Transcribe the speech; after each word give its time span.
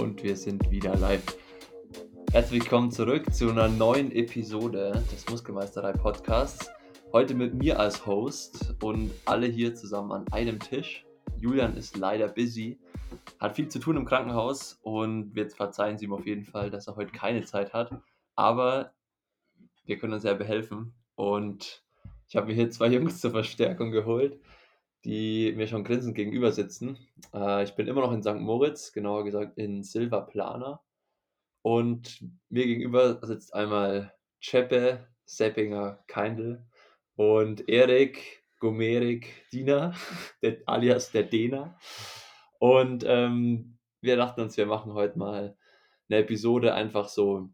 und 0.00 0.22
wir 0.22 0.34
sind 0.34 0.70
wieder 0.70 0.96
live. 0.96 1.36
Herzlich 2.32 2.62
willkommen 2.62 2.90
zurück 2.90 3.34
zu 3.34 3.50
einer 3.50 3.68
neuen 3.68 4.10
Episode 4.12 5.04
des 5.12 5.28
Muskelmeisterei 5.28 5.92
Podcasts. 5.92 6.70
Heute 7.12 7.34
mit 7.34 7.52
mir 7.52 7.78
als 7.78 8.06
Host 8.06 8.76
und 8.82 9.10
alle 9.26 9.46
hier 9.46 9.74
zusammen 9.74 10.12
an 10.12 10.24
einem 10.32 10.58
Tisch. 10.58 11.04
Julian 11.38 11.76
ist 11.76 11.98
leider 11.98 12.28
busy, 12.28 12.78
hat 13.38 13.56
viel 13.56 13.68
zu 13.68 13.78
tun 13.78 13.98
im 13.98 14.06
Krankenhaus 14.06 14.78
und 14.80 15.34
wir 15.34 15.50
verzeihen 15.50 15.98
Sie 15.98 16.06
ihm 16.06 16.14
auf 16.14 16.24
jeden 16.26 16.46
Fall, 16.46 16.70
dass 16.70 16.86
er 16.86 16.96
heute 16.96 17.12
keine 17.12 17.44
Zeit 17.44 17.74
hat. 17.74 17.92
Aber 18.36 18.94
wir 19.84 19.98
können 19.98 20.14
uns 20.14 20.24
ja 20.24 20.32
behelfen 20.32 20.94
und 21.14 21.84
ich 22.26 22.36
habe 22.36 22.46
mir 22.46 22.54
hier 22.54 22.70
zwei 22.70 22.86
Jungs 22.86 23.20
zur 23.20 23.32
Verstärkung 23.32 23.90
geholt 23.90 24.40
die 25.04 25.52
mir 25.56 25.66
schon 25.66 25.84
grinsend 25.84 26.14
gegenüber 26.14 26.52
sitzen. 26.52 26.98
Äh, 27.34 27.64
ich 27.64 27.74
bin 27.74 27.86
immer 27.86 28.02
noch 28.02 28.12
in 28.12 28.22
St. 28.22 28.34
Moritz, 28.34 28.92
genauer 28.92 29.24
gesagt 29.24 29.56
in 29.58 29.82
Silvaplana. 29.82 30.82
Und 31.62 32.24
mir 32.48 32.66
gegenüber 32.66 33.20
sitzt 33.22 33.54
einmal 33.54 34.14
Chepe 34.40 35.06
Seppinger 35.26 36.02
Keindl 36.06 36.66
und 37.16 37.68
Erik 37.68 38.42
Gomerik 38.58 39.46
Diener, 39.52 39.94
der, 40.42 40.58
alias 40.66 41.12
der 41.12 41.24
Dena. 41.24 41.78
Und 42.58 43.04
ähm, 43.06 43.78
wir 44.00 44.16
dachten 44.16 44.40
uns, 44.40 44.56
wir 44.56 44.66
machen 44.66 44.92
heute 44.94 45.18
mal 45.18 45.56
eine 46.08 46.20
Episode 46.20 46.74
einfach 46.74 47.08
so 47.08 47.50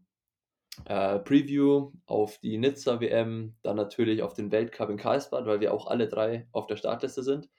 äh, 0.85 1.19
Preview 1.19 1.91
auf 2.05 2.37
die 2.39 2.57
Nizza 2.57 2.99
WM, 2.99 3.55
dann 3.63 3.75
natürlich 3.75 4.21
auf 4.21 4.33
den 4.33 4.51
Weltcup 4.51 4.89
in 4.89 4.97
Karlsbad, 4.97 5.45
weil 5.45 5.59
wir 5.59 5.73
auch 5.73 5.87
alle 5.87 6.07
drei 6.07 6.47
auf 6.51 6.67
der 6.67 6.77
Startliste 6.77 7.23
sind. 7.23 7.49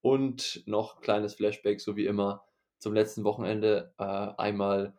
Und 0.00 0.62
noch 0.66 1.00
kleines 1.00 1.34
Flashback, 1.34 1.80
so 1.80 1.96
wie 1.96 2.06
immer, 2.06 2.44
zum 2.78 2.94
letzten 2.94 3.24
Wochenende 3.24 3.94
äh, 3.98 4.04
einmal 4.04 4.94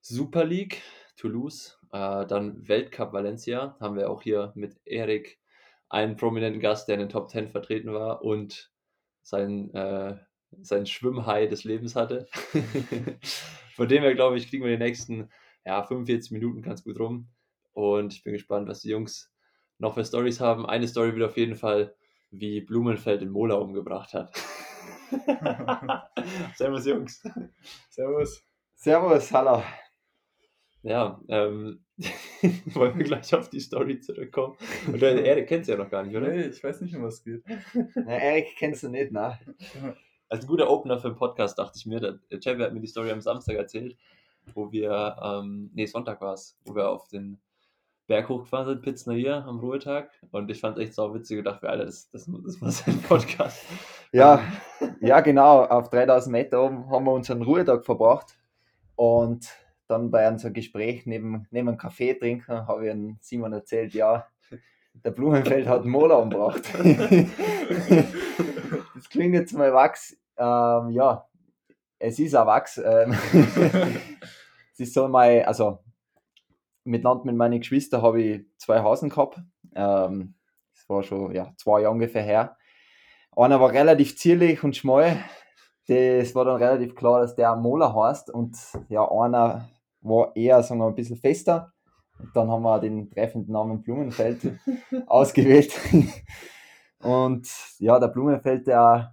Super 0.00 0.44
League 0.44 0.82
Toulouse, 1.16 1.78
äh, 1.92 2.26
dann 2.26 2.66
Weltcup 2.68 3.12
Valencia, 3.12 3.76
haben 3.80 3.96
wir 3.96 4.10
auch 4.10 4.22
hier 4.22 4.52
mit 4.54 4.76
Erik 4.84 5.38
einen 5.90 6.16
prominenten 6.16 6.60
Gast, 6.60 6.88
der 6.88 6.94
in 6.94 7.00
den 7.00 7.08
Top 7.08 7.30
10 7.30 7.48
vertreten 7.48 7.92
war 7.92 8.22
und 8.22 8.70
sein, 9.22 9.72
äh, 9.74 10.16
sein 10.62 10.86
Schwimmhai 10.86 11.46
des 11.46 11.64
Lebens 11.64 11.96
hatte. 11.96 12.26
Von 13.74 13.88
dem 13.88 14.02
her, 14.02 14.14
glaube 14.14 14.38
ich, 14.38 14.48
kriegen 14.48 14.64
wir 14.64 14.76
die 14.76 14.82
nächsten 14.82 15.28
ja, 15.68 15.82
45 15.82 16.32
Minuten 16.32 16.62
ganz 16.62 16.82
gut 16.82 16.98
rum. 16.98 17.28
Und 17.74 18.14
ich 18.14 18.24
bin 18.24 18.32
gespannt, 18.32 18.68
was 18.68 18.80
die 18.80 18.88
Jungs 18.88 19.30
noch 19.76 19.94
für 19.94 20.04
Stories 20.04 20.40
haben. 20.40 20.64
Eine 20.64 20.88
Story 20.88 21.14
wird 21.14 21.28
auf 21.28 21.36
jeden 21.36 21.56
Fall, 21.56 21.94
wie 22.30 22.62
Blumenfeld 22.62 23.20
den 23.20 23.28
Mola 23.28 23.56
umgebracht 23.56 24.14
hat. 24.14 24.32
Servus, 26.56 26.86
Jungs. 26.86 27.22
Servus. 27.90 28.42
Servus, 28.76 29.30
hallo. 29.30 29.62
Ja, 30.82 31.20
ähm, 31.28 31.84
wollen 32.66 32.96
wir 32.96 33.04
gleich 33.04 33.34
auf 33.34 33.50
die 33.50 33.60
Story 33.60 34.00
zurückkommen. 34.00 34.56
Und 34.86 35.02
der 35.02 35.22
Erik 35.22 35.48
kennt 35.48 35.66
sie 35.66 35.72
ja 35.72 35.78
noch 35.78 35.90
gar 35.90 36.02
nicht, 36.02 36.16
oder? 36.16 36.28
Nee, 36.28 36.46
ich 36.46 36.64
weiß 36.64 36.80
nicht, 36.80 36.96
um 36.96 37.02
was 37.02 37.16
es 37.16 37.24
geht. 37.24 37.44
Na, 37.94 38.18
Erik 38.18 38.56
kennst 38.56 38.84
du 38.84 38.88
nicht, 38.88 39.12
ne? 39.12 39.38
Als 40.30 40.44
ein 40.44 40.48
guter 40.48 40.70
Opener 40.70 40.98
für 40.98 41.08
einen 41.08 41.16
Podcast 41.16 41.58
dachte 41.58 41.76
ich 41.76 41.84
mir, 41.84 42.00
der 42.00 42.40
Chevy 42.40 42.62
hat 42.62 42.72
mir 42.72 42.80
die 42.80 42.86
Story 42.86 43.10
am 43.10 43.20
Samstag 43.20 43.56
erzählt, 43.56 43.98
wo 44.54 44.72
wir, 44.72 45.16
ähm, 45.22 45.70
nee, 45.74 45.86
Sonntag 45.86 46.20
war 46.20 46.34
es, 46.34 46.58
wo 46.64 46.74
wir 46.74 46.88
auf 46.88 47.08
den 47.08 47.40
Berg 48.06 48.28
hochgefahren 48.28 48.66
sind, 48.66 48.82
Pitzner 48.82 49.14
hier 49.14 49.44
am 49.44 49.60
Ruhetag. 49.60 50.10
Und 50.30 50.50
ich 50.50 50.60
fand 50.60 50.78
es 50.78 50.84
echt 50.84 50.94
sau 50.94 51.14
witzig 51.14 51.38
und 51.38 51.44
dachte, 51.44 51.68
Alter, 51.68 51.84
das, 51.84 52.10
das, 52.10 52.28
das 52.44 52.60
muss 52.60 52.86
ein 52.86 53.02
Podcast. 53.08 53.62
Ja, 54.12 54.42
ja, 55.00 55.20
genau. 55.20 55.64
Auf 55.64 55.90
3000 55.90 56.32
Meter 56.32 56.64
oben 56.64 56.90
haben 56.90 57.04
wir 57.04 57.12
unseren 57.12 57.42
Ruhetag 57.42 57.84
verbracht. 57.84 58.38
Und 58.96 59.46
dann 59.86 60.10
bei 60.10 60.26
unserem 60.28 60.54
Gespräch 60.54 61.06
neben, 61.06 61.46
neben 61.50 61.68
einem 61.68 61.78
Kaffee 61.78 62.14
trinken, 62.14 62.66
habe 62.66 62.88
ich 62.88 62.96
Simon 63.20 63.52
erzählt, 63.52 63.94
ja, 63.94 64.26
der 64.92 65.10
Blumenfeld 65.10 65.68
hat 65.68 65.82
einen 65.82 65.90
Mola 65.90 66.16
umgebracht. 66.16 66.62
das 68.94 69.08
klingt 69.08 69.34
jetzt 69.34 69.52
mal 69.52 69.72
Wachs. 69.72 70.16
Ähm, 70.36 70.90
ja, 70.90 71.26
es 71.98 72.18
ist 72.18 72.34
ein 72.34 72.46
Wachs. 72.46 72.78
Ähm, 72.78 73.16
es 74.78 74.88
ist 74.88 74.94
so 74.94 75.08
mal, 75.08 75.42
also 75.42 75.80
miteinander 76.84 77.24
mit 77.24 77.34
meinen 77.34 77.58
Geschwistern 77.58 78.00
habe 78.00 78.22
ich 78.22 78.46
zwei 78.58 78.80
Hasen 78.80 79.10
gehabt. 79.10 79.40
Ähm, 79.74 80.36
das 80.72 80.88
war 80.88 81.02
schon 81.02 81.34
ja, 81.34 81.52
zwei 81.56 81.80
Jahre 81.80 81.94
ungefähr 81.94 82.22
her. 82.22 82.56
Einer 83.36 83.60
war 83.60 83.72
relativ 83.72 84.16
zierlich 84.16 84.62
und 84.62 84.76
schmal. 84.76 85.18
Das 85.88 86.32
war 86.36 86.44
dann 86.44 86.62
relativ 86.62 86.94
klar, 86.94 87.20
dass 87.20 87.34
der 87.34 87.56
Mola 87.56 87.92
heißt. 87.92 88.30
Und 88.30 88.56
ja, 88.88 89.04
einer 89.10 89.68
war 90.00 90.36
eher, 90.36 90.62
sagen 90.62 90.80
wir 90.80 90.86
ein 90.86 90.94
bisschen 90.94 91.16
fester. 91.16 91.72
Und 92.20 92.34
dann 92.36 92.48
haben 92.48 92.62
wir 92.62 92.78
den 92.78 93.10
treffenden 93.10 93.52
Namen 93.52 93.82
Blumenfeld 93.82 94.58
ausgewählt. 95.06 95.72
Und 97.00 97.48
ja, 97.78 97.98
der 97.98 98.08
Blumenfeld, 98.08 98.68
der 98.68 99.12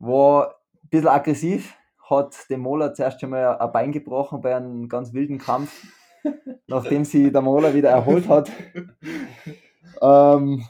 war 0.00 0.48
ein 0.82 0.88
bisschen 0.88 1.08
aggressiv, 1.08 1.76
hat 2.08 2.48
dem 2.50 2.60
Mola 2.60 2.94
zuerst 2.94 3.20
schon 3.20 3.30
mal 3.30 3.58
ein 3.58 3.72
Bein 3.72 3.92
gebrochen 3.92 4.40
bei 4.40 4.54
einem 4.54 4.88
ganz 4.88 5.12
wilden 5.12 5.38
Kampf, 5.38 5.86
nachdem 6.66 7.04
sie 7.04 7.32
der 7.32 7.42
Mola 7.42 7.74
wieder 7.74 7.90
erholt 7.90 8.28
hat. 8.28 8.50
Ähm, 10.00 10.64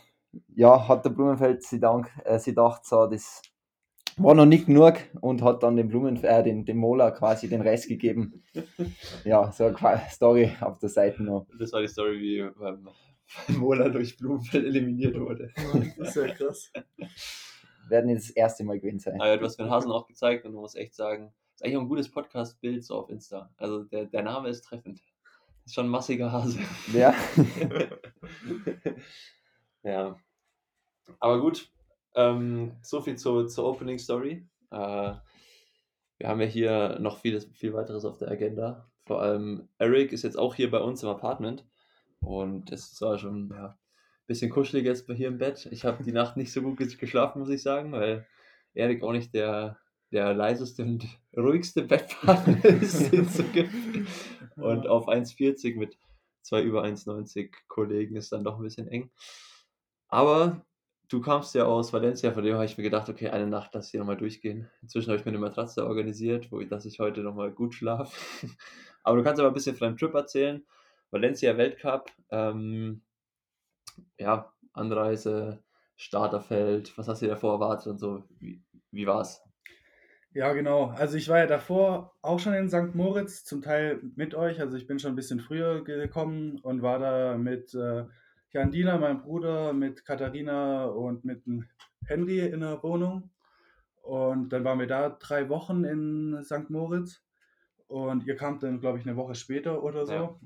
ja, 0.55 0.89
hat 0.89 1.05
der 1.05 1.11
Blumenfeld 1.11 1.63
sie, 1.63 1.81
dank, 1.81 2.11
äh, 2.25 2.39
sie 2.39 2.51
gedacht, 2.51 2.85
so, 2.85 3.07
das 3.07 3.43
war 4.17 4.35
noch 4.35 4.47
nicht 4.47 4.67
genug 4.67 4.95
und 5.21 5.43
hat 5.43 5.63
dann 5.63 5.77
dem 5.77 5.89
Blumen, 5.89 6.23
äh, 6.25 6.43
den, 6.43 6.65
dem 6.65 6.79
Mola 6.79 7.11
quasi 7.11 7.49
den 7.49 7.61
Rest 7.61 7.89
gegeben. 7.89 8.43
Ja, 9.25 9.53
so 9.53 9.65
eine 9.65 10.01
Story 10.11 10.53
auf 10.61 10.79
der 10.79 10.89
Seite 10.89 11.23
noch. 11.23 11.47
Das 11.59 11.73
war 11.73 11.83
die 11.83 11.89
Story, 11.89 12.19
wie 12.21 12.51
beim 12.59 12.89
Mola 13.59 13.89
durch 13.89 14.17
Blumenfeld 14.17 14.65
eliminiert 14.65 15.19
wurde. 15.19 15.51
Das 15.99 16.09
ist 16.09 16.17
ja 16.17 16.29
krass. 16.33 16.73
Werden 17.89 18.11
jetzt 18.11 18.31
das 18.31 18.37
erste 18.37 18.65
Mal 18.65 18.81
gewinnen 18.81 18.99
sein. 18.99 19.21
Aber 19.21 19.29
ja, 19.29 19.37
du 19.37 19.45
hast 19.45 19.59
mir 19.59 19.65
den 19.65 19.71
Hasen 19.71 19.93
auch 19.93 20.07
gezeigt 20.07 20.45
und 20.45 20.53
du 20.53 20.61
musst 20.61 20.77
echt 20.77 20.95
sagen, 20.95 21.33
ist 21.55 21.65
eigentlich 21.65 21.77
auch 21.77 21.83
ein 21.83 21.89
gutes 21.89 22.11
Podcast-Bild 22.11 22.85
so 22.85 22.97
auf 22.97 23.11
Insta. 23.11 23.51
Also 23.57 23.85
der, 23.85 24.07
der 24.07 24.23
Name 24.23 24.49
ist 24.49 24.63
treffend. 24.63 24.99
Das 24.99 25.67
ist 25.67 25.75
schon 25.75 25.87
ein 25.87 25.91
massiger 25.91 26.31
Hase. 26.31 26.61
Ja. 26.93 27.15
ja. 29.83 30.17
Aber 31.19 31.41
gut, 31.41 31.71
ähm, 32.15 32.77
so 32.83 33.01
viel 33.01 33.17
zu, 33.17 33.47
zur 33.47 33.65
Opening 33.65 33.99
Story. 33.99 34.47
Äh, 34.71 35.15
wir 36.19 36.29
haben 36.29 36.41
ja 36.41 36.47
hier 36.47 36.99
noch 36.99 37.19
vieles, 37.19 37.47
viel 37.47 37.75
weiteres 37.75 38.05
auf 38.05 38.19
der 38.19 38.31
Agenda. 38.31 38.91
Vor 39.07 39.23
allem 39.23 39.69
Eric 39.79 40.13
ist 40.13 40.25
jetzt 40.25 40.39
auch 40.39 40.55
hier 40.55 40.71
bei 40.71 40.81
uns 40.81 41.03
im 41.03 41.09
Apartment. 41.09 41.65
Und 42.21 42.73
es 42.73 42.81
ist 42.81 42.97
zwar 42.97 43.19
schon 43.19 43.51
ja, 43.51 43.79
bisschen 44.27 44.51
kuschelig 44.51 44.85
jetzt 44.85 45.07
bei 45.07 45.15
hier 45.15 45.29
im 45.29 45.39
Bett. 45.39 45.69
Ich 45.71 45.85
habe 45.85 46.03
die 46.03 46.13
Nacht 46.13 46.37
nicht 46.37 46.53
so 46.53 46.63
gut 46.63 46.79
geschlafen, 46.99 47.41
muss 47.41 47.51
ich 47.51 47.63
sagen, 47.63 47.93
weil 47.93 48.27
Eric 48.75 49.03
auch 49.03 49.13
nicht 49.13 49.35
der, 49.35 49.79
der 50.13 50.35
leiseste 50.35 50.83
und 50.83 51.07
ruhigste 51.37 51.83
Bettpartner 51.83 52.65
ist. 52.65 53.13
Und 54.57 54.87
auf 54.87 55.09
1,40 55.09 55.77
mit 55.77 55.99
zwei 56.43 56.63
über 56.63 56.85
1,90 56.85 57.53
Kollegen 57.69 58.17
ist 58.17 58.33
dann 58.33 58.45
doch 58.45 58.57
ein 58.57 58.63
bisschen 58.63 58.89
eng. 58.89 59.11
Aber 60.09 60.65
du 61.09 61.21
kamst 61.21 61.55
ja 61.55 61.65
aus 61.65 61.93
Valencia, 61.93 62.33
von 62.33 62.45
dem 62.45 62.55
habe 62.55 62.65
ich 62.65 62.77
mir 62.79 62.85
gedacht, 62.85 63.09
okay, 63.09 63.29
eine 63.29 63.47
Nacht 63.47 63.75
lass 63.75 63.87
ich 63.87 63.91
hier 63.93 64.01
nochmal 64.01 64.17
durchgehen. 64.17 64.71
Inzwischen 64.83 65.11
habe 65.11 65.19
ich 65.19 65.25
mir 65.25 65.33
eine 65.33 65.39
Matratze 65.39 65.87
organisiert, 65.87 66.51
wo 66.51 66.61
ich, 66.61 66.69
dass 66.69 66.85
ich 66.85 66.99
heute 67.01 67.23
nochmal 67.23 67.53
gut 67.53 67.75
schlafe. 67.75 68.17
Aber 69.03 69.19
du 69.19 69.23
kannst 69.23 69.39
aber 69.39 69.49
ein 69.49 69.55
bisschen 69.55 69.77
von 69.77 69.87
deinem 69.87 69.99
Trip 69.99 70.15
erzählen. 70.15 70.67
Valencia 71.13 71.57
Weltcup, 71.57 72.11
ähm, 72.31 73.03
ja, 74.19 74.53
Anreise, 74.73 75.63
Starterfeld, 75.97 76.97
was 76.99 77.09
hast 77.09 77.23
du 77.23 77.27
davor 77.27 77.55
erwartet 77.55 77.87
und 77.89 77.99
so? 77.99 78.25
Wie, 78.39 78.63
wie 78.91 79.07
war's? 79.07 79.43
Ja, 80.37 80.53
genau. 80.53 80.89
Also 80.89 81.17
ich 81.17 81.31
war 81.31 81.39
ja 81.39 81.47
davor 81.47 82.13
auch 82.21 82.39
schon 82.39 82.53
in 82.53 82.69
St. 82.69 82.95
Moritz, 82.95 83.45
zum 83.45 83.63
Teil 83.63 84.03
mit 84.17 84.35
euch. 84.35 84.61
Also 84.61 84.77
ich 84.77 84.87
bin 84.87 84.99
schon 84.99 85.13
ein 85.13 85.17
bisschen 85.17 85.41
früher 85.41 85.83
gekommen 85.83 86.59
und 86.59 86.83
war 86.83 86.99
da 86.99 87.39
mit 87.39 87.75
äh, 87.75 88.05
Jan 88.51 88.71
Diener, 88.71 88.99
meinem 88.99 89.23
Bruder, 89.23 89.73
mit 89.73 90.05
Katharina 90.05 90.85
und 90.85 91.25
mit 91.25 91.43
Henry 92.05 92.41
in 92.41 92.61
der 92.61 92.83
Wohnung. 92.83 93.31
Und 94.03 94.51
dann 94.51 94.63
waren 94.63 94.79
wir 94.79 94.87
da 94.87 95.09
drei 95.09 95.49
Wochen 95.49 95.85
in 95.85 96.45
St. 96.45 96.69
Moritz. 96.69 97.23
Und 97.87 98.27
ihr 98.27 98.37
kamt 98.37 98.63
dann, 98.63 98.81
glaube 98.81 98.99
ich, 98.99 99.07
eine 99.07 99.17
Woche 99.17 99.35
später 99.35 99.83
oder 99.83 100.05
so. 100.05 100.13
Ja. 100.13 100.41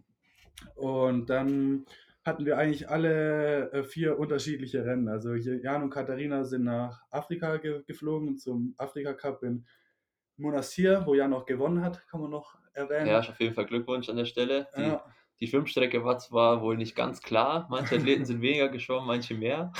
Und 0.76 1.30
dann 1.30 1.84
hatten 2.24 2.44
wir 2.44 2.58
eigentlich 2.58 2.88
alle 2.88 3.72
äh, 3.72 3.82
vier 3.82 4.18
unterschiedliche 4.18 4.84
Rennen. 4.84 5.08
Also 5.08 5.34
Jan 5.34 5.82
und 5.82 5.90
Katharina 5.90 6.44
sind 6.44 6.64
nach 6.64 7.02
Afrika 7.10 7.56
ge 7.56 7.82
geflogen 7.86 8.36
zum 8.38 8.74
Afrika 8.76 9.14
Cup 9.14 9.42
in 9.42 9.66
Monastir, 10.36 11.02
wo 11.06 11.14
Jan 11.14 11.34
auch 11.34 11.46
gewonnen 11.46 11.82
hat, 11.82 12.06
kann 12.08 12.20
man 12.20 12.30
noch 12.30 12.58
erwähnen. 12.72 13.06
Ja, 13.06 13.20
auf 13.20 13.40
jeden 13.40 13.54
Fall 13.54 13.66
Glückwunsch 13.66 14.08
an 14.08 14.16
der 14.16 14.26
Stelle. 14.26 14.68
Die, 14.76 14.82
Ja. 14.82 15.04
Die 15.40 15.46
Schwimmstrecke 15.46 16.04
war 16.04 16.18
zwar 16.18 16.60
wohl 16.60 16.76
nicht 16.76 16.94
ganz 16.94 17.22
klar, 17.22 17.66
manche 17.70 17.96
Athleten 17.96 18.26
sind 18.26 18.42
weniger 18.42 18.68
geschwommen, 18.68 19.06
manche 19.06 19.32
mehr, 19.32 19.72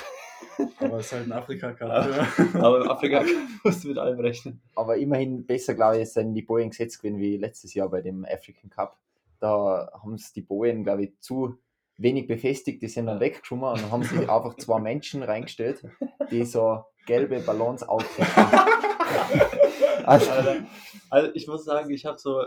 Aber 0.78 0.98
es 0.98 1.06
ist 1.06 1.12
halt 1.12 1.26
ein 1.26 1.32
Afrika-Cup. 1.32 1.88
Ja. 1.88 2.08
Ja. 2.10 2.26
aber 2.60 2.82
im 2.82 2.90
Afrika 2.90 3.24
musst 3.64 3.84
du 3.84 3.88
mit 3.88 3.98
allem 3.98 4.20
rechnen. 4.20 4.60
Aber 4.74 4.96
immerhin 4.96 5.46
besser, 5.46 5.74
glaube 5.74 6.00
ich, 6.00 6.10
sind 6.10 6.34
die 6.34 6.42
Bojen 6.42 6.70
gesetzt 6.70 7.00
gewesen 7.00 7.18
wie 7.18 7.36
letztes 7.36 7.74
Jahr 7.74 7.88
bei 7.88 8.00
dem 8.00 8.24
African 8.24 8.70
Cup. 8.70 8.98
Da 9.38 9.90
haben 9.92 10.14
es 10.14 10.32
die 10.32 10.42
Bojen, 10.42 10.84
glaube 10.84 11.04
ich, 11.04 11.20
zu 11.20 11.58
wenig 12.00 12.26
befestigt, 12.26 12.82
die 12.82 12.88
sind 12.88 13.06
dann 13.06 13.20
weggeschwommen 13.20 13.70
und 13.70 13.82
dann 13.82 13.90
haben 13.90 14.02
sie 14.02 14.18
einfach 14.18 14.56
zwei 14.56 14.80
Menschen 14.80 15.22
reingestellt, 15.22 15.84
die 16.30 16.44
so 16.44 16.84
gelbe 17.06 17.40
Ballons 17.40 17.82
auftreten. 17.82 18.30
also, 20.04 20.30
Alter. 20.30 20.66
Also 21.10 21.30
ich 21.34 21.46
muss 21.46 21.64
sagen, 21.64 21.90
ich 21.90 22.06
habe 22.06 22.18
so, 22.18 22.44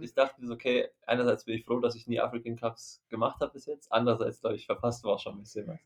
ich 0.00 0.14
dachte 0.14 0.40
mir 0.40 0.48
so, 0.48 0.54
okay, 0.54 0.88
einerseits 1.06 1.44
bin 1.44 1.54
ich 1.54 1.64
froh, 1.64 1.78
dass 1.78 1.94
ich 1.94 2.06
nie 2.06 2.20
African 2.20 2.56
Cups 2.56 3.02
gemacht 3.08 3.40
habe 3.40 3.52
bis 3.52 3.66
jetzt, 3.66 3.92
andererseits 3.92 4.40
glaube 4.40 4.56
ich, 4.56 4.66
verpasst 4.66 5.04
war 5.04 5.18
schon 5.18 5.36
ein 5.36 5.40
bisschen 5.40 5.68
was. 5.68 5.78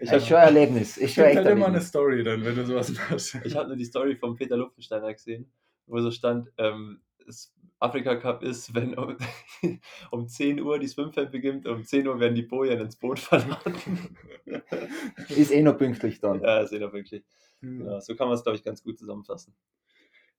Ich 0.00 0.10
habe 0.10 0.20
schon 0.20 0.36
ein 0.36 0.46
Erlebnis. 0.48 0.96
Ich 0.96 1.18
halt 1.18 1.36
echt 1.36 1.46
immer 1.46 1.66
ein 1.66 1.74
eine. 1.74 1.80
Story 1.80 2.22
dann, 2.24 2.44
wenn 2.44 2.54
du 2.54 2.66
sowas 2.66 2.92
machst. 2.92 3.36
ich 3.44 3.56
hab 3.56 3.66
nur 3.68 3.76
die 3.76 3.84
Story 3.84 4.16
von 4.16 4.36
Peter 4.36 4.56
Lupfensteiner 4.56 5.12
gesehen, 5.12 5.50
wo 5.86 6.00
so 6.00 6.10
stand, 6.10 6.50
ähm, 6.58 7.02
das 7.26 7.54
Afrika 7.82 8.16
Cup 8.16 8.42
ist, 8.42 8.74
wenn 8.74 8.94
um, 8.94 9.16
um 10.10 10.28
10 10.28 10.60
Uhr 10.60 10.78
die 10.78 10.88
Schwimmfeld 10.88 11.30
beginnt, 11.30 11.66
um 11.66 11.84
10 11.84 12.06
Uhr 12.06 12.20
werden 12.20 12.34
die 12.34 12.42
Bojen 12.42 12.80
ins 12.80 12.96
Boot 12.96 13.18
verladen. 13.18 14.16
Ist 15.28 15.50
eh 15.50 15.62
noch 15.62 15.76
pünktlich 15.76 16.20
dann. 16.20 16.40
ja, 16.40 16.60
ist 16.60 16.72
eh 16.72 16.78
noch 16.78 16.92
wirklich. 16.92 17.24
Hm. 17.60 17.86
Ja, 17.86 18.00
so 18.00 18.14
kann 18.14 18.28
man 18.28 18.36
es, 18.36 18.42
glaube 18.42 18.56
ich, 18.56 18.64
ganz 18.64 18.82
gut 18.82 18.98
zusammenfassen. 18.98 19.54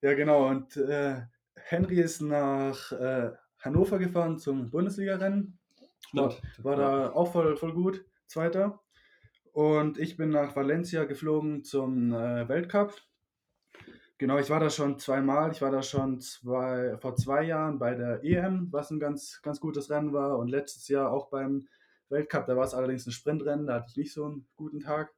Ja, 0.01 0.13
genau. 0.13 0.47
Und 0.49 0.75
äh, 0.77 1.21
Henry 1.55 1.99
ist 1.99 2.21
nach 2.21 2.91
äh, 2.91 3.31
Hannover 3.59 3.99
gefahren 3.99 4.37
zum 4.37 4.69
Bundesliga-Rennen. 4.69 5.57
War, 6.11 6.35
war 6.59 6.75
da 6.75 7.11
auch 7.11 7.31
voll, 7.31 7.55
voll 7.57 7.73
gut, 7.73 8.05
Zweiter. 8.27 8.81
Und 9.53 9.97
ich 9.97 10.17
bin 10.17 10.29
nach 10.29 10.55
Valencia 10.55 11.05
geflogen 11.05 11.63
zum 11.63 12.13
äh, 12.13 12.47
Weltcup. 12.49 12.93
Genau, 14.23 14.37
ich 14.39 14.49
war 14.49 14.61
da 14.61 14.69
schon 14.69 14.97
zweimal. 14.99 15.51
Ich 15.51 15.61
war 15.61 15.69
da 15.69 15.81
schon 15.83 16.21
zwei, 16.21 16.95
vor 16.97 17.13
zwei 17.17 17.43
Jahren 17.43 17.77
bei 17.77 17.93
der 17.93 18.23
EM, 18.23 18.69
was 18.71 18.89
ein 18.89 18.97
ganz, 19.01 19.41
ganz 19.41 19.59
gutes 19.59 19.89
Rennen 19.89 20.13
war. 20.13 20.39
Und 20.39 20.47
letztes 20.47 20.87
Jahr 20.87 21.11
auch 21.11 21.27
beim 21.29 21.67
Weltcup. 22.07 22.45
Da 22.45 22.55
war 22.55 22.63
es 22.63 22.73
allerdings 22.73 23.05
ein 23.05 23.11
Sprintrennen, 23.11 23.67
da 23.67 23.73
hatte 23.73 23.87
ich 23.89 23.97
nicht 23.97 24.13
so 24.13 24.23
einen 24.23 24.47
guten 24.55 24.79
Tag. 24.79 25.13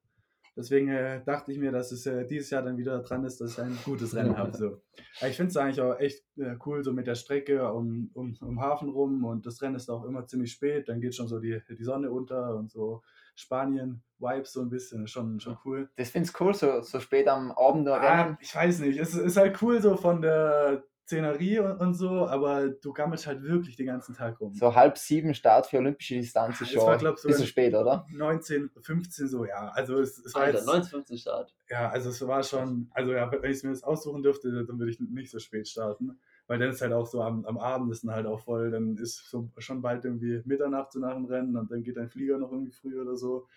Deswegen 0.58 0.90
äh, 0.90 1.24
dachte 1.24 1.52
ich 1.52 1.60
mir, 1.60 1.72
dass 1.72 1.92
es 1.92 2.08
äh, 2.08 2.26
dieses 2.26 2.50
Jahr 2.50 2.64
dann 2.64 2.78
wieder 2.78 2.98
dran 3.04 3.26
ist, 3.26 3.40
dass 3.42 3.52
ich 3.52 3.62
ein 3.62 3.78
gutes 3.86 4.16
Rennen 4.16 4.40
habe. 4.40 4.58
So. 4.58 4.82
Aber 5.20 5.30
ich 5.30 5.38
finde 5.38 5.52
es 5.52 5.58
eigentlich 5.58 5.82
auch 5.82 6.00
echt 6.00 6.24
äh, 6.38 6.56
cool, 6.66 6.84
so 6.84 6.92
mit 6.92 7.06
der 7.06 7.14
Strecke 7.14 7.72
um, 7.72 8.10
um, 8.16 8.36
um 8.42 8.60
Hafen 8.60 8.90
rum 8.90 9.24
und 9.24 9.46
das 9.46 9.62
Rennen 9.62 9.76
ist 9.76 9.88
auch 9.88 10.06
immer 10.06 10.26
ziemlich 10.26 10.52
spät, 10.52 10.90
dann 10.90 11.00
geht 11.00 11.14
schon 11.14 11.28
so 11.28 11.40
die, 11.40 11.62
die 11.70 11.84
Sonne 11.84 12.10
unter 12.10 12.56
und 12.56 12.72
so 12.72 13.04
Spanien-Vibes 13.36 14.54
so 14.54 14.62
ein 14.62 14.70
bisschen, 14.70 15.04
ist 15.06 15.12
schon, 15.12 15.40
schon 15.40 15.58
cool. 15.66 15.90
Das 15.98 16.10
finde 16.10 16.30
ich 16.30 16.40
cool, 16.42 16.54
so, 16.54 16.82
so 16.82 17.00
spät 17.00 17.28
am 17.28 17.52
Abend 17.52 17.86
noch 17.86 17.94
Ah, 17.94 18.22
rennen. 18.24 18.38
ich 18.40 18.56
weiß 18.56 18.80
nicht, 18.80 19.00
es 19.00 19.14
ist 19.16 19.38
halt 19.38 19.62
cool 19.62 19.82
so 19.82 19.96
von 19.98 20.22
der 20.22 20.84
Szenerie 21.06 21.60
und, 21.60 21.80
und 21.80 21.94
so, 21.94 22.26
aber 22.28 22.68
du 22.70 22.92
gammelst 22.92 23.28
halt 23.28 23.44
wirklich 23.44 23.76
den 23.76 23.86
ganzen 23.86 24.16
Tag 24.16 24.40
rum. 24.42 24.56
So 24.56 24.74
halb 24.74 24.98
sieben 24.98 25.36
Start 25.36 25.68
für 25.68 25.78
olympische 25.78 26.16
Distanz 26.16 26.60
ist 26.62 26.74
Das 26.74 26.82
schon 26.82 26.84
war, 26.84 26.98
ein 27.00 27.14
bisschen 27.24 27.46
spät, 27.46 27.76
oder? 27.76 28.08
19, 28.12 28.72
15 28.82 29.28
so, 29.28 29.46
ja, 29.46 29.70
also 29.76 30.00
es, 30.00 30.18
es 30.18 30.34
war 30.34 30.42
Alter, 30.44 30.58
jetzt... 30.58 30.68
1915 30.68 31.18
Start. 31.20 31.56
Ja, 31.70 31.90
also 31.90 32.10
es 32.10 32.26
war 32.28 32.42
schon, 32.42 32.90
also 32.92 33.12
ja, 33.14 33.32
wenn 33.32 33.44
ich 33.52 33.58
es 33.58 33.64
mir 33.64 33.70
jetzt 33.70 33.84
aussuchen 33.84 34.24
dürfte, 34.24 34.52
dann 34.66 34.80
würde 34.80 34.92
ich 34.92 35.00
nicht 35.00 35.30
so 35.30 35.38
spät 35.38 35.68
starten. 35.68 36.20
Weil 36.48 36.60
dann 36.60 36.70
ist 36.70 36.82
halt 36.82 36.94
auch 36.94 37.08
so 37.08 37.22
am, 37.22 37.44
am 37.46 37.58
Abend 37.58 37.92
ist 37.92 38.04
dann 38.04 38.12
halt 38.14 38.28
auch 38.28 38.40
voll, 38.40 38.70
dann 38.72 38.98
ist 38.98 39.30
so 39.30 39.50
schon 39.58 39.82
bald 39.82 40.06
irgendwie 40.06 40.42
Mitternacht 40.46 40.92
so 40.92 41.00
nach 41.00 41.16
dem 41.16 41.26
Rennen 41.26 41.58
und 41.58 41.72
dann 41.72 41.82
geht 41.84 41.98
dein 41.98 42.10
Flieger 42.10 42.38
noch 42.38 42.52
irgendwie 42.52 42.72
früh 42.72 43.00
oder 43.02 43.16
so. 43.16 43.48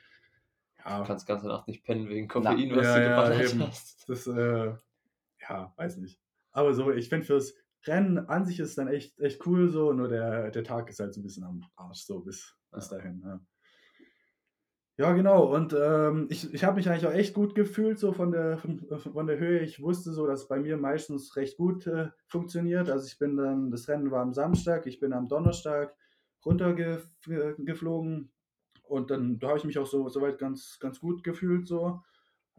Ja, 0.85 1.01
Du 1.01 1.07
kannst 1.07 1.27
ganze 1.27 1.49
Nacht 1.49 1.69
nicht 1.69 1.85
pennen 1.85 2.09
wegen 2.09 2.29
Koffein, 2.29 2.69
Na, 2.71 2.77
was 2.77 2.87
ja, 2.87 2.99
du 2.99 3.35
ja, 3.35 3.51
eben. 3.51 3.67
hast. 3.67 4.09
das, 4.09 4.27
äh, 4.27 4.75
ja, 5.41 5.73
weiß 5.77 5.97
nicht. 5.99 6.21
Aber 6.53 6.73
so, 6.73 6.91
ich 6.93 7.09
finde 7.09 7.27
fürs 7.27 7.55
Rennen 7.85 8.19
an 8.19 8.47
sich 8.47 8.59
ist 8.59 8.79
dann 8.79 8.89
echt, 8.89 9.19
echt 9.21 9.45
cool 9.47 9.69
so, 9.69 9.93
nur 9.93 10.09
der, 10.09 10.51
der 10.51 10.65
Tag 10.65 10.89
ist 10.89 11.01
halt 11.01 11.15
so 11.15 11.21
ein 11.21 11.25
bisschen 11.25 11.45
am 11.45 11.65
Arsch, 11.77 12.05
so 12.05 12.21
bis, 12.21 12.57
bis 12.73 12.89
dahin. 12.89 13.23
Ja. 13.25 13.41
Ja, 14.99 15.13
genau. 15.13 15.55
Und 15.55 15.77
ähm, 15.81 16.27
ich, 16.29 16.53
ich 16.53 16.65
habe 16.65 16.77
mich 16.77 16.89
eigentlich 16.89 17.07
auch 17.07 17.13
echt 17.13 17.33
gut 17.33 17.55
gefühlt, 17.55 18.01
so 18.01 18.13
von 18.13 18.33
der, 18.33 18.59
von, 18.59 18.85
von 18.99 19.27
der 19.29 19.39
Höhe. 19.39 19.61
Ich 19.61 19.81
wusste 19.81 20.11
so, 20.13 20.27
dass 20.27 20.49
bei 20.49 20.59
mir 20.59 20.77
meistens 20.77 21.37
recht 21.37 21.57
gut 21.57 21.87
äh, 21.87 22.09
funktioniert. 22.27 22.91
Also 22.91 23.07
ich 23.07 23.17
bin 23.17 23.37
dann, 23.37 23.71
das 23.71 23.87
Rennen 23.89 24.11
war 24.11 24.23
am 24.23 24.33
Samstag, 24.35 24.87
ich 24.89 24.99
bin 24.99 25.13
am 25.13 25.29
Donnerstag 25.29 25.95
runtergeflogen 26.45 28.33
und 28.83 29.11
dann 29.11 29.39
da 29.39 29.49
habe 29.49 29.59
ich 29.59 29.65
mich 29.65 29.79
auch 29.79 29.87
so 29.87 30.09
soweit 30.09 30.39
ganz, 30.39 30.79
ganz 30.81 30.99
gut 30.99 31.23
gefühlt 31.23 31.69
so. 31.69 32.03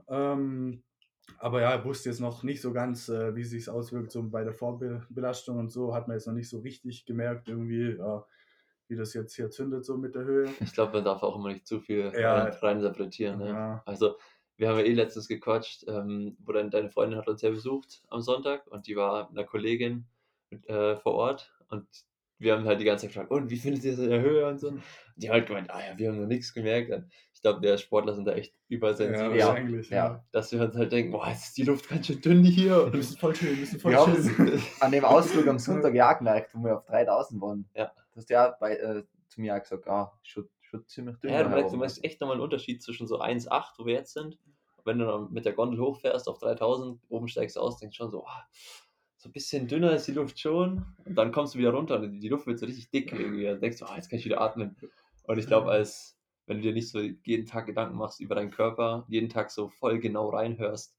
Ähm, 0.07 0.83
aber 1.39 1.61
ja, 1.61 1.83
wusste 1.83 2.09
jetzt 2.09 2.21
noch 2.21 2.43
nicht 2.43 2.61
so 2.61 2.71
ganz, 2.71 3.09
äh, 3.09 3.35
wie 3.35 3.43
sich 3.43 3.69
auswirkt, 3.69 4.11
so 4.11 4.23
bei 4.29 4.45
der 4.45 4.53
Vorbelastung 4.53 5.59
und 5.59 5.71
so, 5.71 5.93
hat 5.93 6.07
man 6.07 6.15
jetzt 6.15 6.27
noch 6.27 6.33
nicht 6.33 6.49
so 6.49 6.59
richtig 6.59 7.05
gemerkt, 7.05 7.49
irgendwie, 7.49 7.97
ja, 7.97 8.25
wie 8.89 8.95
das 8.95 9.13
jetzt 9.13 9.35
hier 9.35 9.49
zündet, 9.49 9.85
so 9.85 9.97
mit 9.97 10.15
der 10.15 10.23
Höhe. 10.23 10.49
Ich 10.61 10.73
glaube, 10.73 10.93
man 10.93 11.05
darf 11.05 11.23
auch 11.23 11.35
immer 11.37 11.49
nicht 11.53 11.67
zu 11.67 11.79
viel 11.79 12.11
Ja. 12.15 12.47
äh, 12.47 12.55
reininterpretieren. 12.57 13.39
Ne? 13.39 13.49
Ja. 13.49 13.83
Also, 13.85 14.15
wir 14.57 14.67
haben 14.69 14.77
ja 14.79 14.83
eh 14.85 14.93
letztens 14.93 15.27
gequatscht, 15.29 15.85
ähm, 15.87 16.35
wo 16.43 16.51
dann 16.51 16.69
deine 16.69 16.89
Freundin 16.89 17.17
hat 17.17 17.27
uns 17.29 17.41
ja 17.41 17.49
besucht 17.49 18.01
am 18.09 18.21
Sonntag 18.21 18.67
und 18.67 18.87
die 18.87 18.95
war 18.97 19.29
mit 19.29 19.37
einer 19.39 19.47
Kollegin 19.47 20.05
mit, 20.49 20.67
äh, 20.67 20.97
vor 20.97 21.13
Ort 21.13 21.53
und 21.69 21.85
wir 22.41 22.53
haben 22.55 22.65
halt 22.65 22.79
die 22.79 22.85
ganze 22.85 23.01
Zeit 23.05 23.13
gefragt, 23.13 23.31
und 23.31 23.49
wie 23.49 23.57
findet 23.57 23.83
ihr 23.83 23.91
es 23.93 23.99
in 23.99 24.09
der 24.09 24.21
Höhe 24.21 24.47
und 24.47 24.59
so. 24.61 24.69
Und 24.69 24.81
die 25.17 25.27
haben 25.27 25.33
halt 25.35 25.47
gemeint, 25.47 25.69
ah 25.71 25.79
ja, 25.85 25.97
wir 25.97 26.07
haben 26.09 26.21
noch 26.21 26.25
nichts 26.27 26.53
gemerkt. 26.53 26.89
Und 26.89 27.05
ich 27.33 27.41
glaube, 27.41 27.61
wir 27.61 27.77
Sportler 27.77 28.13
sind 28.13 28.23
da 28.25 28.31
echt 28.31 28.53
übersensibel, 28.69 29.35
Ja, 29.37 29.47
wahrscheinlich. 29.49 29.89
ja. 29.89 30.23
dass 30.31 30.49
wir 30.53 30.61
uns 30.61 30.73
halt 30.77 30.89
denken, 30.93 31.11
boah, 31.11 31.27
jetzt 31.27 31.47
ist 31.47 31.57
die 31.57 31.63
Luft 31.63 31.89
ganz 31.89 32.07
schön 32.07 32.21
dünn 32.21 32.43
hier. 32.45 32.77
Wir 32.77 32.83
Und 32.85 32.93
müssen 32.95 33.17
voll 33.17 33.35
schön, 33.35 33.49
wir 33.49 33.57
müssen 33.57 33.79
voll 33.81 33.91
Wir 33.91 33.99
haben 33.99 34.15
schön. 34.23 34.47
es 34.53 34.61
an 34.81 34.91
dem 34.93 35.03
Ausflug 35.03 35.47
am 35.47 35.59
Sonntag 35.59 35.93
ja 35.93 36.13
gemerkt, 36.13 36.55
wo 36.55 36.63
wir 36.63 36.77
auf 36.77 36.85
3000 36.85 37.41
waren. 37.41 37.69
Ja. 37.75 37.91
Du 38.13 38.17
hast 38.17 38.29
ja 38.29 38.55
bei, 38.59 38.75
äh, 38.75 39.03
zu 39.27 39.41
mir 39.41 39.55
auch 39.55 39.61
gesagt, 39.61 39.87
ah, 39.87 40.19
schon, 40.23 40.49
schon 40.61 40.87
ziemlich 40.87 41.17
dünn. 41.17 41.31
Ja, 41.31 41.43
du 41.43 41.49
merkst, 41.49 41.73
du 41.73 41.77
merkst 41.77 42.03
echt 42.03 42.21
nochmal 42.21 42.35
einen 42.35 42.43
Unterschied 42.43 42.81
zwischen 42.81 43.07
so 43.07 43.19
1,8, 43.19 43.77
wo 43.77 43.85
wir 43.85 43.93
jetzt 43.93 44.13
sind. 44.13 44.37
Wenn 44.85 44.99
du 44.99 45.05
dann 45.05 45.31
mit 45.31 45.45
der 45.45 45.53
Gondel 45.53 45.79
hochfährst 45.79 46.27
auf 46.27 46.39
3000, 46.39 47.01
oben 47.09 47.27
steigst 47.27 47.55
du 47.55 47.59
aus, 47.59 47.77
denkst 47.77 47.97
schon 47.97 48.11
so, 48.11 48.25
ah, 48.25 48.47
so 49.17 49.29
ein 49.29 49.33
bisschen 49.33 49.67
dünner 49.67 49.91
ist 49.91 50.07
die 50.07 50.13
Luft 50.13 50.39
schon. 50.39 50.85
Und 51.05 51.15
dann 51.15 51.31
kommst 51.31 51.53
du 51.53 51.59
wieder 51.59 51.71
runter 51.71 51.99
und 51.99 52.19
die 52.19 52.29
Luft 52.29 52.47
wird 52.47 52.59
so 52.59 52.65
richtig 52.65 52.89
dick 52.89 53.11
irgendwie. 53.11 53.43
Dann 53.43 53.59
denkst 53.59 53.79
du, 53.79 53.85
ah, 53.85 53.95
jetzt 53.95 54.09
kann 54.09 54.19
ich 54.19 54.25
wieder 54.25 54.41
atmen. 54.41 54.77
Und 55.23 55.37
ich 55.37 55.47
glaube, 55.47 55.69
als 55.69 56.17
wenn 56.47 56.57
du 56.57 56.63
dir 56.63 56.73
nicht 56.73 56.89
so 56.89 56.99
jeden 56.99 57.45
Tag 57.45 57.67
Gedanken 57.67 57.95
machst 57.95 58.19
über 58.19 58.33
deinen 58.33 58.49
Körper, 58.49 59.05
jeden 59.07 59.29
Tag 59.29 59.51
so 59.51 59.67
voll 59.67 59.99
genau 59.99 60.29
reinhörst, 60.29 60.97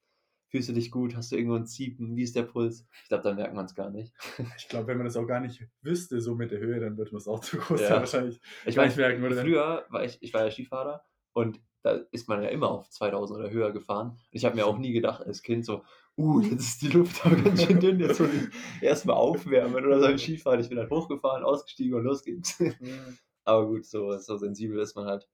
fühlst 0.50 0.68
du 0.68 0.72
dich 0.72 0.90
gut, 0.90 1.16
hast 1.16 1.32
du 1.32 1.36
irgendwo 1.36 1.56
ein 1.56 1.66
Ziepen, 1.66 2.16
wie 2.16 2.22
ist 2.22 2.36
der 2.36 2.42
Puls? 2.42 2.86
Ich 3.02 3.08
glaube, 3.08 3.22
dann 3.24 3.36
merkt 3.36 3.54
man 3.54 3.64
es 3.66 3.74
gar 3.74 3.90
nicht. 3.90 4.12
Ich 4.58 4.68
glaube, 4.68 4.88
wenn 4.88 4.98
man 4.98 5.06
das 5.06 5.16
auch 5.16 5.26
gar 5.26 5.40
nicht 5.40 5.64
wüsste, 5.82 6.20
so 6.20 6.34
mit 6.34 6.50
der 6.50 6.58
Höhe, 6.60 6.80
dann 6.80 6.96
würde 6.98 7.12
man 7.12 7.18
es 7.20 7.28
auch 7.28 7.40
zu 7.40 7.56
groß 7.56 7.80
Ja. 7.80 7.86
sein, 7.88 8.00
wahrscheinlich. 8.00 8.40
Ich 8.66 8.74
Gar 8.74 8.82
meine, 8.82 8.88
nicht 8.88 8.96
merken 8.98 9.22
würde. 9.22 9.40
früher 9.40 9.86
war 9.90 10.04
ich, 10.04 10.18
ich 10.20 10.34
war 10.34 10.44
ja 10.44 10.50
Skifahrer 10.50 11.04
und 11.32 11.60
da 11.82 11.92
ist 12.10 12.28
man 12.28 12.42
ja 12.42 12.50
immer 12.50 12.70
auf 12.70 12.90
2000 12.90 13.38
oder 13.40 13.50
höher 13.50 13.72
gefahren. 13.72 14.10
Und 14.10 14.18
ich 14.32 14.44
habe 14.44 14.54
mir 14.56 14.66
auch 14.66 14.76
nie 14.76 14.92
gedacht 14.92 15.24
als 15.24 15.42
Kind 15.42 15.64
so, 15.64 15.82
uh, 16.18 16.40
jetzt 16.42 16.60
ist 16.60 16.82
die 16.82 16.88
Luft 16.88 17.24
aber 17.24 17.36
ganz 17.36 17.62
schön 17.64 17.80
dünn, 17.80 17.98
jetzt 18.00 18.20
muss 18.20 18.28
ich 18.34 18.82
erstmal 18.82 19.16
aufwärmen 19.16 19.84
oder 19.86 19.98
so 20.00 20.06
im 20.06 20.18
Skifahren. 20.18 20.60
Ich 20.60 20.68
bin 20.68 20.76
dann 20.76 20.90
hochgefahren, 20.90 21.42
ausgestiegen 21.42 21.94
und 21.94 22.04
los 22.04 22.22
geht's. 22.22 22.60
Aber 23.44 23.66
gut, 23.66 23.86
so, 23.86 24.18
so 24.18 24.36
sensibel 24.36 24.78
ist 24.80 24.94
man 24.94 25.06
halt 25.06 25.26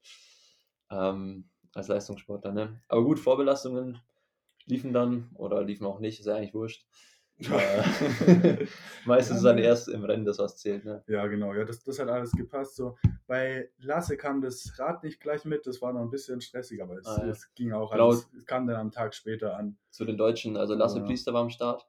ähm, 0.90 1.50
als 1.74 1.88
Leistungssportler. 1.88 2.52
Ne? 2.52 2.80
Aber 2.88 3.02
gut, 3.02 3.18
Vorbelastungen 3.18 4.00
liefen 4.66 4.92
dann 4.92 5.30
oder 5.34 5.62
liefen 5.62 5.86
auch 5.86 5.98
nicht, 6.00 6.20
ist 6.20 6.26
ja 6.26 6.34
eigentlich 6.36 6.54
wurscht. 6.54 6.84
Äh, 7.38 7.82
Meistens 9.04 9.42
dann 9.42 9.58
erst 9.58 9.88
im 9.88 10.04
Rennen 10.04 10.24
das, 10.24 10.38
was 10.38 10.56
zählt. 10.56 10.84
Ne? 10.86 11.04
Ja, 11.06 11.26
genau, 11.26 11.52
ja, 11.52 11.64
das, 11.64 11.84
das 11.84 11.98
hat 11.98 12.08
alles 12.08 12.32
gepasst. 12.32 12.76
So. 12.76 12.96
Bei 13.26 13.68
Lasse 13.78 14.16
kam 14.16 14.40
das 14.40 14.72
Rad 14.78 15.02
nicht 15.02 15.20
gleich 15.20 15.44
mit, 15.44 15.66
das 15.66 15.82
war 15.82 15.92
noch 15.92 16.00
ein 16.00 16.10
bisschen 16.10 16.40
stressig, 16.40 16.82
aber 16.82 16.96
es, 16.96 17.06
Ah, 17.06 17.24
ja. 17.24 17.30
es 17.30 17.52
ging 17.54 17.72
auch 17.72 17.92
Genau. 17.92 18.08
alles. 18.08 18.28
Es 18.36 18.46
kam 18.46 18.66
dann 18.66 18.76
am 18.76 18.90
Tag 18.90 19.14
später 19.14 19.56
an. 19.56 19.76
zu 19.90 20.04
den 20.06 20.16
Deutschen, 20.16 20.56
also 20.56 20.74
Lasse 20.74 20.98
Ja. 21.00 21.04
Priester 21.04 21.34
war 21.34 21.42
am 21.42 21.50
Start. 21.50 21.86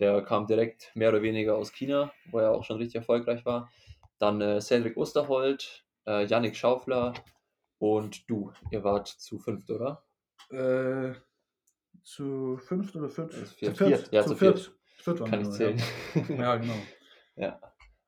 Der 0.00 0.22
kam 0.22 0.46
direkt 0.46 0.90
mehr 0.94 1.10
oder 1.10 1.22
weniger 1.22 1.56
aus 1.56 1.72
China, 1.72 2.10
wo 2.30 2.38
er 2.38 2.50
auch 2.52 2.64
schon 2.64 2.78
richtig 2.78 2.96
erfolgreich 2.96 3.44
war. 3.44 3.70
Dann 4.18 4.40
äh, 4.40 4.60
Cedric 4.60 4.96
Osterholt, 4.96 5.84
äh, 6.06 6.24
Yannick 6.26 6.56
Schaufler 6.56 7.12
und 7.78 8.28
du. 8.28 8.50
Ihr 8.72 8.82
wart 8.82 9.06
zu 9.08 9.38
fünft, 9.38 9.70
oder? 9.70 10.02
Äh, 10.50 11.12
zu 12.02 12.58
fünft 12.58 12.96
oder 12.96 13.08
viert? 13.08 13.34
Also 13.34 13.46
viert. 13.46 13.76
Zu 13.76 13.86
viert. 13.86 14.12
Ja, 14.12 14.22
zu 14.24 14.36
viert. 14.36 14.58
viert. 14.58 14.76
Viert 15.02 15.24
Kann 15.28 15.40
ich 15.42 15.50
zählen. 15.50 15.82
Ja. 16.14 16.34
ja, 16.34 16.56
genau. 16.56 16.74
ja. 17.36 17.60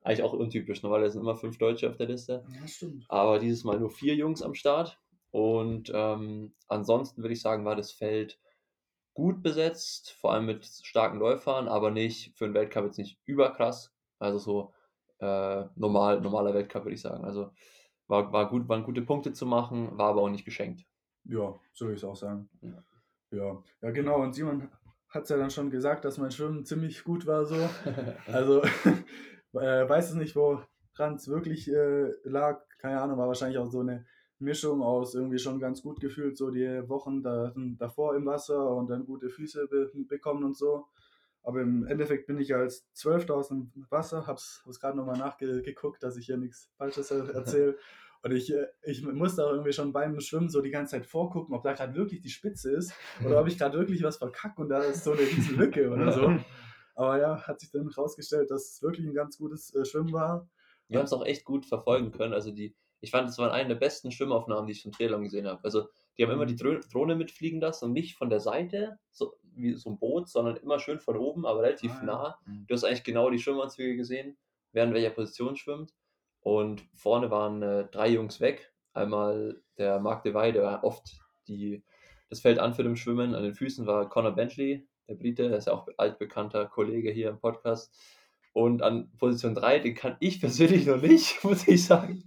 Eigentlich 0.03 0.23
auch 0.23 0.33
untypisch. 0.33 0.83
Normalerweise 0.83 1.13
sind 1.13 1.21
immer 1.21 1.35
fünf 1.35 1.57
Deutsche 1.57 1.89
auf 1.89 1.95
der 1.95 2.07
Liste. 2.07 2.45
Ja, 2.49 2.67
stimmt. 2.67 3.05
Aber 3.07 3.39
dieses 3.39 3.63
Mal 3.63 3.79
nur 3.79 3.89
vier 3.89 4.15
Jungs 4.15 4.41
am 4.41 4.53
Start. 4.53 4.99
Und 5.31 5.91
ähm, 5.93 6.53
ansonsten 6.67 7.21
würde 7.23 7.33
ich 7.33 7.41
sagen, 7.41 7.65
war 7.65 7.75
das 7.75 7.91
Feld 7.91 8.39
gut 9.13 9.41
besetzt, 9.41 10.11
vor 10.11 10.33
allem 10.33 10.45
mit 10.45 10.65
starken 10.65 11.19
Läufern, 11.19 11.67
aber 11.67 11.89
nicht 11.89 12.37
für 12.37 12.45
den 12.45 12.53
Weltcup 12.53 12.85
jetzt 12.85 12.97
nicht 12.97 13.19
überkrass. 13.25 13.95
Also 14.19 14.39
so 14.39 14.73
äh, 15.19 15.65
normal, 15.75 16.21
normaler 16.21 16.53
Weltcup, 16.53 16.83
würde 16.83 16.95
ich 16.95 17.01
sagen. 17.01 17.23
Also 17.23 17.51
war, 18.07 18.31
war 18.33 18.49
gut, 18.49 18.67
waren 18.67 18.83
gute 18.83 19.01
Punkte 19.01 19.33
zu 19.33 19.45
machen, 19.45 19.97
war 19.97 20.09
aber 20.09 20.21
auch 20.21 20.29
nicht 20.29 20.45
geschenkt. 20.45 20.85
Ja, 21.25 21.59
so 21.71 21.85
würde 21.85 21.95
ich 21.95 22.01
es 22.01 22.03
auch 22.03 22.15
sagen. 22.15 22.49
Ja. 22.61 22.83
Ja. 23.33 23.61
ja, 23.81 23.91
genau. 23.91 24.21
Und 24.21 24.33
Simon 24.33 24.69
hat 25.09 25.23
es 25.23 25.29
ja 25.29 25.37
dann 25.37 25.51
schon 25.51 25.69
gesagt, 25.69 26.05
dass 26.05 26.17
mein 26.17 26.31
Schwimmen 26.31 26.65
ziemlich 26.65 27.03
gut 27.03 27.25
war 27.25 27.45
so. 27.45 27.55
Also 28.27 28.61
äh, 29.53 29.89
weiß 29.89 30.11
es 30.11 30.15
nicht, 30.15 30.35
woran 30.35 31.15
es 31.15 31.27
wirklich 31.27 31.71
äh, 31.71 32.11
lag. 32.23 32.61
Keine 32.77 33.01
Ahnung, 33.01 33.17
war 33.17 33.27
wahrscheinlich 33.27 33.57
auch 33.57 33.71
so 33.71 33.79
eine 33.79 34.05
Mischung 34.39 34.81
aus 34.81 35.15
irgendwie 35.15 35.39
schon 35.39 35.59
ganz 35.59 35.81
gut 35.81 35.99
gefühlt, 35.99 36.37
so 36.37 36.51
die 36.51 36.67
Wochen 36.89 37.23
da, 37.23 37.53
davor 37.55 38.15
im 38.15 38.25
Wasser 38.25 38.75
und 38.75 38.89
dann 38.89 39.05
gute 39.05 39.29
Füße 39.29 39.67
be 39.67 39.91
bekommen 40.07 40.43
und 40.43 40.57
so. 40.57 40.87
Aber 41.43 41.61
im 41.61 41.85
Endeffekt 41.85 42.27
bin 42.27 42.39
ich 42.39 42.55
als 42.55 42.89
Zwölfter 42.93 43.35
aus 43.35 43.49
dem 43.49 43.71
Wasser, 43.89 44.27
hab's, 44.27 44.63
hab's 44.65 44.79
gerade 44.79 44.97
nochmal 44.97 45.17
nachgeguckt, 45.17 46.01
dass 46.01 46.17
ich 46.17 46.25
hier 46.25 46.37
nichts 46.37 46.69
Falsches 46.77 47.11
erzähle. 47.11 47.77
Und 48.23 48.31
ich, 48.31 48.53
äh, 48.53 48.67
ich 48.83 49.03
musste 49.03 49.45
auch 49.45 49.51
irgendwie 49.51 49.73
schon 49.73 49.91
beim 49.91 50.19
Schwimmen 50.21 50.49
so 50.49 50.61
die 50.61 50.71
ganze 50.71 50.91
Zeit 50.91 51.05
vorgucken, 51.05 51.53
ob 51.53 51.63
da 51.63 51.73
gerade 51.73 51.93
wirklich 51.93 52.21
die 52.21 52.29
Spitze 52.29 52.71
ist 52.71 52.93
oder 53.23 53.39
ob 53.39 53.47
ich 53.47 53.57
gerade 53.57 53.77
wirklich 53.77 54.01
was 54.01 54.17
verkacke 54.17 54.61
und 54.61 54.69
da 54.69 54.79
ist 54.79 55.03
so 55.03 55.11
eine 55.11 55.21
riesen 55.21 55.57
Lücke 55.57 55.89
oder 55.89 56.11
so. 56.11 56.33
Aber 56.95 57.19
ja, 57.19 57.41
hat 57.41 57.59
sich 57.59 57.71
dann 57.71 57.87
rausgestellt, 57.87 58.49
dass 58.49 58.69
es 58.69 58.81
wirklich 58.81 59.05
ein 59.05 59.13
ganz 59.13 59.37
gutes 59.37 59.73
äh, 59.75 59.83
Schwimmen 59.83 60.13
war. 60.13 60.47
Wir 60.87 60.99
haben 60.99 61.05
es 61.05 61.13
auch 61.13 61.25
echt 61.25 61.43
gut 61.43 61.65
verfolgen 61.65 62.11
können. 62.11 62.33
Also 62.33 62.51
die, 62.51 62.75
ich 63.01 63.11
fand, 63.11 63.29
es 63.29 63.37
waren 63.37 63.51
eine 63.51 63.69
der 63.69 63.75
besten 63.75 64.11
Schwimmaufnahmen, 64.11 64.67
die 64.67 64.73
ich 64.73 64.83
von 64.83 64.91
Triathlon 64.91 65.23
gesehen 65.23 65.47
habe. 65.47 65.63
Also 65.63 65.89
die 66.17 66.23
haben 66.23 66.31
immer 66.31 66.45
die 66.45 66.55
Drohne 66.55 67.15
mitfliegen 67.15 67.59
lassen 67.59 67.85
und 67.85 67.93
nicht 67.93 68.15
von 68.15 68.29
der 68.29 68.39
Seite, 68.39 68.99
so 69.11 69.33
wie 69.55 69.73
so 69.73 69.89
ein 69.89 69.97
Boot, 69.97 70.29
sondern 70.29 70.55
immer 70.57 70.79
schön 70.79 70.99
von 70.99 71.17
oben, 71.17 71.45
aber 71.45 71.63
relativ 71.63 71.91
ah, 71.91 72.03
nah. 72.03 72.39
Mhm. 72.45 72.65
Du 72.67 72.73
hast 72.73 72.83
eigentlich 72.83 73.03
genau 73.03 73.29
die 73.29 73.39
Schwimmanzüge 73.39 73.95
gesehen, 73.95 74.37
während 74.71 74.93
welcher 74.93 75.09
Position 75.09 75.55
schwimmt. 75.55 75.93
Und 76.43 76.83
vorne 76.93 77.31
waren 77.31 77.61
äh, 77.61 77.85
drei 77.89 78.09
Jungs 78.09 78.41
weg. 78.41 78.73
Einmal 78.93 79.61
der 79.77 79.99
Mark 79.99 80.23
DeVay, 80.23 80.51
der 80.51 80.83
oft 80.83 81.17
die, 81.47 81.83
das 82.29 82.41
Feld 82.41 82.59
anführt 82.59 82.87
im 82.87 82.97
Schwimmen. 82.97 83.33
An 83.33 83.43
den 83.43 83.55
Füßen 83.55 83.87
war 83.87 84.09
Conor 84.09 84.35
Bentley, 84.35 84.87
der 85.07 85.15
Brite, 85.15 85.49
der 85.49 85.57
ist 85.57 85.67
ja 85.67 85.73
auch 85.73 85.87
altbekannter 85.97 86.65
Kollege 86.65 87.11
hier 87.11 87.29
im 87.29 87.39
Podcast. 87.39 87.93
Und 88.51 88.83
an 88.83 89.09
Position 89.17 89.55
3, 89.55 89.79
den 89.79 89.95
kann 89.95 90.17
ich 90.19 90.39
persönlich 90.41 90.85
noch 90.85 91.01
nicht, 91.01 91.43
muss 91.43 91.67
ich 91.67 91.85
sagen. 91.85 92.23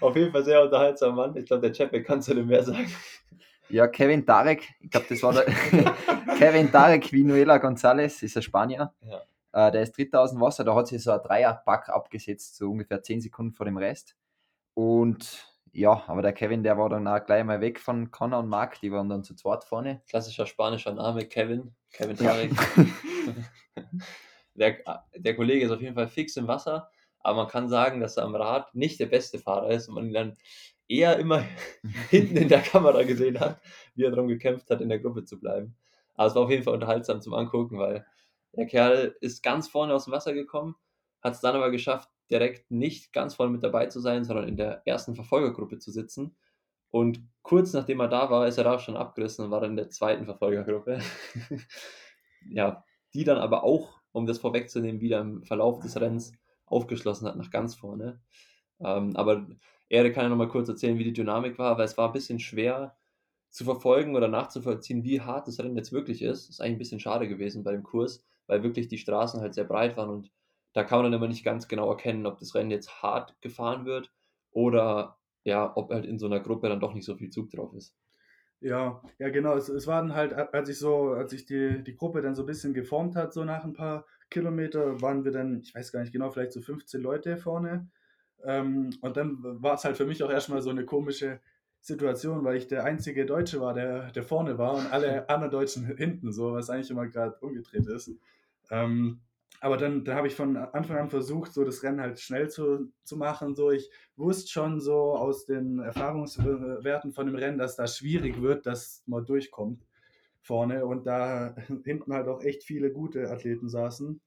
Auf 0.00 0.16
jeden 0.16 0.32
Fall 0.32 0.44
sehr 0.44 0.62
unterhaltsamer 0.62 1.28
Mann. 1.28 1.36
Ich 1.36 1.46
glaube, 1.46 1.62
der 1.62 1.74
Chapek 1.74 2.06
kann 2.06 2.22
zu 2.22 2.34
dem 2.34 2.46
mehr 2.46 2.64
sagen. 2.64 2.90
Ja, 3.68 3.86
Kevin 3.86 4.24
Tarek, 4.24 4.66
ich 4.80 4.90
glaube, 4.90 5.06
das 5.10 5.22
war 5.22 5.34
der 5.34 5.44
Kevin 6.38 6.72
Tarek 6.72 7.12
Vinuela 7.12 7.56
González, 7.56 8.22
ist 8.22 8.36
ein 8.36 8.42
Spanier. 8.42 8.94
Ja. 9.02 9.22
Äh, 9.58 9.72
der 9.72 9.82
ist 9.82 9.98
3000 9.98 10.40
Wasser, 10.40 10.62
da 10.62 10.72
hat 10.76 10.86
sich 10.86 11.02
so 11.02 11.10
ein 11.10 11.20
Dreier-Pack 11.20 11.88
abgesetzt, 11.88 12.56
so 12.56 12.70
ungefähr 12.70 13.02
10 13.02 13.22
Sekunden 13.22 13.52
vor 13.52 13.66
dem 13.66 13.76
Rest. 13.76 14.16
Und 14.74 15.44
ja, 15.72 16.04
aber 16.06 16.22
der 16.22 16.32
Kevin, 16.32 16.62
der 16.62 16.78
war 16.78 16.88
dann 16.88 17.08
auch 17.08 17.26
gleich 17.26 17.42
mal 17.42 17.60
weg 17.60 17.80
von 17.80 18.12
Connor 18.12 18.38
und 18.38 18.48
Mark, 18.48 18.80
die 18.80 18.92
waren 18.92 19.08
dann 19.08 19.24
zu 19.24 19.34
zweit 19.34 19.64
vorne. 19.64 20.00
Klassischer 20.08 20.46
spanischer 20.46 20.92
Name, 20.92 21.24
Kevin. 21.24 21.74
Kevin 21.92 22.16
Tarek. 22.16 22.52
Ja. 22.76 23.82
der, 24.54 24.76
der 25.16 25.34
Kollege 25.34 25.66
ist 25.66 25.72
auf 25.72 25.80
jeden 25.80 25.96
Fall 25.96 26.06
fix 26.06 26.36
im 26.36 26.46
Wasser, 26.46 26.88
aber 27.18 27.38
man 27.38 27.48
kann 27.48 27.68
sagen, 27.68 27.98
dass 28.00 28.16
er 28.16 28.26
am 28.26 28.36
Rad 28.36 28.72
nicht 28.76 29.00
der 29.00 29.06
beste 29.06 29.40
Fahrer 29.40 29.70
ist 29.70 29.88
und 29.88 29.96
man 29.96 30.06
ihn 30.06 30.14
dann 30.14 30.36
eher 30.86 31.18
immer 31.18 31.42
hinten 32.10 32.36
in 32.36 32.48
der 32.48 32.62
Kamera 32.62 33.02
gesehen 33.02 33.40
hat, 33.40 33.60
wie 33.96 34.04
er 34.04 34.10
darum 34.10 34.28
gekämpft 34.28 34.70
hat, 34.70 34.80
in 34.80 34.88
der 34.88 35.00
Gruppe 35.00 35.24
zu 35.24 35.40
bleiben. 35.40 35.74
Aber 36.14 36.28
es 36.28 36.34
war 36.36 36.42
auf 36.42 36.50
jeden 36.50 36.62
Fall 36.62 36.74
unterhaltsam 36.74 37.20
zum 37.20 37.34
Angucken, 37.34 37.76
weil 37.78 38.06
der 38.52 38.66
Kerl 38.66 39.16
ist 39.20 39.42
ganz 39.42 39.68
vorne 39.68 39.94
aus 39.94 40.04
dem 40.04 40.12
Wasser 40.12 40.32
gekommen, 40.32 40.76
hat 41.22 41.34
es 41.34 41.40
dann 41.40 41.56
aber 41.56 41.70
geschafft, 41.70 42.08
direkt 42.30 42.70
nicht 42.70 43.12
ganz 43.12 43.34
vorne 43.34 43.52
mit 43.52 43.62
dabei 43.62 43.86
zu 43.86 44.00
sein, 44.00 44.24
sondern 44.24 44.48
in 44.48 44.56
der 44.56 44.82
ersten 44.86 45.14
Verfolgergruppe 45.14 45.78
zu 45.78 45.90
sitzen. 45.90 46.36
Und 46.90 47.22
kurz 47.42 47.72
nachdem 47.72 48.00
er 48.00 48.08
da 48.08 48.30
war, 48.30 48.46
ist 48.46 48.58
er 48.58 48.64
da 48.64 48.78
schon 48.78 48.96
abgerissen 48.96 49.44
und 49.44 49.50
war 49.50 49.60
dann 49.60 49.70
in 49.70 49.76
der 49.76 49.90
zweiten 49.90 50.24
Verfolgergruppe. 50.24 51.00
ja, 52.50 52.84
die 53.14 53.24
dann 53.24 53.38
aber 53.38 53.64
auch, 53.64 54.00
um 54.12 54.26
das 54.26 54.38
vorwegzunehmen, 54.38 55.00
wieder 55.00 55.20
im 55.20 55.42
Verlauf 55.44 55.80
des 55.80 56.00
Rennens 56.00 56.32
aufgeschlossen 56.66 57.26
hat 57.26 57.36
nach 57.36 57.50
ganz 57.50 57.74
vorne. 57.74 58.20
Ähm, 58.80 59.16
aber 59.16 59.46
Erik 59.88 60.14
kann 60.14 60.24
ja 60.24 60.28
nochmal 60.28 60.48
kurz 60.48 60.68
erzählen, 60.68 60.98
wie 60.98 61.04
die 61.04 61.12
Dynamik 61.12 61.58
war, 61.58 61.78
weil 61.78 61.84
es 61.84 61.96
war 61.96 62.08
ein 62.08 62.12
bisschen 62.12 62.40
schwer 62.40 62.96
zu 63.50 63.64
verfolgen 63.64 64.14
oder 64.16 64.28
nachzuvollziehen, 64.28 65.04
wie 65.04 65.20
hart 65.20 65.48
das 65.48 65.58
Rennen 65.58 65.76
jetzt 65.76 65.92
wirklich 65.92 66.22
ist. 66.22 66.50
Ist 66.50 66.60
eigentlich 66.60 66.76
ein 66.76 66.78
bisschen 66.78 67.00
schade 67.00 67.28
gewesen 67.28 67.64
bei 67.64 67.72
dem 67.72 67.82
Kurs, 67.82 68.24
weil 68.48 68.64
wirklich 68.64 68.88
die 68.88 68.98
Straßen 68.98 69.40
halt 69.40 69.54
sehr 69.54 69.64
breit 69.64 69.96
waren 69.96 70.10
und 70.10 70.32
da 70.72 70.82
kann 70.84 70.98
man 70.98 71.10
dann 71.10 71.20
immer 71.20 71.28
nicht 71.28 71.44
ganz 71.44 71.68
genau 71.68 71.88
erkennen, 71.90 72.26
ob 72.26 72.38
das 72.38 72.54
Rennen 72.54 72.70
jetzt 72.70 73.02
hart 73.02 73.40
gefahren 73.40 73.84
wird 73.84 74.12
oder 74.50 75.18
ja, 75.44 75.72
ob 75.76 75.90
halt 75.90 76.04
in 76.04 76.18
so 76.18 76.26
einer 76.26 76.40
Gruppe 76.40 76.68
dann 76.68 76.80
doch 76.80 76.94
nicht 76.94 77.04
so 77.04 77.16
viel 77.16 77.30
Zug 77.30 77.50
drauf 77.50 77.72
ist. 77.74 77.96
Ja, 78.60 79.00
ja, 79.18 79.28
genau. 79.30 79.56
Es, 79.56 79.68
es 79.68 79.86
war 79.86 80.02
dann 80.02 80.14
halt, 80.14 80.32
als 80.32 80.68
ich 80.68 80.78
so, 80.78 81.12
als 81.12 81.30
sich 81.30 81.46
die, 81.46 81.82
die 81.82 81.94
Gruppe 81.94 82.22
dann 82.22 82.34
so 82.34 82.42
ein 82.42 82.46
bisschen 82.46 82.74
geformt 82.74 83.14
hat, 83.14 83.32
so 83.32 83.44
nach 83.44 83.64
ein 83.64 83.72
paar 83.72 84.04
Kilometer, 84.30 85.00
waren 85.00 85.24
wir 85.24 85.30
dann, 85.30 85.60
ich 85.60 85.74
weiß 85.74 85.92
gar 85.92 86.00
nicht 86.00 86.12
genau, 86.12 86.30
vielleicht 86.30 86.52
so 86.52 86.60
15 86.60 87.00
Leute 87.00 87.36
vorne. 87.36 87.88
Ähm, 88.44 88.90
und 89.00 89.16
dann 89.16 89.38
war 89.42 89.74
es 89.74 89.84
halt 89.84 89.96
für 89.96 90.06
mich 90.06 90.22
auch 90.22 90.30
erstmal 90.30 90.60
so 90.60 90.70
eine 90.70 90.84
komische 90.84 91.40
Situation, 91.80 92.44
weil 92.44 92.56
ich 92.56 92.66
der 92.66 92.84
einzige 92.84 93.26
Deutsche 93.26 93.60
war, 93.60 93.74
der, 93.74 94.10
der 94.10 94.22
vorne 94.24 94.58
war 94.58 94.74
und 94.74 94.92
alle 94.92 95.28
anderen 95.30 95.52
Deutschen 95.52 95.84
hinten, 95.96 96.32
so, 96.32 96.52
was 96.52 96.68
eigentlich 96.68 96.90
immer 96.90 97.06
gerade 97.06 97.36
umgedreht 97.40 97.86
ist. 97.86 98.10
Ähm, 98.70 99.20
aber 99.60 99.76
dann, 99.76 100.04
dann 100.04 100.16
habe 100.16 100.28
ich 100.28 100.34
von 100.34 100.56
Anfang 100.56 100.98
an 100.98 101.10
versucht, 101.10 101.52
so 101.52 101.64
das 101.64 101.82
Rennen 101.82 102.00
halt 102.00 102.20
schnell 102.20 102.48
zu, 102.48 102.92
zu 103.02 103.16
machen. 103.16 103.54
So, 103.54 103.70
ich 103.70 103.90
wusste 104.16 104.50
schon 104.50 104.80
so 104.80 105.16
aus 105.16 105.46
den 105.46 105.80
Erfahrungswerten 105.80 107.12
von 107.12 107.26
dem 107.26 107.34
Rennen, 107.34 107.58
dass 107.58 107.76
das 107.76 107.98
schwierig 107.98 108.40
wird, 108.40 108.66
dass 108.66 109.02
man 109.06 109.26
durchkommt 109.26 109.84
vorne 110.40 110.86
und 110.86 111.06
da 111.06 111.54
hinten 111.84 112.12
halt 112.12 112.28
auch 112.28 112.42
echt 112.42 112.62
viele 112.62 112.92
gute 112.92 113.30
Athleten 113.30 113.68
saßen. 113.68 114.20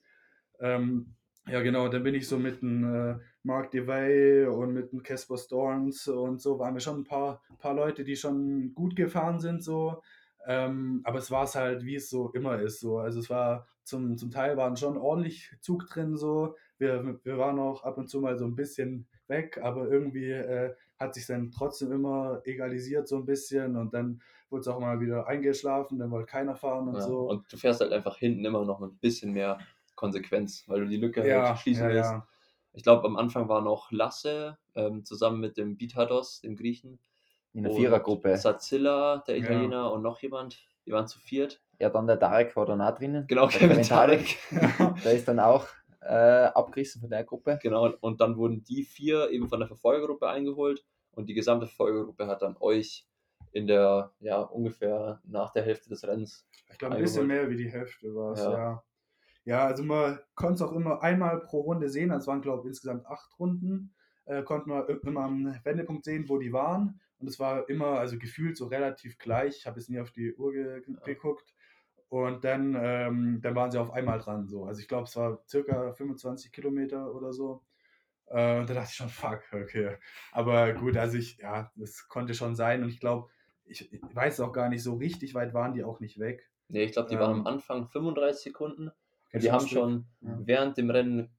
Ähm, 0.59 1.15
ja, 1.47 1.61
genau, 1.61 1.87
dann 1.87 2.03
bin 2.03 2.13
ich 2.13 2.27
so 2.27 2.37
mit 2.37 2.61
dem 2.61 2.83
äh, 2.83 3.15
Mark 3.43 3.71
DeVay 3.71 4.45
und 4.45 4.73
mit 4.73 4.91
dem 4.91 5.01
Casper 5.01 5.37
Storms 5.37 6.07
und 6.07 6.39
so 6.41 6.59
waren 6.59 6.75
wir 6.75 6.81
schon 6.81 6.99
ein 6.99 7.03
paar, 7.03 7.41
paar 7.57 7.73
Leute, 7.73 8.03
die 8.03 8.15
schon 8.15 8.73
gut 8.75 8.95
gefahren 8.95 9.39
sind, 9.39 9.63
so. 9.63 10.03
Ähm, 10.45 11.01
aber 11.03 11.19
es 11.19 11.31
war 11.31 11.45
es 11.45 11.55
halt, 11.55 11.83
wie 11.83 11.95
es 11.95 12.09
so 12.09 12.31
immer 12.33 12.59
ist, 12.59 12.79
so. 12.79 12.99
Also 12.99 13.19
es 13.19 13.29
war 13.29 13.67
zum, 13.83 14.17
zum 14.17 14.31
Teil 14.31 14.57
waren 14.57 14.77
schon 14.77 14.97
ordentlich 14.97 15.51
Zug 15.61 15.87
drin, 15.87 16.17
so. 16.17 16.55
Wir, 16.77 17.19
wir 17.23 17.37
waren 17.37 17.59
auch 17.59 17.83
ab 17.83 17.97
und 17.97 18.09
zu 18.09 18.21
mal 18.21 18.37
so 18.37 18.45
ein 18.45 18.55
bisschen 18.55 19.07
weg, 19.27 19.59
aber 19.61 19.87
irgendwie 19.89 20.31
äh, 20.31 20.73
hat 20.97 21.13
sich 21.13 21.27
dann 21.27 21.51
trotzdem 21.51 21.91
immer 21.91 22.41
egalisiert 22.45 23.07
so 23.07 23.17
ein 23.17 23.25
bisschen 23.25 23.75
und 23.75 23.93
dann 23.93 24.21
wurde 24.49 24.61
es 24.61 24.67
auch 24.67 24.79
mal 24.79 24.99
wieder 24.99 25.27
eingeschlafen, 25.27 25.99
dann 25.99 26.11
wollte 26.11 26.27
keiner 26.27 26.55
fahren 26.55 26.87
und 26.89 26.95
ja, 26.95 27.01
so. 27.01 27.29
Und 27.29 27.51
du 27.51 27.57
fährst 27.57 27.81
halt 27.81 27.93
einfach 27.93 28.17
hinten 28.17 28.45
immer 28.45 28.65
noch 28.65 28.81
ein 28.81 28.97
bisschen 28.97 29.31
mehr 29.31 29.59
Konsequenz, 29.95 30.63
weil 30.67 30.81
du 30.81 30.87
die 30.87 30.97
Lücke 30.97 31.27
ja, 31.27 31.49
halt 31.49 31.59
schließen 31.59 31.83
ja, 31.83 31.93
willst. 31.93 32.11
Ja. 32.11 32.27
Ich 32.73 32.83
glaube, 32.83 33.05
am 33.05 33.17
Anfang 33.17 33.49
war 33.49 33.61
noch 33.61 33.91
Lasse 33.91 34.57
ähm, 34.75 35.03
zusammen 35.05 35.39
mit 35.39 35.57
dem 35.57 35.77
Bitados, 35.77 36.41
dem 36.41 36.55
Griechen. 36.55 36.99
In 37.53 37.63
der 37.63 37.73
Vierergruppe. 37.73 38.37
Satzilla, 38.37 39.23
der 39.27 39.37
Italiener 39.37 39.91
und 39.91 40.01
noch 40.01 40.19
jemand. 40.21 40.65
Die 40.85 40.91
waren 40.91 41.07
zu 41.07 41.19
viert. 41.19 41.61
Ja, 41.79 41.89
dann 41.89 42.07
der 42.07 42.19
Tarek 42.19 42.55
war 42.55 42.65
dann 42.65 42.81
auch 42.81 42.95
drinnen. 42.95 43.25
Genau, 43.27 43.47
Kevin 43.47 43.81
Tarek. 43.83 44.37
der 45.03 45.13
ist 45.13 45.27
dann 45.27 45.39
auch 45.39 45.67
äh, 46.01 46.45
abgerissen 46.45 47.01
von 47.01 47.09
der 47.09 47.23
Gruppe. 47.23 47.59
Genau, 47.61 47.91
und 48.01 48.21
dann 48.21 48.37
wurden 48.37 48.63
die 48.63 48.83
vier 48.83 49.29
eben 49.31 49.47
von 49.47 49.59
der 49.59 49.67
Verfolgergruppe 49.67 50.27
eingeholt 50.27 50.83
und 51.11 51.27
die 51.27 51.33
gesamte 51.33 51.67
Verfolgergruppe 51.67 52.27
hat 52.27 52.41
dann 52.41 52.57
euch 52.59 53.07
in 53.51 53.67
der, 53.67 54.11
ja, 54.19 54.41
ungefähr 54.41 55.21
nach 55.23 55.51
der 55.51 55.63
Hälfte 55.63 55.89
des 55.89 56.07
Rennens. 56.07 56.47
Ich 56.71 56.77
glaube, 56.77 56.95
ein 56.95 57.01
bisschen 57.01 57.27
mehr 57.27 57.49
wie 57.49 57.57
die 57.57 57.69
Hälfte 57.69 58.15
war 58.15 58.33
es, 58.33 58.39
ja. 58.39 58.51
ja. 58.51 58.83
Ja, 59.43 59.65
also 59.65 59.83
man 59.83 60.19
konnte 60.35 60.55
es 60.55 60.61
auch 60.61 60.71
immer 60.71 61.01
einmal 61.01 61.41
pro 61.41 61.61
Runde 61.61 61.89
sehen. 61.89 62.09
Das 62.09 62.27
waren, 62.27 62.41
glaube 62.41 62.61
ich, 62.61 62.67
insgesamt 62.67 63.07
acht 63.07 63.39
Runden. 63.39 63.93
Äh, 64.25 64.43
konnte 64.43 64.69
man 64.69 64.87
immer 65.03 65.21
am 65.21 65.55
Wendepunkt 65.63 66.05
sehen, 66.05 66.29
wo 66.29 66.37
die 66.37 66.53
waren. 66.53 67.01
Und 67.21 67.27
es 67.27 67.39
war 67.39 67.69
immer, 67.69 67.99
also 67.99 68.17
gefühlt 68.17 68.57
so 68.57 68.67
relativ 68.67 69.17
gleich. 69.17 69.57
Ich 69.57 69.67
habe 69.67 69.79
jetzt 69.79 69.89
nie 69.89 69.99
auf 69.99 70.11
die 70.11 70.33
Uhr 70.35 70.51
ge 70.51 70.81
geguckt. 71.05 71.53
Und 72.09 72.43
dann, 72.43 72.75
ähm, 72.77 73.39
dann 73.41 73.55
waren 73.55 73.71
sie 73.71 73.79
auf 73.79 73.91
einmal 73.91 74.19
dran. 74.19 74.47
So. 74.47 74.65
Also 74.65 74.81
ich 74.81 74.87
glaube, 74.87 75.03
es 75.05 75.15
war 75.15 75.41
circa 75.47 75.93
25 75.93 76.51
Kilometer 76.51 77.13
oder 77.13 77.31
so. 77.31 77.63
Äh, 78.25 78.59
und 78.59 78.69
da 78.69 78.73
dachte 78.73 78.89
ich 78.89 78.95
schon, 78.95 79.09
fuck, 79.09 79.43
okay. 79.53 79.97
Aber 80.33 80.73
gut, 80.73 80.97
also 80.97 81.17
ich, 81.17 81.37
ja, 81.37 81.71
das 81.75 82.09
konnte 82.09 82.33
schon 82.33 82.55
sein. 82.55 82.83
Und 82.83 82.89
ich 82.89 82.99
glaube, 82.99 83.29
ich, 83.65 83.93
ich 83.93 84.01
weiß 84.13 84.41
auch 84.41 84.51
gar 84.51 84.67
nicht, 84.67 84.83
so 84.83 84.95
richtig 84.95 85.33
weit 85.35 85.53
waren 85.53 85.73
die 85.73 85.83
auch 85.83 86.01
nicht 86.01 86.19
weg. 86.19 86.49
Nee, 86.67 86.83
ich 86.83 86.91
glaube, 86.91 87.09
die 87.09 87.15
ähm, 87.15 87.21
waren 87.21 87.31
am 87.31 87.47
Anfang 87.47 87.87
35 87.87 88.43
Sekunden 88.43 88.91
die 89.39 89.51
haben 89.51 89.67
schon 89.67 90.05
ja. 90.21 90.37
während 90.43 90.77
dem 90.77 90.89
Rennen 90.89 91.29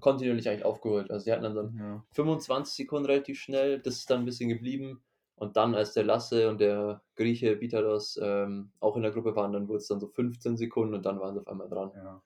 kontinuierlich 0.00 0.48
eigentlich 0.48 0.64
aufgeholt. 0.64 1.10
Also 1.10 1.24
die 1.24 1.32
hatten 1.32 1.42
dann 1.42 1.54
so 1.54 1.62
ja. 1.76 2.04
25 2.12 2.74
Sekunden 2.74 3.06
relativ 3.06 3.40
schnell, 3.40 3.80
das 3.80 3.96
ist 3.96 4.10
dann 4.10 4.20
ein 4.20 4.24
bisschen 4.24 4.48
geblieben. 4.48 5.02
Und 5.36 5.56
dann, 5.56 5.74
als 5.74 5.92
der 5.92 6.04
Lasse 6.04 6.48
und 6.50 6.60
der 6.60 7.02
Grieche 7.14 7.60
Vitalos 7.60 8.18
ähm, 8.22 8.72
auch 8.80 8.96
in 8.96 9.02
der 9.02 9.12
Gruppe 9.12 9.36
waren, 9.36 9.52
dann 9.52 9.68
wurde 9.68 9.78
es 9.78 9.88
dann 9.88 10.00
so 10.00 10.08
15 10.08 10.56
Sekunden 10.56 10.94
und 10.94 11.04
dann 11.06 11.20
waren 11.20 11.34
sie 11.34 11.40
auf 11.40 11.48
einmal 11.48 11.68
dran. 11.68 11.92
Ja. 11.94 12.22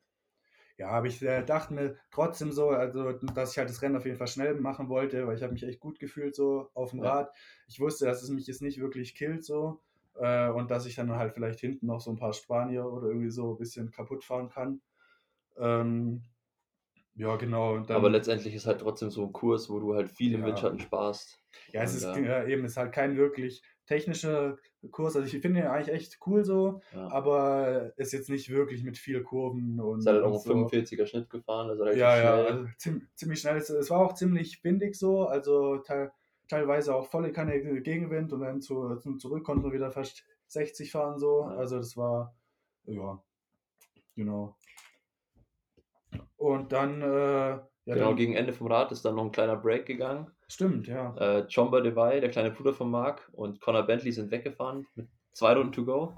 Ja, 0.79 0.89
aber 0.91 1.07
ich 1.07 1.23
äh, 1.23 1.45
dachte 1.45 1.75
mir 1.75 1.97
trotzdem 2.11 2.53
so, 2.53 2.71
also 2.71 3.13
dass 3.13 3.53
ich 3.53 3.59
halt 3.59 3.69
das 3.69 3.83
Rennen 3.83 3.97
auf 3.97 4.07
jeden 4.07 4.17
Fall 4.17 4.29
schnell 4.29 4.55
machen 4.55 4.89
wollte, 4.89 5.27
weil 5.27 5.37
ich 5.37 5.43
habe 5.43 5.53
mich 5.53 5.63
echt 5.63 5.81
gut 5.81 5.99
gefühlt 6.01 6.35
so 6.35 6.71
auf 6.75 6.91
dem 6.91 7.01
Ja. 7.01 7.11
Rad. 7.11 7.33
Ich 7.69 7.81
wusste, 7.81 8.07
dass 8.07 8.23
es 8.23 8.31
mich 8.31 8.47
jetzt 8.47 8.63
nicht 8.63 8.81
wirklich 8.81 9.15
killt 9.15 9.45
so 9.45 9.83
äh, 10.15 10.49
und 10.49 10.71
dass 10.71 10.87
ich 10.87 10.95
dann 10.95 11.11
halt 11.17 11.35
vielleicht 11.35 11.61
hinten 11.61 11.87
noch 11.87 12.01
so 12.01 12.11
ein 12.11 12.17
paar 12.17 12.33
Spanier 12.33 12.87
oder 12.87 13.09
irgendwie 13.09 13.31
so 13.31 13.53
ein 13.55 13.59
bisschen 13.59 13.91
kaputt 13.91 14.25
fahren 14.25 14.49
kann. 14.49 14.81
Ähm, 15.59 16.23
ja, 17.21 17.37
genau. 17.37 17.79
Dann, 17.79 17.97
Aber 17.97 18.11
letztendlich 18.11 18.55
ist 18.55 18.67
halt 18.67 18.81
trotzdem 18.81 19.11
so 19.11 19.25
ein 19.25 19.33
Kurs, 19.33 19.69
wo 19.71 19.79
du 19.79 19.95
halt 19.95 20.11
viel 20.11 20.35
im 20.35 20.41
Ja. 20.41 20.47
Windschatten 20.47 20.79
sparst. 20.81 21.39
Ja, 21.73 21.83
es 21.83 21.93
Und, 21.93 21.97
ist 21.99 22.05
ja. 22.27 22.41
ja, 22.41 22.47
eben, 22.47 22.65
es 22.65 22.73
ist 22.73 22.77
halt 22.77 22.93
kein 22.93 23.17
wirklich 23.17 23.63
technischer 23.87 24.57
Kurs. 24.91 25.17
Also 25.17 25.27
ich 25.27 25.43
finde 25.43 25.61
ihn 25.61 25.67
eigentlich 25.67 25.95
echt 25.95 26.19
cool 26.27 26.45
so, 26.45 26.81
Ja. 26.95 27.09
aber 27.11 27.93
ist 27.97 28.13
jetzt 28.13 28.31
nicht 28.31 28.49
wirklich 28.51 28.83
mit 28.85 28.97
viel 28.99 29.23
Kurven 29.23 29.81
und, 29.81 29.99
Ist 29.99 30.07
halt 30.07 30.23
auch 30.23 30.39
so. 30.41 30.51
45er 30.53 31.07
Schnitt 31.07 31.29
gefahren, 31.29 31.69
also 31.69 31.83
relativ 31.83 32.01
Ja, 32.01 32.17
ja, 32.17 32.23
schnell. 32.23 32.47
also 32.47 32.65
ziem- 32.79 33.07
ziemlich 33.15 33.41
schnell. 33.41 33.57
Es, 33.57 33.91
war 33.91 33.99
auch 34.01 34.15
ziemlich 34.15 34.63
windig 34.65 34.95
so, 34.97 35.27
also 35.27 35.79
te 35.79 36.13
teilweise 36.49 36.95
auch 36.95 37.07
volle 37.09 37.31
Kanne 37.33 37.81
Gegenwind 37.83 38.33
und 38.33 38.41
dann 38.41 38.61
zu, 38.61 38.97
zum 38.97 39.19
Zurück 39.21 39.45
konnten 39.45 39.63
wir 39.65 39.73
wieder 39.73 39.91
fast 39.93 40.25
60 40.49 40.91
fahren 40.91 41.19
so. 41.19 41.43
Ja. 41.43 41.57
Also 41.57 41.77
das 41.77 41.97
war, 41.97 42.35
ja, 42.87 43.23
genau. 44.17 44.57
Und 46.41 46.73
dann, 46.73 47.03
äh, 47.03 47.07
ja, 47.07 47.61
genau, 47.85 48.07
dann, 48.07 48.17
gegen 48.17 48.35
Ende 48.35 48.55
vom 48.55 48.69
Rad 48.69 48.93
ist 48.93 49.05
dann 49.05 49.15
noch 49.15 49.25
ein 49.25 49.31
kleiner 49.31 49.57
Break 49.57 49.85
gegangen. 49.85 50.31
stimmt, 50.49 50.87
ja. 50.87 51.15
Äh, 51.19 51.47
Chomba 51.55 51.83
Devay, 51.83 52.19
der 52.19 52.31
kleine 52.31 52.51
Bruder 52.51 52.73
von 52.73 52.91
Mark, 52.91 53.29
und 53.33 53.61
Connor 53.61 53.83
Bentley 53.83 54.11
sind 54.11 54.31
weggefahren 54.31 54.87
mit 54.95 55.07
zwei 55.33 55.53
Runden 55.53 55.73
to 55.73 55.85
go. 55.85 56.15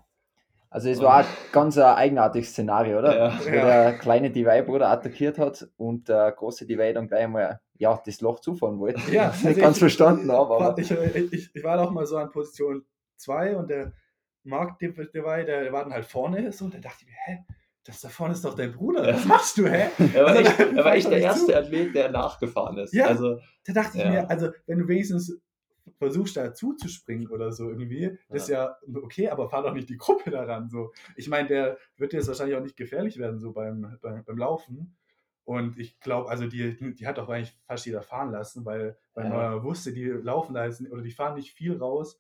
Also 0.71 0.91
es 0.91 1.01
war 1.01 1.19
ein 1.19 1.27
ganz 1.51 1.77
ein 1.77 1.97
eigenartiges 1.97 2.51
Szenario, 2.51 3.01
oder? 3.01 3.19
Ja. 3.19 3.39
Wo 3.41 3.51
der 3.51 3.99
kleine 3.99 4.31
Divide-Bruder 4.31 4.89
attackiert 4.91 5.39
hat 5.39 5.69
und 5.77 6.09
der 6.09 6.31
große 6.31 6.67
Divide 6.67 6.95
dann 6.95 7.09
gleich 7.09 7.27
mal 7.27 7.61
ja, 7.75 8.01
das 8.07 8.21
Loch 8.21 8.39
zufahren 8.39 8.79
wollte. 8.79 9.01
Ja, 9.11 9.27
nicht 9.33 9.45
also 9.45 9.61
ganz 9.61 9.77
ich- 9.77 9.81
verstanden, 9.81 10.31
aber 10.31 10.77
Ich, 10.79 10.89
ich, 10.93 11.51
ich 11.53 11.65
war 11.65 11.79
doch 11.79 11.91
mal 11.91 12.07
so 12.07 12.17
an 12.17 12.31
Position 12.31 12.87
2 13.17 13.57
und 13.57 13.69
der 13.69 13.93
Mark 14.45 14.79
Devay, 14.79 15.45
der, 15.45 15.65
der 15.65 15.73
war 15.73 15.83
dann 15.83 15.93
halt 15.93 16.07
vorne 16.07 16.53
so 16.53 16.65
und 16.67 16.75
da 16.75 16.79
dachte 16.79 16.99
ich 17.01 17.07
mir, 17.09 17.17
hä, 17.25 17.45
das 17.85 18.01
da 18.01 18.09
vorne 18.09 18.33
ist 18.35 18.45
doch 18.45 18.55
dein 18.55 18.73
Bruder, 18.73 19.07
was 19.13 19.25
machst 19.25 19.59
du, 19.59 19.67
hä? 19.67 19.89
Er 20.15 20.25
war 20.25 20.31
Also, 20.31 20.41
echt, 20.43 20.59
er 20.77 20.85
war 20.85 20.97
ich 20.97 21.05
echt 21.05 21.11
der 21.13 21.19
erste 21.21 21.47
zu. 21.47 21.57
Athlet, 21.57 21.95
der 21.95 22.11
nachgefahren 22.11 22.79
ist. 22.79 22.93
Ja. 22.95 23.07
Also, 23.07 23.39
Da 23.65 23.73
dachte 23.73 23.99
ich 23.99 24.05
Ja. 24.05 24.11
mir, 24.11 24.31
also 24.31 24.51
wenn 24.67 24.79
du 24.79 24.89
wenigstens 24.89 25.39
versuchst 25.99 26.37
da 26.37 26.55
zuzuspringen 26.55 27.29
oder 27.29 27.53
so 27.53 27.69
irgendwie, 27.69 28.17
das 28.29 28.43
ist 28.45 28.49
ja 28.51 28.77
okay, 28.95 29.29
aber 29.29 29.49
fahr 29.49 29.63
doch 29.65 29.75
nicht 29.75 29.89
die 29.89 29.97
Gruppe 29.97 30.31
daran. 30.31 30.69
So. 30.69 30.93
Ich 31.17 31.29
meine, 31.29 31.49
der 31.49 31.79
wird 31.97 32.13
jetzt 32.13 32.29
wahrscheinlich 32.29 32.57
auch 32.57 32.63
nicht 32.63 32.77
gefährlich 32.77 33.19
werden, 33.19 33.41
so 33.41 33.53
beim, 33.53 33.99
beim, 34.01 34.25
beim 34.25 34.39
Laufen. 34.39 34.97
Und 35.45 35.77
ich 35.79 35.99
glaube, 35.99 36.31
also 36.31 36.47
die, 36.47 36.77
die 36.95 37.07
hat 37.07 37.19
doch 37.19 37.29
eigentlich 37.29 37.57
fast 37.67 37.85
jeder 37.87 38.03
fahren 38.03 38.31
lassen, 38.31 38.65
weil, 38.65 38.97
weil 39.15 39.25
Ja. 39.25 39.31
man 39.31 39.65
wusste, 39.65 39.93
die 39.93 40.05
laufen 40.05 40.55
da 40.55 40.67
jetzt, 40.67 40.81
oder 40.89 41.03
die 41.03 41.11
fahren 41.11 41.35
nicht 41.35 41.53
viel 41.53 41.77
raus 41.77 42.19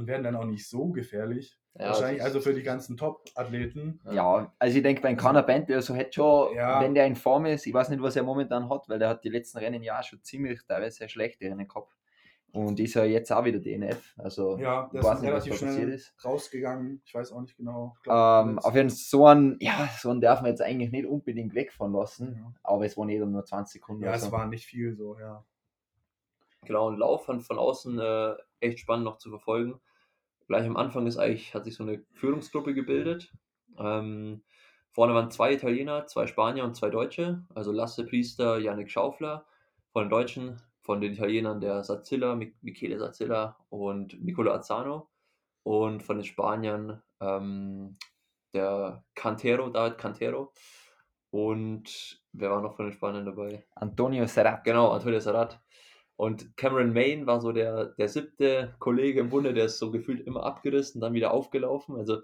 und 0.00 0.06
werden 0.08 0.24
dann 0.24 0.36
auch 0.36 0.44
nicht 0.44 0.68
so 0.68 0.88
gefährlich. 0.88 1.58
ja, 1.78 1.86
wahrscheinlich 1.88 2.22
also 2.22 2.40
für 2.40 2.52
die 2.54 2.62
ganzen 2.64 2.96
Top-Athleten. 2.96 4.00
ja, 4.10 4.52
also 4.58 4.76
ich 4.76 4.82
denke, 4.82 5.02
beim 5.02 5.16
Conor 5.16 5.42
Bentley, 5.42 5.76
also 5.76 5.94
hätte 5.94 6.14
schon, 6.14 6.54
Ja. 6.56 6.80
wenn 6.82 6.94
der 6.94 7.06
in 7.06 7.14
Form 7.16 7.46
ist, 7.46 7.66
ich 7.66 7.72
weiß 7.74 7.90
nicht, 7.90 8.02
was 8.02 8.16
er 8.16 8.22
momentan 8.24 8.68
hat, 8.68 8.88
weil 8.88 8.98
der 8.98 9.08
hat 9.10 9.22
die 9.24 9.28
letzten 9.28 9.58
Rennen 9.58 9.82
ja 9.82 10.02
schon 10.02 10.22
ziemlich 10.22 10.60
teilweise 10.66 11.08
schlechte 11.08 11.44
Rennen 11.44 11.68
gehabt. 11.68 11.94
Und 12.52 12.80
ist 12.80 12.94
ja 12.94 13.04
jetzt 13.04 13.30
auch 13.30 13.44
wieder 13.44 13.60
DNF. 13.60 14.14
Also 14.18 14.58
Ja, 14.58 14.86
ich 14.86 14.90
der 14.92 15.04
weiß 15.04 15.18
ist 15.18 15.22
nicht, 15.22 15.32
was 15.32 15.44
relativ 15.46 15.58
schnell 15.58 15.88
ist. 15.90 16.24
rausgegangen. 16.24 17.00
Ich 17.04 17.14
weiß 17.14 17.30
auch 17.30 17.42
nicht 17.42 17.56
genau. 17.56 17.94
Glaub, 18.02 18.46
Ähm, 18.48 18.58
auf 18.58 18.74
jeden 18.74 18.88
Fall 18.90 18.96
so 18.98 19.26
einen, 19.26 19.56
ja, 19.60 19.88
so 20.00 20.10
einen 20.10 20.20
darf 20.20 20.40
man 20.42 20.50
jetzt 20.50 20.60
eigentlich 20.62 20.90
nicht 20.90 21.06
unbedingt 21.06 21.54
wegfahren 21.54 21.92
lassen. 21.92 22.34
Ja. 22.36 22.52
Aber 22.64 22.84
es 22.86 22.96
waren 22.96 23.08
eh 23.10 23.20
dann 23.20 23.30
nur 23.30 23.44
20 23.44 23.74
Sekunden. 23.80 24.02
ja, 24.02 24.14
es 24.14 24.22
so. 24.24 24.32
war 24.32 24.46
nicht 24.46 24.66
viel 24.66 24.96
so, 24.96 25.16
ja. 25.20 25.44
Genau, 26.66 26.88
und 26.88 26.98
Lauf 26.98 27.24
fand 27.26 27.42
von 27.44 27.58
außen 27.58 27.98
äh, 28.00 28.34
echt 28.58 28.80
spannend 28.80 29.04
noch 29.04 29.18
zu 29.18 29.30
verfolgen. 29.30 29.80
Gleich 30.50 30.66
am 30.66 30.76
Anfang 30.76 31.06
ist 31.06 31.16
eigentlich, 31.16 31.54
hat 31.54 31.62
sich 31.64 31.76
so 31.76 31.84
eine 31.84 32.02
Führungsgruppe 32.12 32.74
gebildet. 32.74 33.32
Ähm, 33.78 34.42
vorne 34.90 35.14
waren 35.14 35.30
zwei 35.30 35.52
Italiener, 35.52 36.08
zwei 36.08 36.26
Spanier 36.26 36.64
und 36.64 36.74
zwei 36.74 36.90
Deutsche. 36.90 37.44
Also 37.54 37.70
Lasse 37.70 38.04
Priester, 38.04 38.58
Yannick 38.58 38.90
Schaufler. 38.90 39.46
Von 39.92 40.06
den 40.06 40.10
Deutschen, 40.10 40.60
von 40.80 41.00
den 41.00 41.12
Italienern 41.12 41.60
der 41.60 41.84
Sazzilla, 41.84 42.34
Mi- 42.34 42.52
Michele 42.62 42.98
Sazzilla 42.98 43.58
und 43.68 44.20
Nicola 44.24 44.54
Azzano. 44.54 45.08
Und 45.62 46.02
von 46.02 46.16
den 46.16 46.24
Spaniern 46.24 47.00
ähm, 47.20 47.96
der 48.52 49.04
Cantero, 49.14 49.70
David 49.70 49.98
Cantero. 49.98 50.52
Und 51.30 52.20
wer 52.32 52.50
war 52.50 52.60
noch 52.60 52.74
von 52.74 52.86
den 52.86 52.92
Spaniern 52.92 53.24
dabei? 53.24 53.64
Antonio 53.76 54.26
Serrat. 54.26 54.64
Genau, 54.64 54.90
Antonio 54.90 55.20
Sarat. 55.20 55.60
Und 56.20 56.54
Cameron 56.58 56.92
Main 56.92 57.26
war 57.26 57.40
so 57.40 57.50
der, 57.50 57.94
der 57.96 58.06
siebte 58.06 58.74
Kollege 58.78 59.20
im 59.20 59.30
Bunde, 59.30 59.54
der 59.54 59.64
ist 59.64 59.78
so 59.78 59.90
gefühlt 59.90 60.20
immer 60.26 60.42
abgerissen, 60.44 61.00
dann 61.00 61.14
wieder 61.14 61.30
aufgelaufen. 61.32 61.96
Also 61.96 62.20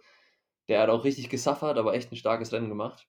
der 0.69 0.83
hat 0.83 0.91
auch 0.91 1.03
richtig 1.05 1.31
gesaffert, 1.31 1.79
aber 1.79 1.95
echt 1.95 2.13
ein 2.13 2.17
starkes 2.17 2.53
Rennen 2.53 2.69
gemacht. 2.69 3.09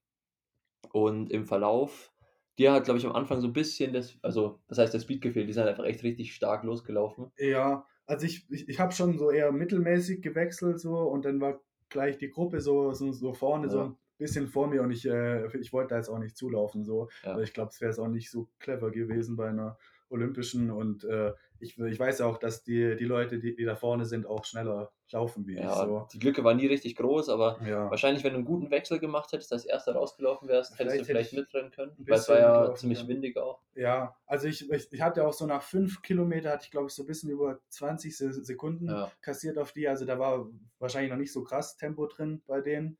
Und 0.93 1.29
im 1.29 1.45
Verlauf, 1.45 2.13
dir 2.57 2.71
hat, 2.71 2.85
glaube 2.85 2.99
ich, 2.99 3.05
am 3.05 3.11
Anfang 3.11 3.41
so 3.41 3.47
ein 3.47 3.53
bisschen 3.53 3.91
das, 3.91 4.17
also 4.21 4.61
das 4.69 4.77
heißt, 4.77 4.93
der 4.93 5.01
Speed 5.01 5.21
gefehlt, 5.21 5.49
die 5.49 5.53
sind 5.53 5.67
einfach 5.67 5.83
echt 5.83 6.03
richtig 6.03 6.33
stark 6.33 6.63
losgelaufen. 6.63 7.33
Ja, 7.37 7.85
also 8.05 8.25
ich, 8.25 8.49
ich, 8.49 8.69
ich 8.69 8.79
habe 8.79 8.93
schon 8.93 9.17
so 9.17 9.29
eher 9.29 9.51
mittelmäßig 9.51 10.21
gewechselt 10.21 10.79
so 10.79 10.99
und 10.99 11.25
dann 11.25 11.41
war 11.41 11.59
gleich 11.89 12.17
die 12.17 12.29
Gruppe 12.29 12.61
so, 12.61 12.93
so, 12.93 13.11
so 13.11 13.33
vorne 13.33 13.69
so 13.69 13.79
Ja. 13.79 13.85
ein 13.87 13.97
bisschen 14.17 14.47
vor 14.47 14.67
mir 14.67 14.83
und 14.83 14.91
ich, 14.91 15.05
äh, 15.05 15.47
ich 15.59 15.73
wollte 15.73 15.89
da 15.89 15.97
jetzt 15.97 16.07
auch 16.07 16.19
nicht 16.19 16.37
zulaufen 16.37 16.85
so. 16.85 17.09
Ja. 17.23 17.35
Weil 17.35 17.43
ich 17.43 17.53
glaube, 17.53 17.71
es 17.73 17.81
wäre 17.81 17.91
jetzt 17.91 17.99
auch 17.99 18.07
nicht 18.07 18.31
so 18.31 18.47
clever 18.59 18.89
gewesen 18.89 19.35
bei 19.35 19.49
einer 19.49 19.77
Olympischen 20.09 20.71
und 20.71 21.03
äh, 21.03 21.33
ich, 21.59 21.77
ich 21.77 21.99
weiß 21.99 22.19
ja 22.19 22.25
auch, 22.25 22.37
dass 22.37 22.63
die, 22.63 22.95
die 22.95 23.05
Leute, 23.05 23.39
die, 23.39 23.55
die 23.55 23.65
da 23.65 23.75
vorne 23.75 24.05
sind, 24.05 24.25
auch 24.25 24.45
schneller 24.45 24.91
laufen 25.11 25.47
wie 25.47 25.53
ich. 25.55 25.61
Ja, 25.61 25.85
So. 25.85 26.07
die 26.13 26.19
Lücke 26.19 26.43
war 26.43 26.53
nie 26.53 26.67
richtig 26.67 26.95
groß, 26.95 27.29
aber 27.29 27.59
Ja. 27.65 27.89
wahrscheinlich, 27.89 28.23
wenn 28.23 28.33
du 28.33 28.37
einen 28.37 28.45
guten 28.45 28.69
Wechsel 28.69 28.99
gemacht 28.99 29.31
hättest, 29.31 29.51
als 29.53 29.65
erster 29.65 29.93
rausgelaufen 29.93 30.47
wärst, 30.47 30.71
hättest 30.71 30.83
du 30.85 30.85
Vielleicht 30.85 31.05
vielleicht 31.05 31.33
mitrennen 31.33 31.71
können. 31.71 31.95
Weil 31.97 32.19
es 32.19 32.29
war 32.29 32.39
ja 32.39 32.75
ziemlich 32.75 32.99
können. 32.99 33.09
windig 33.09 33.37
auch. 33.37 33.61
ja, 33.75 34.15
also 34.25 34.47
ich, 34.47 34.69
ich, 34.69 34.91
ich 34.91 35.01
hatte 35.01 35.25
auch 35.25 35.33
so 35.33 35.45
nach 35.45 35.63
fünf 35.63 36.01
Kilometer, 36.01 36.51
hatte 36.51 36.65
ich 36.65 36.71
glaube 36.71 36.87
ich 36.87 36.93
so 36.93 37.03
ein 37.03 37.07
bisschen 37.07 37.29
über 37.29 37.59
20 37.69 38.15
Se- 38.17 38.43
Sekunden 38.43 38.87
Ja. 38.89 39.11
kassiert 39.21 39.57
auf 39.57 39.71
die. 39.71 39.87
Also 39.87 40.05
da 40.05 40.19
war 40.19 40.49
wahrscheinlich 40.79 41.11
noch 41.11 41.17
nicht 41.17 41.31
so 41.33 41.43
krass 41.43 41.77
Tempo 41.77 42.07
drin 42.07 42.41
bei 42.45 42.61
denen. 42.61 42.97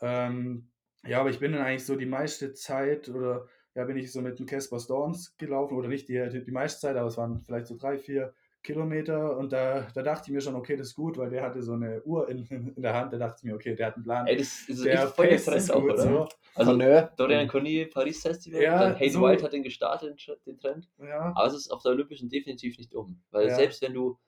Ähm, 0.00 0.70
ja, 1.06 1.20
aber 1.20 1.30
ich 1.30 1.38
bin 1.40 1.52
dann 1.52 1.62
eigentlich 1.62 1.84
so 1.86 1.96
die 1.96 2.06
meiste 2.06 2.52
Zeit 2.54 3.08
oder 3.08 3.48
ja, 3.74 3.84
bin 3.84 3.96
ich 3.96 4.12
so 4.12 4.20
mit 4.20 4.38
dem 4.38 4.46
Casper 4.46 4.78
Storms 4.80 5.36
gelaufen 5.36 5.76
oder 5.76 5.88
nicht 5.88 6.08
die, 6.08 6.28
die, 6.30 6.44
die 6.44 6.50
meiste 6.52 6.80
Zeit, 6.80 6.96
aber 6.96 7.08
es 7.08 7.16
waren 7.16 7.42
vielleicht 7.42 7.66
so 7.66 7.76
drei, 7.76 7.98
vier 7.98 8.32
Kilometer 8.62 9.36
und 9.36 9.52
da, 9.52 9.86
da 9.94 10.02
dachte 10.02 10.28
ich 10.28 10.32
mir 10.32 10.40
schon, 10.40 10.54
okay, 10.54 10.76
das 10.76 10.88
ist 10.88 10.94
gut, 10.94 11.18
weil 11.18 11.28
der 11.28 11.42
hatte 11.42 11.62
so 11.62 11.74
eine 11.74 12.02
Uhr 12.04 12.28
in, 12.30 12.46
in 12.46 12.80
der 12.82 12.94
Hand, 12.94 13.12
da 13.12 13.18
dachte 13.18 13.36
ich 13.40 13.44
mir, 13.44 13.54
okay, 13.54 13.74
der 13.74 13.88
hat 13.88 13.96
einen 13.96 14.04
Plan. 14.04 14.26
Ey, 14.26 14.36
das 14.38 14.68
ist 14.68 14.84
der 14.84 15.02
echt 15.04 15.12
voll 15.14 15.26
ist 15.26 15.70
auch, 15.70 15.82
gut, 15.82 15.92
oder? 15.92 16.02
so. 16.02 16.28
Also, 16.54 16.70
Connor. 16.70 17.10
Dorian 17.16 17.46
Cornier, 17.48 17.90
Paris 17.90 18.22
Festival, 18.22 18.62
Ja, 18.62 18.78
dann 18.78 18.96
Hayden 18.98 19.12
so- 19.12 19.22
Wild 19.22 19.42
hat 19.42 19.52
den 19.52 19.62
gestartet, 19.62 20.26
den- 20.26 20.36
den 20.46 20.58
Trend. 20.58 20.88
Ja, 20.98 21.32
Aber 21.36 21.46
es 21.46 21.54
ist 21.54 21.70
auf 21.70 21.82
der 21.82 21.92
Olympischen 21.92 22.28
definitiv 22.30 22.78
nicht 22.78 22.94
um. 22.94 23.20
Weil 23.32 23.48
Ja. 23.48 23.54
selbst 23.54 23.82
wenn 23.82 23.92
du, 23.92 24.18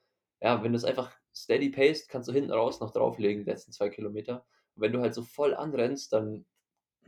ja, 0.43 0.63
wenn 0.63 0.73
du 0.73 0.77
es 0.77 0.85
einfach 0.85 1.11
steady 1.35 1.71
paced, 1.71 2.09
kannst 2.11 2.29
du 2.29 2.33
hinten 2.33 2.51
raus 2.51 2.81
noch 2.81 2.91
drauflegen, 2.91 3.45
die 3.45 3.51
letzten 3.51 3.73
zwei 3.73 3.89
Kilometer. 3.89 4.45
Und 4.75 4.83
wenn 4.83 4.93
du 4.93 5.01
halt 5.01 5.15
so 5.15 5.23
voll 5.23 5.55
anrennst, 5.55 6.13
dann 6.13 6.45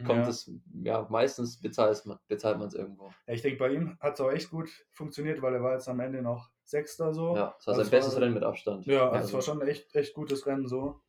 kommt 0.05 0.21
ja. 0.25 0.29
es, 0.29 0.51
ja, 0.83 1.07
meistens 1.11 1.61
bezahlt 1.61 2.05
man 2.07 2.69
es 2.69 2.75
irgendwo. 2.75 3.11
Ja, 3.27 3.35
ich 3.35 3.43
denke, 3.43 3.59
bei 3.59 3.71
ihm 3.73 3.97
hat 4.01 4.15
es 4.15 4.21
auch 4.21 4.31
echt 4.31 4.51
gut 4.51 4.71
funktioniert, 4.91 5.43
weil 5.43 5.55
er 5.55 5.63
war 5.63 5.75
jetzt 5.75 5.89
am 5.89 6.01
Ende 6.01 6.23
noch 6.23 6.51
Sechster 6.65 7.13
so. 7.15 7.35
Ja, 7.35 7.55
das 7.57 7.67
war 7.67 7.73
Also 7.73 7.73
sein 7.75 7.81
es 7.83 7.91
bestes 7.91 8.15
war- 8.15 8.23
Rennen 8.23 8.35
mit 8.35 8.43
Abstand. 8.45 8.87
Ja, 8.87 9.05
also 9.09 9.15
Also, 9.17 9.29
es 9.29 9.35
war 9.35 9.43
schon 9.43 9.63
echt, 9.67 9.95
echt 9.95 10.15
gutes 10.15 10.47
Rennen 10.47 10.67
so. 10.67 11.01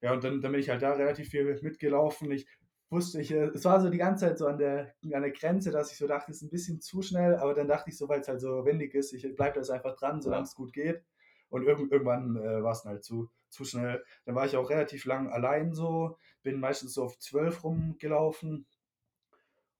Ja, 0.00 0.12
und 0.12 0.24
dann, 0.24 0.40
dann 0.40 0.52
bin 0.52 0.60
ich 0.60 0.68
halt 0.70 0.82
da 0.82 0.92
relativ 0.94 1.28
viel 1.28 1.58
mitgelaufen. 1.62 2.30
Ich 2.32 2.46
wusste, 2.90 3.20
ich, 3.20 3.30
äh, 3.30 3.44
es 3.54 3.64
war 3.64 3.80
so 3.80 3.88
die 3.88 3.98
ganze 3.98 4.26
Zeit 4.26 4.38
so 4.38 4.46
an 4.46 4.58
der, 4.58 4.94
an 5.12 5.22
der 5.22 5.30
Grenze, 5.30 5.70
dass 5.70 5.92
ich 5.92 5.98
so 5.98 6.06
dachte, 6.06 6.30
es 6.32 6.38
ist 6.38 6.42
ein 6.42 6.50
bisschen 6.50 6.80
zu 6.80 7.02
schnell, 7.02 7.36
aber 7.36 7.54
dann 7.54 7.68
dachte 7.68 7.90
ich 7.90 7.96
so, 7.96 8.08
weil 8.08 8.20
es 8.20 8.28
halt 8.28 8.40
so 8.40 8.64
windig 8.64 8.94
ist, 8.94 9.12
ich 9.12 9.22
bleibe 9.36 9.58
jetzt 9.58 9.70
einfach 9.70 9.94
dran, 9.96 10.20
solange 10.20 10.40
Ja. 10.42 10.46
es 10.48 10.54
gut 10.54 10.72
geht. 10.72 11.02
Und 11.48 11.64
irgend, 11.64 11.92
irgendwann 11.92 12.36
äh, 12.36 12.62
war 12.62 12.72
es 12.72 12.82
dann 12.82 12.92
halt 12.92 13.04
zu, 13.04 13.30
zu 13.52 13.64
schnell. 13.64 14.04
Dann 14.24 14.34
war 14.34 14.46
ich 14.46 14.56
auch 14.56 14.70
relativ 14.70 15.04
lang 15.04 15.30
allein 15.30 15.72
so, 15.74 16.18
bin 16.42 16.60
meistens 16.60 16.94
so 16.94 17.04
auf 17.04 17.18
12 17.18 17.62
rumgelaufen. 17.64 18.66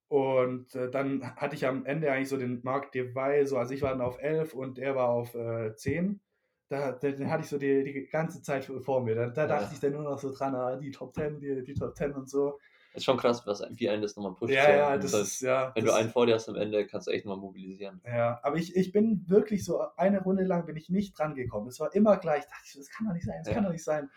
Und 0.09 0.75
äh, 0.75 0.91
dann 0.91 1.25
hatte 1.37 1.57
ich 1.57 1.67
am 1.67 1.87
Ende 1.87 2.13
eigentlich 2.13 2.29
so 2.29 2.37
den 2.37 2.61
Mark 2.63 2.93
Devay, 2.93 3.47
so, 3.47 3.57
also 3.57 3.73
ich 3.73 3.81
war 3.83 3.91
dann 3.93 4.03
auf 4.03 4.19
11 4.23 4.53
und 4.55 4.79
er 4.79 4.95
war 4.95 5.09
auf 5.09 5.35
äh, 5.35 5.75
10. 5.75 6.21
Da, 6.69 6.93
den 6.93 7.31
hatte 7.31 7.43
ich 7.45 7.49
so 7.49 7.59
die, 7.59 7.83
die 7.85 8.07
ganze 8.09 8.43
Zeit 8.43 8.65
vor 8.67 9.03
mir. 9.03 9.15
Da, 9.15 9.29
da 9.29 9.47
dachte 9.47 9.67
Ja. 9.67 9.73
ich 9.73 9.81
dann 9.81 9.93
nur 9.93 10.03
noch 10.03 10.19
so 10.19 10.33
dran, 10.35 10.55
ah, 10.55 10.77
die 10.77 10.91
Top 10.91 11.15
10, 11.15 11.39
die, 11.41 11.63
die 11.65 11.75
Top 11.75 11.97
10 11.97 12.13
und 12.13 12.29
so. 12.29 12.59
Ist 12.95 13.05
schon 13.05 13.17
krass, 13.17 13.47
was, 13.47 13.63
wie 13.71 13.89
einen 13.89 14.03
das 14.03 14.17
nochmal 14.17 14.35
pusht. 14.35 14.53
Ja, 14.53 14.65
so. 14.67 14.71
ja, 14.73 14.97
das 14.99 15.11
das- 15.13 15.21
ist, 15.23 15.41
ja. 15.41 15.73
wenn 15.75 15.85
das, 15.85 15.95
du 15.95 16.01
einen 16.01 16.11
vor 16.11 16.27
dir 16.27 16.35
hast 16.35 16.49
am 16.49 16.57
Ende, 16.57 16.87
kannst 16.87 17.07
du 17.07 17.11
echt 17.11 17.25
nochmal 17.25 17.41
mobilisieren. 17.43 18.01
Ja, 18.05 18.39
aber 18.43 18.57
ich, 18.57 18.77
ich 18.77 18.93
bin 18.93 19.25
wirklich 19.29 19.65
so 19.65 19.81
eine 19.97 20.23
Runde 20.23 20.45
lang 20.45 20.67
bin 20.67 20.77
ich 20.77 20.89
nicht 20.91 21.19
dran 21.19 21.35
gekommen. 21.35 21.69
Es 21.69 21.81
war 21.81 21.95
immer 21.95 22.17
gleich, 22.19 22.45
dachte 22.45 22.65
ich, 22.67 22.75
das 22.75 22.91
kann 22.91 23.07
doch 23.07 23.15
nicht 23.15 23.27
sein, 23.27 23.37
das 23.39 23.49
Ja. 23.49 23.55
kann 23.55 23.65
doch 23.65 23.73
nicht 23.73 23.85
sein. 23.85 24.11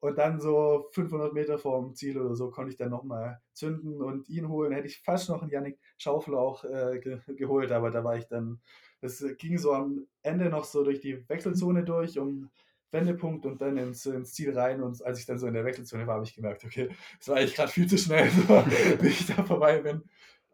Und 0.00 0.16
dann 0.16 0.40
so 0.40 0.86
500 0.92 1.32
Meter 1.32 1.58
vorm 1.58 1.92
Ziel 1.94 2.18
oder 2.20 2.36
so 2.36 2.50
konnte 2.50 2.70
ich 2.70 2.76
dann 2.76 2.90
nochmal 2.90 3.40
zünden 3.52 4.00
und 4.00 4.28
ihn 4.28 4.48
holen. 4.48 4.72
Hätte 4.72 4.86
ich 4.86 5.00
fast 5.00 5.28
noch 5.28 5.42
einen 5.42 5.50
Yannick 5.50 5.80
Schaufel 5.96 6.36
auch 6.36 6.62
äh, 6.64 7.00
ge 7.00 7.18
geholt, 7.34 7.72
aber 7.72 7.90
da 7.90 8.04
war 8.04 8.16
ich 8.16 8.26
dann, 8.28 8.60
das 9.00 9.24
ging 9.38 9.58
so 9.58 9.72
am 9.72 10.06
Ende 10.22 10.50
noch 10.50 10.64
so 10.64 10.84
durch 10.84 11.00
die 11.00 11.28
Wechselzone 11.28 11.82
durch, 11.82 12.16
um 12.16 12.48
Wendepunkt 12.90 13.44
und 13.46 13.60
dann 13.60 13.76
ins, 13.76 14.06
ins 14.06 14.32
Ziel 14.32 14.56
rein. 14.58 14.82
Und 14.82 15.04
als 15.04 15.18
ich 15.20 15.26
dann 15.26 15.38
so 15.38 15.46
in 15.46 15.54
der 15.54 15.64
Wechselzone 15.64 16.06
war, 16.06 16.14
habe 16.14 16.24
ich 16.24 16.34
gemerkt, 16.34 16.64
okay, 16.64 16.88
das 17.18 17.28
war 17.28 17.36
eigentlich 17.36 17.54
gerade 17.54 17.70
viel 17.70 17.86
zu 17.86 17.98
schnell, 17.98 18.26
wie 19.00 19.08
ich 19.08 19.26
da 19.26 19.42
vorbei 19.44 19.80
bin. 19.82 20.02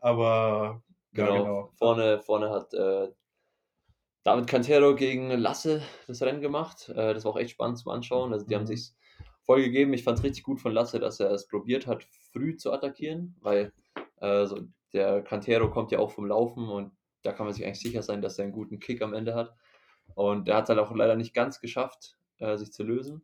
Aber 0.00 0.82
genau, 1.12 1.34
ja, 1.34 1.38
genau. 1.38 1.70
Vorne, 1.74 2.20
vorne 2.20 2.50
hat 2.50 2.74
äh, 2.74 3.08
David 4.24 4.46
Cantero 4.46 4.94
gegen 4.94 5.30
Lasse 5.30 5.82
das 6.06 6.22
Rennen 6.22 6.40
gemacht. 6.40 6.88
Äh, 6.88 7.14
das 7.14 7.24
war 7.24 7.32
auch 7.32 7.38
echt 7.38 7.50
spannend 7.50 7.78
zum 7.78 7.92
Anschauen. 7.92 8.32
Also 8.32 8.46
die 8.46 8.54
mhm. 8.54 8.60
haben 8.60 8.66
sich 8.66 8.92
voll 9.44 9.62
gegeben. 9.62 9.92
Ich 9.92 10.04
fand 10.04 10.18
es 10.18 10.24
richtig 10.24 10.42
gut 10.42 10.60
von 10.60 10.72
Lasse, 10.72 10.98
dass 10.98 11.20
er 11.20 11.30
es 11.30 11.46
probiert 11.46 11.86
hat, 11.86 12.04
früh 12.32 12.56
zu 12.56 12.72
attackieren, 12.72 13.36
weil 13.40 13.72
äh, 14.20 14.46
so 14.46 14.60
der 14.92 15.22
Cantero 15.22 15.70
kommt 15.70 15.92
ja 15.92 15.98
auch 15.98 16.10
vom 16.10 16.26
Laufen 16.26 16.68
und 16.68 16.92
da 17.22 17.32
kann 17.32 17.46
man 17.46 17.54
sich 17.54 17.64
eigentlich 17.64 17.80
sicher 17.80 18.02
sein, 18.02 18.22
dass 18.22 18.38
er 18.38 18.44
einen 18.44 18.52
guten 18.52 18.78
Kick 18.78 19.02
am 19.02 19.14
Ende 19.14 19.34
hat. 19.34 19.54
Und 20.14 20.48
er 20.48 20.56
hat 20.56 20.64
es 20.64 20.68
halt 20.68 20.78
auch 20.78 20.94
leider 20.94 21.16
nicht 21.16 21.34
ganz 21.34 21.60
geschafft, 21.60 22.16
äh, 22.38 22.56
sich 22.56 22.72
zu 22.72 22.82
lösen. 22.82 23.22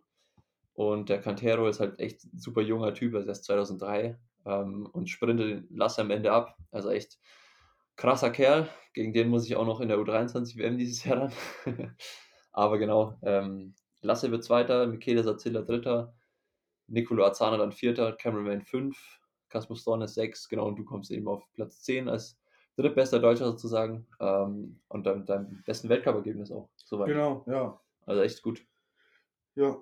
Und 0.74 1.08
der 1.08 1.20
Cantero 1.20 1.68
ist 1.68 1.80
halt 1.80 1.98
echt 2.00 2.24
ein 2.24 2.38
super 2.38 2.62
junger 2.62 2.94
Typ, 2.94 3.14
er 3.14 3.20
ist 3.20 3.26
erst 3.26 3.44
2003 3.44 4.18
ähm, 4.46 4.86
und 4.92 5.10
sprintet 5.10 5.48
den 5.48 5.76
Lasse 5.76 6.00
am 6.00 6.10
Ende 6.10 6.32
ab. 6.32 6.56
Also 6.70 6.90
echt 6.90 7.18
krasser 7.96 8.30
Kerl. 8.30 8.68
Gegen 8.94 9.12
den 9.12 9.28
muss 9.28 9.46
ich 9.46 9.56
auch 9.56 9.66
noch 9.66 9.80
in 9.80 9.88
der 9.88 9.98
U23 9.98 10.56
WM 10.56 10.78
dieses 10.78 11.04
Jahr 11.04 11.30
dann. 11.66 11.96
Aber 12.52 12.78
genau, 12.78 13.18
ähm, 13.22 13.74
Lasse 14.00 14.30
wird 14.30 14.44
Zweiter, 14.44 14.86
Michele 14.86 15.22
Sazilla 15.22 15.62
Dritter, 15.62 16.14
Nicolo 16.86 17.24
Azana 17.24 17.58
dann 17.58 17.72
Vierter, 17.72 18.12
Cameraman 18.12 18.62
5, 18.62 18.96
Kasmus 19.48 19.84
Dornes 19.84 20.14
6, 20.14 20.48
genau, 20.48 20.66
und 20.66 20.76
du 20.76 20.84
kommst 20.84 21.10
eben 21.10 21.28
auf 21.28 21.44
Platz 21.52 21.82
10 21.82 22.08
als 22.08 22.40
drittbester 22.76 23.18
Deutscher 23.18 23.46
sozusagen 23.46 24.06
ähm, 24.20 24.80
und 24.88 25.04
dann 25.04 25.26
deinem 25.26 25.62
besten 25.64 25.88
Weltcup-Ergebnis 25.88 26.50
auch. 26.50 26.70
Soweit. 26.76 27.08
Genau, 27.08 27.44
ja. 27.46 27.78
Also 28.06 28.22
echt 28.22 28.42
gut. 28.42 28.64
Ja. 29.54 29.76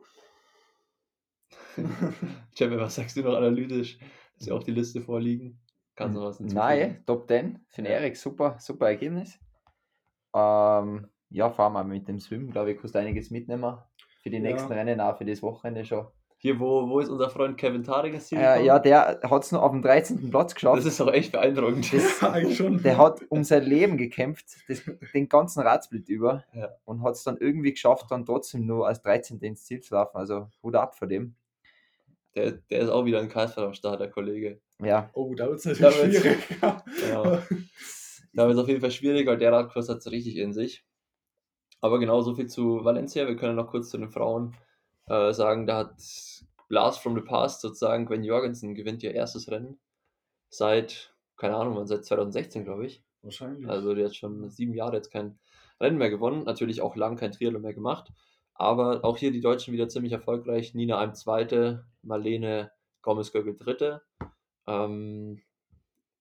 Jamie, 2.54 2.78
was 2.78 2.96
sagst 2.96 3.16
du 3.16 3.22
noch 3.22 3.36
analytisch? 3.36 3.98
Dass 4.36 4.46
ja 4.46 4.54
auch 4.54 4.62
die 4.62 4.72
Liste 4.72 5.00
vorliegen. 5.00 5.60
Kannst 5.94 6.16
du 6.16 6.22
was 6.22 6.40
Nein, 6.40 7.02
Top 7.06 7.26
10 7.28 7.58
für 7.68 7.82
den 7.82 7.90
ja. 7.90 7.98
Erik, 7.98 8.16
super, 8.16 8.56
super 8.60 8.86
Ergebnis. 8.86 9.38
Ähm, 10.34 11.08
ja, 11.30 11.50
fahren 11.50 11.72
wir 11.72 11.84
mit 11.84 12.06
dem 12.08 12.20
Swim, 12.20 12.50
glaube 12.50 12.72
ich, 12.72 12.78
kannst 12.78 12.94
du 12.94 13.00
einiges 13.00 13.30
mitnehmen 13.30 13.78
für 14.22 14.30
die 14.30 14.36
ja. 14.36 14.42
nächsten 14.42 14.72
Rennen, 14.72 15.00
auch 15.00 15.16
für 15.18 15.24
das 15.24 15.42
Wochenende 15.42 15.84
schon. 15.84 16.06
Hier, 16.40 16.60
wo, 16.60 16.88
wo 16.88 17.00
ist 17.00 17.08
unser 17.08 17.30
Freund 17.30 17.58
Kevin 17.58 17.82
Tarek? 17.82 18.14
Äh, 18.30 18.64
ja, 18.64 18.78
der 18.78 19.20
hat 19.24 19.42
es 19.42 19.50
nur 19.50 19.60
auf 19.60 19.72
dem 19.72 19.82
13. 19.82 20.30
Platz 20.30 20.54
geschafft. 20.54 20.78
Das 20.78 20.84
ist 20.84 21.00
auch 21.00 21.12
echt 21.12 21.32
beeindruckend. 21.32 21.92
Das, 21.92 22.20
der 22.84 22.96
hat 22.96 23.22
um 23.28 23.42
sein 23.42 23.64
Leben 23.64 23.96
gekämpft, 23.96 24.46
das, 24.68 24.82
den 25.12 25.28
ganzen 25.28 25.62
Radsplit 25.62 26.08
über 26.08 26.44
ja. 26.54 26.68
und 26.84 27.02
hat 27.02 27.14
es 27.14 27.24
dann 27.24 27.38
irgendwie 27.38 27.72
geschafft, 27.72 28.06
dann 28.10 28.24
trotzdem 28.24 28.66
nur 28.66 28.86
als 28.86 29.02
13. 29.02 29.40
ins 29.40 29.64
Ziel 29.64 29.80
zu 29.80 29.94
laufen. 29.94 30.16
Also 30.16 30.48
Hut 30.62 30.76
ab 30.76 30.96
vor 30.96 31.08
dem. 31.08 31.34
Der, 32.36 32.52
der 32.52 32.80
ist 32.82 32.90
auch 32.90 33.04
wieder 33.04 33.18
ein 33.18 33.28
Kreisfahrt 33.28 33.66
am 33.66 33.74
Start, 33.74 34.00
der 34.00 34.10
Kollege. 34.10 34.60
Ja. 34.80 35.10
Oh, 35.14 35.34
da 35.34 35.48
wird 35.48 35.58
es 35.58 35.64
natürlich 35.64 36.18
schwierig. 36.18 36.38
ja. 36.62 37.42
Da 38.34 38.46
wird 38.46 38.56
es 38.56 38.62
auf 38.62 38.68
jeden 38.68 38.82
Fall 38.82 38.90
schwierig, 38.92 39.26
weil 39.26 39.38
der 39.38 39.50
Radkurs 39.50 39.88
hat 39.88 39.98
es 39.98 40.12
richtig 40.12 40.36
in 40.36 40.52
sich. 40.52 40.84
Aber 41.80 41.98
genau 41.98 42.20
so 42.20 42.36
viel 42.36 42.46
zu 42.46 42.84
Valencia. 42.84 43.26
Wir 43.26 43.34
können 43.34 43.56
noch 43.56 43.68
kurz 43.68 43.88
zu 43.88 43.98
den 43.98 44.10
Frauen 44.10 44.54
äh, 45.08 45.32
sagen, 45.32 45.66
da 45.66 45.78
hat 45.78 45.96
Blast 46.68 47.00
from 47.00 47.14
the 47.14 47.22
Past 47.22 47.60
sozusagen, 47.60 48.06
Gwen 48.06 48.24
Jorgensen 48.24 48.74
gewinnt 48.74 49.02
ihr 49.02 49.14
erstes 49.14 49.50
Rennen 49.50 49.78
seit, 50.50 51.14
keine 51.36 51.56
Ahnung, 51.56 51.86
seit 51.86 52.04
2016, 52.04 52.64
glaube 52.64 52.86
ich. 52.86 53.02
Wahrscheinlich. 53.22 53.68
Also 53.68 53.94
die 53.94 54.04
hat 54.04 54.14
schon 54.14 54.48
sieben 54.50 54.74
Jahre 54.74 54.96
jetzt 54.96 55.10
kein 55.10 55.38
Rennen 55.80 55.98
mehr 55.98 56.10
gewonnen, 56.10 56.44
natürlich 56.44 56.82
auch 56.82 56.96
lang 56.96 57.16
kein 57.16 57.32
Triathlon 57.32 57.62
mehr 57.62 57.74
gemacht. 57.74 58.12
Aber 58.54 59.04
auch 59.04 59.16
hier 59.16 59.30
die 59.30 59.40
Deutschen 59.40 59.72
wieder 59.72 59.88
ziemlich 59.88 60.12
erfolgreich. 60.12 60.74
Nina 60.74 60.98
Alm 60.98 61.14
zweite, 61.14 61.86
Marlene 62.02 62.72
Gomez-Gögel 63.02 63.56
dritte. 63.56 64.02
Ähm, 64.66 65.40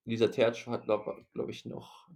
Lisa 0.04 0.28
Tertsch 0.28 0.66
hat, 0.68 0.84
glaube 0.84 1.26
glaub 1.34 1.48
ich, 1.48 1.64
noch. 1.66 2.08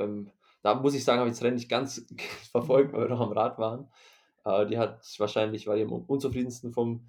Ähm, 0.00 0.30
da 0.62 0.74
muss 0.74 0.94
ich 0.94 1.04
sagen, 1.04 1.20
habe 1.20 1.30
ich 1.30 1.36
das 1.36 1.44
Rennen 1.44 1.56
nicht 1.56 1.68
ganz 1.68 2.06
verfolgt, 2.50 2.92
weil 2.92 3.02
wir 3.02 3.08
noch 3.08 3.20
am 3.20 3.32
Rad 3.32 3.58
waren. 3.58 3.88
Äh, 4.48 4.66
die 4.66 4.78
hat 4.78 5.02
wahrscheinlich, 5.18 5.66
war 5.66 5.76
die 5.76 5.82
am 5.82 5.92
unzufriedensten 5.92 6.72
vom, 6.72 7.08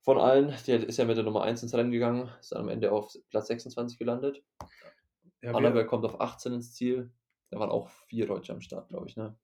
von 0.00 0.18
allen. 0.18 0.54
Die 0.66 0.72
ist 0.72 0.96
ja 0.98 1.04
mit 1.04 1.16
der 1.16 1.24
Nummer 1.24 1.42
1 1.42 1.62
ins 1.62 1.74
Rennen 1.74 1.90
gegangen, 1.90 2.30
ist 2.40 2.52
dann 2.52 2.62
am 2.62 2.68
Ende 2.68 2.92
auf 2.92 3.14
Platz 3.30 3.48
26 3.48 3.98
gelandet. 3.98 4.42
Ja, 5.42 5.52
Annabelle 5.52 5.86
kommt 5.86 6.04
auf 6.04 6.20
18 6.20 6.54
ins 6.54 6.74
Ziel. 6.74 7.10
Da 7.50 7.58
waren 7.58 7.70
auch 7.70 7.88
vier 8.08 8.26
Deutsche 8.26 8.52
am 8.52 8.60
Start, 8.60 8.88
glaube 8.88 9.06
ich, 9.08 9.16
ne? 9.16 9.36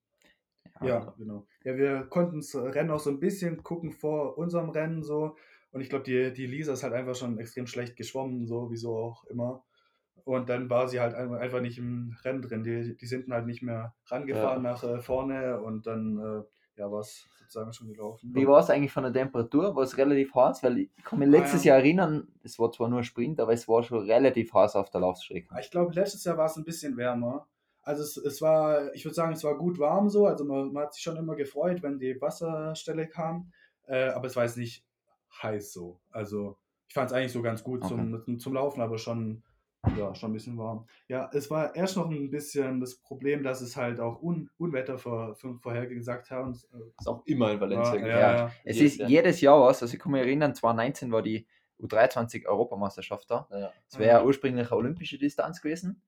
Ja, 0.81 0.87
ja, 0.87 1.15
genau. 1.17 1.47
Ja, 1.65 1.77
wir 1.77 2.05
konnten 2.05 2.39
das 2.39 2.55
Rennen 2.55 2.91
auch 2.91 3.01
so 3.01 3.11
ein 3.11 3.21
bisschen 3.21 3.63
gucken 3.63 3.93
vor 3.93 4.39
unserem 4.39 4.71
Rennen 4.71 5.03
so. 5.03 5.37
Und 5.71 5.81
ich 5.81 5.89
glaube, 5.89 6.05
die, 6.05 6.33
die 6.33 6.47
Lisa 6.47 6.73
ist 6.73 6.83
halt 6.83 6.93
einfach 6.93 7.15
schon 7.15 7.39
extrem 7.39 7.67
schlecht 7.67 7.97
geschwommen, 7.97 8.47
so 8.47 8.71
wieso 8.71 8.97
auch 8.97 9.25
immer. 9.25 9.65
Und 10.25 10.49
dann 10.49 10.71
war 10.71 10.89
sie 10.89 11.01
halt 11.01 11.15
einfach 11.15 11.61
nicht 11.61 11.79
im 11.79 12.17
Rennen 12.25 12.43
drin. 12.43 12.63
Die, 12.65 12.97
die 12.97 13.07
sind 13.07 13.31
halt 13.31 13.47
nicht 13.47 13.63
mehr 13.63 13.95
rangefahren 14.07 14.65
ja. 14.65 14.73
nach 14.73 14.85
äh, 14.85 15.01
vorne 15.01 15.61
und 15.61 15.87
dann 15.87 16.19
äh, 16.19 16.43
ja, 16.83 16.91
war 16.91 17.01
es 17.01 17.29
sozusagen 17.39 17.73
schon 17.73 17.89
gelaufen. 17.89 18.31
Wie 18.35 18.47
war 18.47 18.61
es 18.61 18.71
eigentlich 18.71 18.93
von 18.93 19.05
der 19.05 19.13
Temperatur? 19.13 19.75
War 19.77 19.85
es 19.85 19.97
relativ 19.97 20.35
heiß? 20.35 20.63
Weil 20.63 20.79
ich 20.79 20.91
kann 21.05 21.19
mich 21.19 21.29
letztes 21.29 21.63
ah, 21.63 21.65
ja. 21.65 21.69
Jahr 21.75 21.79
erinnern, 21.79 22.29
es 22.43 22.59
war 22.59 22.73
zwar 22.73 22.89
nur 22.89 22.99
ein 22.99 23.05
Sprint, 23.05 23.41
aber 23.41 23.53
es 23.53 23.69
war 23.69 23.83
schon 23.83 24.01
relativ 24.01 24.53
heiß 24.53 24.75
auf 24.77 24.91
der 24.91 25.01
Laufstrecke. 25.01 25.55
Ich 25.61 25.71
glaube, 25.71 25.93
letztes 25.95 26.25
Jahr 26.25 26.37
war 26.37 26.47
es 26.47 26.57
ein 26.57 26.65
bisschen 26.65 26.97
wärmer. 26.97 27.47
Also 27.83 28.03
es, 28.03 28.17
es 28.17 28.43
war, 28.43 28.95
ich 28.95 29.05
würde 29.05 29.15
sagen, 29.15 29.33
es 29.33 29.45
war 29.45 29.57
gut 29.57 29.79
warm 29.79 30.09
so. 30.09 30.27
Also 30.27 30.45
man, 30.45 30.73
man, 30.73 30.85
hat 30.85 30.95
sich 30.95 31.03
schon 31.03 31.17
immer 31.17 31.37
gefreut, 31.37 31.83
wenn 31.83 31.99
die 31.99 32.21
Wasserstelle 32.21 33.09
kam. 33.09 33.53
Äh, 33.87 34.09
aber 34.09 34.27
es 34.27 34.37
war 34.37 34.45
jetzt 34.45 34.57
nicht 34.57 34.85
heiß 35.43 35.73
so. 35.73 36.01
Also 36.11 36.57
ich 36.89 36.95
fand 36.95 37.11
es 37.11 37.17
eigentlich 37.17 37.33
so 37.33 37.43
ganz 37.43 37.63
gut 37.63 37.83
okay. 37.85 38.23
zum, 38.27 38.39
zum 38.39 38.55
Laufen, 38.55 38.81
aber 38.81 38.99
schon 38.99 39.43
ja, 39.97 40.15
schon 40.15 40.31
ein 40.31 40.33
bisschen 40.35 40.57
warm. 40.57 40.87
Ja, 41.09 41.29
es 41.33 41.51
war 41.51 41.75
erst 41.75 41.97
noch 41.97 42.09
ein 42.09 42.31
bisschen 42.31 42.81
das 42.81 42.97
Problem, 42.97 43.43
dass 43.43 43.61
es 43.61 43.77
halt 43.77 44.01
auch 44.01 44.23
Un 44.23 44.49
Unwetter 44.59 44.99
vor, 44.99 45.35
vorhergesagt 45.35 46.31
haben. 46.31 46.53
Das 46.53 46.65
äh, 46.65 46.79
ist 46.99 47.09
auch 47.09 47.25
immer 47.27 47.53
in 47.53 47.61
Valencia. 47.61 47.97
Ja, 47.97 48.07
ja, 48.07 48.37
ja. 48.37 48.53
Es 48.65 48.81
ist 48.81 49.01
jedes 49.01 49.41
Jahr 49.41 49.61
was. 49.61 49.83
Also 49.83 49.95
ich 49.95 50.01
kann 50.01 50.13
mich 50.13 50.23
erinnern, 50.23 50.55
2019 50.55 51.11
war 51.11 51.23
die 51.23 51.47
U23 51.81 52.47
Europameisterschaft 52.47 53.31
da. 53.31 53.49
Es 53.89 53.99
wäre 53.99 54.19
ja 54.19 54.25
ursprünglich 54.25 54.69
eine 54.69 54.77
olympische 54.77 55.19
Distanz 55.19 55.61
gewesen. 55.61 56.01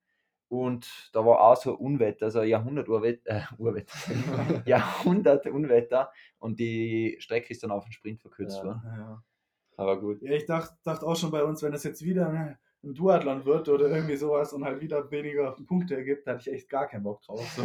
Und 0.49 1.11
da 1.13 1.25
war 1.25 1.41
auch 1.41 1.57
so 1.57 1.75
Unwetter, 1.75 2.27
also 2.27 2.43
Jahrhundert-Urwetter, 2.43 3.23
äh, 3.29 3.43
Urwetter, 3.59 3.93
Jahrhundert-Unwetter 4.67 6.13
und 6.39 6.61
die 6.61 7.17
Strecke 7.19 7.51
ist 7.51 7.65
dann 7.65 7.73
auf 7.73 7.85
den 7.85 7.93
Sprint 7.93 8.21
verkürzt 8.21 8.63
worden. 8.63 8.83
Ja. 8.85 9.25
Aber 9.77 9.99
gut. 9.99 10.23
Ja, 10.23 10.33
ich 10.33 10.47
dachte, 10.47 10.77
dachte 10.85 11.07
auch 11.07 11.17
schon 11.17 11.33
bei 11.33 11.43
uns, 11.43 11.63
wenn 11.63 11.73
es 11.73 11.83
jetzt 11.83 12.05
wieder 12.05 12.29
ne, 12.31 12.59
ein 12.85 12.95
Duathlon 12.95 13.45
wird 13.45 13.69
oder 13.69 13.89
irgendwie 13.89 14.17
sowas 14.17 14.53
und 14.53 14.65
halt 14.65 14.81
wieder 14.81 15.11
weniger 15.11 15.53
Punkte 15.67 15.97
ergibt, 15.97 16.27
da 16.27 16.33
hatte 16.33 16.49
ich 16.49 16.55
echt 16.55 16.69
gar 16.69 16.87
keinen 16.87 17.03
Bock 17.03 17.23
drauf. 17.23 17.45
So. 17.57 17.63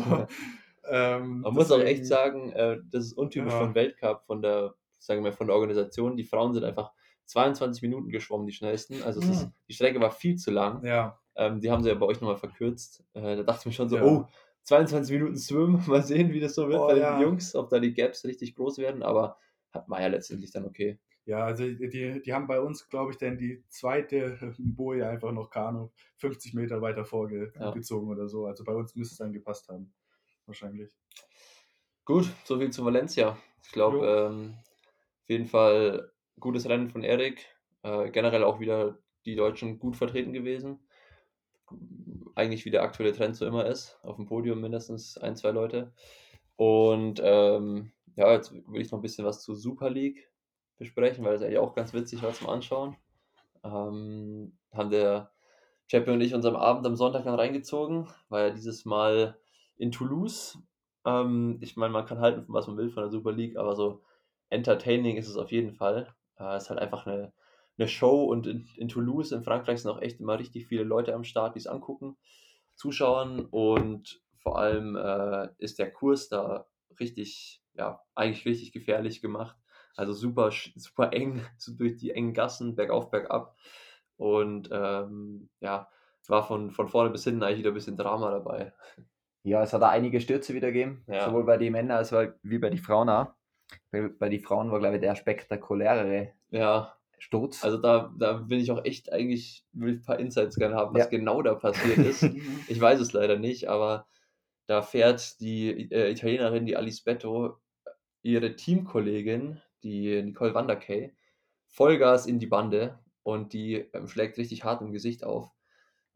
ähm, 0.89 1.41
Man 1.41 1.53
muss 1.53 1.71
auch 1.71 1.79
echt 1.79 2.05
sagen, 2.05 2.51
äh, 2.51 2.77
das 2.89 3.05
ist 3.05 3.13
untypisch 3.13 3.53
ja. 3.53 3.59
von 3.59 3.75
Weltcup, 3.75 4.23
von 4.25 4.41
der, 4.41 4.75
sagen 4.97 5.23
wir, 5.23 5.33
von 5.33 5.47
der 5.47 5.55
Organisation. 5.55 6.17
Die 6.17 6.23
Frauen 6.23 6.53
sind 6.53 6.63
einfach 6.63 6.91
22 7.25 7.81
Minuten 7.83 8.09
geschwommen, 8.09 8.47
die 8.47 8.53
schnellsten. 8.53 9.03
Also 9.03 9.21
mhm. 9.21 9.31
ist, 9.31 9.49
die 9.67 9.73
Strecke 9.73 9.99
war 9.99 10.11
viel 10.11 10.35
zu 10.35 10.51
lang. 10.51 10.83
Ja. 10.85 11.19
Ähm, 11.35 11.61
die 11.61 11.71
haben 11.71 11.83
sie 11.83 11.89
ja 11.89 11.95
bei 11.95 12.05
euch 12.05 12.19
nochmal 12.21 12.37
verkürzt. 12.37 13.03
Äh, 13.13 13.37
da 13.37 13.43
dachte 13.43 13.61
ich 13.61 13.65
mir 13.67 13.71
schon 13.73 13.89
so, 13.89 13.97
ja. 13.97 14.03
oh, 14.03 14.27
22 14.63 15.13
Minuten 15.13 15.37
Swim, 15.37 15.81
mal 15.87 16.03
sehen, 16.03 16.33
wie 16.33 16.39
das 16.39 16.55
so 16.55 16.67
wird 16.67 16.79
oh, 16.79 16.87
bei 16.87 16.95
den 16.95 17.03
ja. 17.03 17.21
Jungs, 17.21 17.55
ob 17.55 17.69
da 17.69 17.79
die 17.79 17.93
Gaps 17.93 18.25
richtig 18.25 18.55
groß 18.55 18.77
werden, 18.77 19.03
aber 19.03 19.37
hat 19.71 19.85
ja 19.87 20.07
letztendlich 20.07 20.51
dann 20.51 20.65
okay. 20.65 20.99
Ja, 21.29 21.45
also 21.45 21.63
die, 21.63 22.23
die 22.23 22.33
haben 22.33 22.47
bei 22.47 22.59
uns, 22.59 22.89
glaube 22.89 23.11
ich, 23.11 23.19
dann 23.19 23.37
die 23.37 23.63
zweite 23.69 24.39
Boje 24.57 25.07
einfach 25.07 25.31
noch 25.31 25.51
Kanu 25.51 25.91
50 26.17 26.55
Meter 26.55 26.81
weiter 26.81 27.05
vorgezogen 27.05 28.07
ja. 28.07 28.15
oder 28.15 28.27
so. 28.27 28.47
Also 28.47 28.63
bei 28.63 28.73
uns 28.73 28.95
müsste 28.95 29.13
es 29.13 29.19
dann 29.19 29.31
gepasst 29.31 29.69
haben. 29.69 29.93
Wahrscheinlich. 30.47 30.89
Gut, 32.03 32.33
soviel 32.45 32.71
zu 32.71 32.83
Valencia. 32.83 33.37
Ich 33.63 33.71
glaube, 33.71 34.07
ähm, 34.07 34.55
auf 35.21 35.29
jeden 35.29 35.45
Fall 35.45 36.11
gutes 36.39 36.67
Rennen 36.67 36.89
von 36.89 37.03
Erik. 37.03 37.45
Äh, 37.83 38.09
generell 38.09 38.43
auch 38.43 38.59
wieder 38.59 38.97
die 39.25 39.35
Deutschen 39.35 39.77
gut 39.77 39.97
vertreten 39.97 40.33
gewesen. 40.33 40.79
Eigentlich 42.33 42.65
wie 42.65 42.71
der 42.71 42.81
aktuelle 42.81 43.13
Trend 43.13 43.35
so 43.35 43.45
immer 43.45 43.67
ist. 43.67 43.99
Auf 44.01 44.15
dem 44.15 44.25
Podium 44.25 44.61
mindestens 44.61 45.15
ein, 45.19 45.35
zwei 45.35 45.51
Leute. 45.51 45.93
Und 46.55 47.21
ähm, 47.23 47.91
ja, 48.15 48.33
jetzt 48.33 48.51
will 48.51 48.81
ich 48.81 48.89
noch 48.89 48.97
ein 48.97 49.03
bisschen 49.03 49.25
was 49.25 49.43
zur 49.43 49.55
Super 49.55 49.91
League 49.91 50.28
besprechen, 50.79 51.23
weil 51.23 51.35
es 51.35 51.41
eigentlich 51.41 51.59
auch 51.59 51.75
ganz 51.75 51.93
witzig 51.93 52.23
war 52.23 52.33
zum 52.33 52.49
Anschauen. 52.49 52.95
Ähm, 53.63 54.57
haben 54.71 54.89
der 54.89 55.31
Champion 55.91 56.15
und 56.15 56.21
ich 56.21 56.33
uns 56.33 56.45
am 56.45 56.55
Abend 56.55 56.85
am 56.85 56.95
Sonntag 56.95 57.25
dann 57.25 57.35
reingezogen, 57.35 58.07
war 58.29 58.41
ja 58.41 58.49
dieses 58.51 58.85
Mal 58.85 59.37
in 59.77 59.91
Toulouse. 59.91 60.57
Ähm, 61.05 61.57
ich 61.61 61.75
meine, 61.75 61.93
man 61.93 62.05
kann 62.05 62.19
halten, 62.19 62.45
was 62.47 62.67
man 62.67 62.77
will 62.77 62.89
von 62.89 63.03
der 63.03 63.11
Super 63.11 63.31
League, 63.31 63.57
aber 63.57 63.75
so 63.75 64.03
entertaining 64.49 65.17
ist 65.17 65.27
es 65.27 65.37
auf 65.37 65.51
jeden 65.51 65.73
Fall. 65.73 66.13
Äh, 66.39 66.57
ist 66.57 66.69
halt 66.69 66.79
einfach 66.79 67.05
eine, 67.05 67.33
eine 67.77 67.87
Show 67.87 68.23
und 68.25 68.47
in, 68.47 68.67
in 68.77 68.87
Toulouse 68.87 69.31
in 69.31 69.43
Frankreich 69.43 69.81
sind 69.81 69.91
auch 69.91 70.01
echt 70.01 70.19
immer 70.19 70.39
richtig 70.39 70.67
viele 70.67 70.83
Leute 70.83 71.13
am 71.13 71.23
Start, 71.23 71.55
die 71.55 71.59
es 71.59 71.67
angucken, 71.67 72.17
Zuschauern 72.75 73.45
und 73.45 74.21
vor 74.37 74.57
allem 74.57 74.95
äh, 74.95 75.49
ist 75.57 75.79
der 75.79 75.91
Kurs 75.91 76.29
da 76.29 76.67
richtig, 76.99 77.61
ja, 77.73 78.01
eigentlich 78.15 78.45
richtig 78.45 78.71
gefährlich 78.71 79.21
gemacht. 79.21 79.57
Also 79.95 80.13
super, 80.13 80.51
super 80.75 81.13
eng, 81.13 81.41
so 81.57 81.73
durch 81.73 81.97
die 81.97 82.11
engen 82.11 82.33
Gassen, 82.33 82.75
bergauf, 82.75 83.09
bergab. 83.09 83.55
Und 84.17 84.69
ähm, 84.71 85.49
ja, 85.61 85.87
war 86.29 86.45
von, 86.45 86.71
von 86.71 86.87
vorne 86.87 87.09
bis 87.09 87.23
hinten 87.23 87.43
eigentlich 87.43 87.59
wieder 87.59 87.71
ein 87.71 87.75
bisschen 87.75 87.97
Drama 87.97 88.31
dabei. 88.31 88.73
Ja, 89.43 89.63
es 89.63 89.73
hat 89.73 89.81
auch 89.81 89.89
einige 89.89 90.21
Stürze 90.21 90.53
wieder 90.53 90.71
gegeben, 90.71 91.03
ja. 91.07 91.25
sowohl 91.25 91.45
bei 91.45 91.57
den 91.57 91.71
Männern 91.71 91.97
als 91.97 92.13
auch 92.13 92.27
wie 92.43 92.59
bei 92.59 92.69
den 92.69 92.77
Frauen 92.77 93.09
auch. 93.09 93.27
Bei, 93.91 94.07
bei 94.07 94.29
den 94.29 94.41
Frauen 94.41 94.71
war, 94.71 94.79
glaube 94.79 94.95
ich, 94.95 95.01
der 95.01 95.15
spektakulärere 95.15 96.33
ja. 96.49 96.95
Sturz. 97.17 97.63
Also 97.63 97.77
da, 97.77 98.13
da 98.17 98.33
bin 98.33 98.59
ich 98.59 98.71
auch 98.71 98.83
echt 98.83 99.11
eigentlich, 99.11 99.65
will 99.71 99.95
ein 99.95 100.01
paar 100.01 100.19
Insights 100.19 100.55
gerne 100.55 100.75
haben, 100.75 100.93
was 100.93 101.03
ja. 101.03 101.09
genau 101.09 101.41
da 101.41 101.55
passiert 101.55 101.97
ist. 101.97 102.23
ich 102.67 102.79
weiß 102.79 102.99
es 102.99 103.13
leider 103.13 103.37
nicht, 103.37 103.69
aber 103.69 104.07
da 104.67 104.81
fährt 104.81 105.39
die 105.39 105.91
äh, 105.91 106.11
Italienerin, 106.11 106.65
die 106.65 106.77
Alice 106.77 107.01
Betto, 107.01 107.57
ihre 108.21 108.55
Teamkollegin, 108.55 109.61
die 109.83 110.21
Nicole 110.23 110.53
Van 110.53 110.67
der 110.67 110.77
Kay, 110.77 111.13
Vollgas 111.67 112.25
in 112.25 112.39
die 112.39 112.47
Bande 112.47 112.99
und 113.23 113.53
die 113.53 113.75
ähm, 113.93 114.07
schlägt 114.07 114.37
richtig 114.37 114.63
hart 114.63 114.81
im 114.81 114.91
Gesicht 114.91 115.23
auf. 115.23 115.51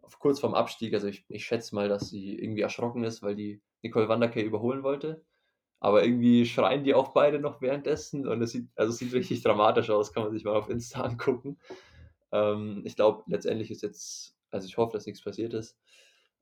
auf 0.01 0.19
kurz 0.19 0.39
vorm 0.39 0.55
Abstieg, 0.55 0.93
also 0.93 1.07
ich, 1.07 1.25
ich 1.29 1.45
schätze 1.45 1.75
mal, 1.75 1.89
dass 1.89 2.09
sie 2.09 2.37
irgendwie 2.37 2.61
erschrocken 2.61 3.03
ist, 3.03 3.21
weil 3.21 3.35
die 3.35 3.61
Nicole 3.81 4.09
Van 4.09 4.19
der 4.19 4.29
Kay 4.29 4.43
überholen 4.43 4.83
wollte. 4.83 5.23
Aber 5.79 6.03
irgendwie 6.03 6.45
schreien 6.45 6.85
die 6.85 6.93
auch 6.93 7.09
beide 7.13 7.39
noch 7.39 7.61
währenddessen 7.61 8.25
und 8.27 8.41
es 8.41 8.51
sieht, 8.51 8.69
also 8.75 8.93
sieht 8.93 9.13
richtig 9.13 9.43
dramatisch 9.43 9.89
aus, 9.89 10.13
kann 10.13 10.23
man 10.23 10.31
sich 10.31 10.45
mal 10.45 10.55
auf 10.55 10.69
Insta 10.69 11.01
angucken. 11.03 11.59
Ähm, 12.31 12.81
ich 12.85 12.95
glaube, 12.95 13.23
letztendlich 13.27 13.69
ist 13.69 13.83
jetzt, 13.83 14.37
also 14.49 14.65
ich 14.65 14.77
hoffe, 14.77 14.93
dass 14.93 15.05
nichts 15.05 15.21
passiert 15.21 15.53
ist, 15.53 15.77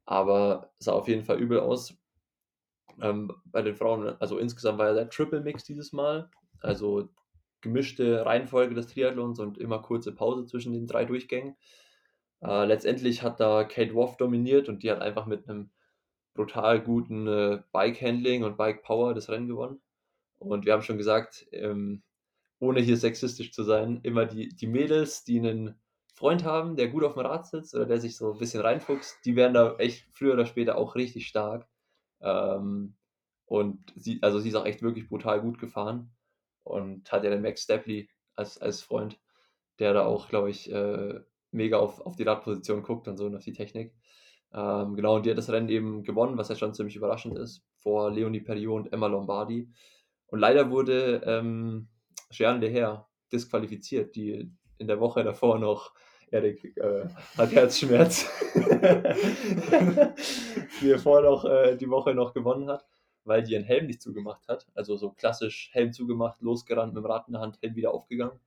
aber 0.06 0.72
sah 0.80 0.94
auf 0.94 1.08
jeden 1.08 1.24
Fall 1.26 1.40
übel 1.40 1.60
aus. 1.60 1.98
Ähm, 3.02 3.34
bei 3.46 3.62
den 3.62 3.76
Frauen, 3.76 4.16
also 4.20 4.38
insgesamt 4.38 4.78
war 4.78 4.88
ja 4.88 4.94
der 4.94 5.10
Triple 5.10 5.42
Mix 5.42 5.64
dieses 5.64 5.92
Mal. 5.92 6.30
Also 6.62 7.10
gemischte 7.62 8.26
Reihenfolge 8.26 8.76
des 8.76 8.88
Triathlons 8.88 9.39
und 9.39 9.58
immer 9.58 9.80
kurze 9.80 10.13
Pause 10.13 10.45
zwischen 10.45 10.74
den 10.74 10.88
drei 10.88 11.06
Durchgängen. 11.06 11.56
Äh, 12.41 12.65
letztendlich 12.65 13.21
hat 13.24 13.39
da 13.39 13.63
Kate 13.63 13.93
Woff 13.93 14.17
dominiert 14.17 14.67
und 14.67 14.84
die 14.84 14.91
hat 14.91 15.02
einfach 15.02 15.28
mit 15.28 15.47
einem 15.47 15.71
brutal 16.34 16.82
guten 16.82 17.28
äh, 17.28 17.62
Bike-Handling 17.71 18.43
und 18.43 18.58
Bike-Power 18.58 19.13
das 19.13 19.30
Rennen 19.30 19.47
gewonnen. 19.47 19.82
Und 20.39 20.65
wir 20.65 20.74
haben 20.74 20.82
schon 20.82 20.97
gesagt, 20.97 21.47
ähm, 21.52 22.04
ohne 22.60 22.82
hier 22.82 22.97
sexistisch 22.97 23.52
zu 23.52 23.63
sein, 23.63 24.00
immer 24.04 24.26
die, 24.26 24.50
die 24.50 24.67
Mädels, 24.67 25.24
die 25.24 25.39
einen 25.39 25.80
Freund 26.15 26.43
haben, 26.43 26.76
der 26.76 26.89
gut 26.89 27.04
auf 27.04 27.13
dem 27.13 27.26
Rad 27.26 27.47
sitzt 27.47 27.76
oder 27.76 27.86
der 27.86 28.00
sich 28.00 28.17
so 28.17 28.34
ein 28.34 28.39
bisschen 28.39 28.62
reinfuchst, 28.62 29.17
die 29.26 29.36
werden 29.36 29.54
da 29.54 29.76
echt 29.78 30.08
früher 30.13 30.34
oder 30.34 30.45
später 30.45 30.78
auch 30.78 30.95
richtig 30.95 31.28
stark. 31.28 31.67
Ähm, 32.21 32.95
und 33.45 33.93
sie, 33.95 34.19
also 34.21 34.39
sie 34.39 34.50
ist 34.50 34.56
auch 34.56 34.65
echt 34.65 34.82
wirklich 34.82 35.10
brutal 35.10 35.41
gut 35.41 35.60
gefahren 35.60 36.12
und 36.63 37.12
hat 37.12 37.24
ja 37.24 37.30
den 37.30 37.41
Max 37.41 37.63
Stepley 37.63 38.10
als, 38.36 38.58
als 38.58 38.82
Freund, 38.82 39.19
der 39.80 39.93
da 39.93 40.06
auch, 40.06 40.30
glaube 40.30 40.50
ich, 40.50 40.71
äh, 40.71 41.19
mega 41.52 41.78
auf, 41.78 42.02
auf 42.02 42.15
die 42.15 42.24
Radposition 42.24 42.84
guckt 42.84 43.08
und 43.08 43.17
so 43.17 43.26
und 43.26 43.36
auf 43.36 43.43
die 43.43 43.54
Technik. 43.54 43.93
Ähm, 44.54 44.95
genau, 44.95 45.15
und 45.15 45.26
die 45.26 45.32
hat 45.32 45.38
das 45.38 45.50
Rennen 45.50 45.69
eben 45.69 46.04
gewonnen, 46.04 46.38
was 46.38 46.50
ja 46.50 46.56
schon 46.56 46.74
ziemlich 46.74 46.95
überraschend 46.95 47.38
ist, 47.38 47.63
vor 47.76 48.12
Leonie 48.12 48.41
Perriot 48.41 48.84
und 48.84 48.93
Emma 48.93 49.08
Lombardi. 49.08 49.71
Und 50.28 50.39
leider 50.39 50.69
wurde 50.69 51.21
ähm, 51.26 51.88
Jeanne 52.30 52.60
Leher 52.60 53.08
disqualifiziert, 53.32 54.15
die 54.15 54.52
in 54.78 54.88
der 54.88 55.00
Woche 55.00 55.24
davor 55.24 55.60
noch 55.60 55.93
Erik 56.32 56.76
äh, 56.78 57.06
hat 57.38 57.52
Herzschmerz, 57.52 58.30
die 60.82 60.91
er 60.91 61.00
vorher 61.00 61.30
noch 61.30 61.45
äh, 61.45 61.76
die 61.76 61.89
Woche 61.89 62.15
noch 62.15 62.34
gewonnen 62.34 62.69
hat, 62.69 62.86
weil 63.24 63.44
die 63.44 63.54
ihren 63.54 63.64
Helm 63.64 63.88
nicht 63.88 64.02
zugemacht 64.02 64.48
hat. 64.48 64.68
Also 64.74 64.98
so 64.98 65.12
klassisch 65.12 65.70
Helm 65.74 65.94
zugemacht, 65.94 66.42
losgerannt 66.42 66.94
mit 66.94 67.04
dem 67.04 67.12
Rad 67.12 67.28
in 67.28 67.34
der 67.34 67.42
Hand, 67.42 67.60
Helm 67.62 67.76
wieder 67.76 67.94
aufgegangen. 67.94 68.40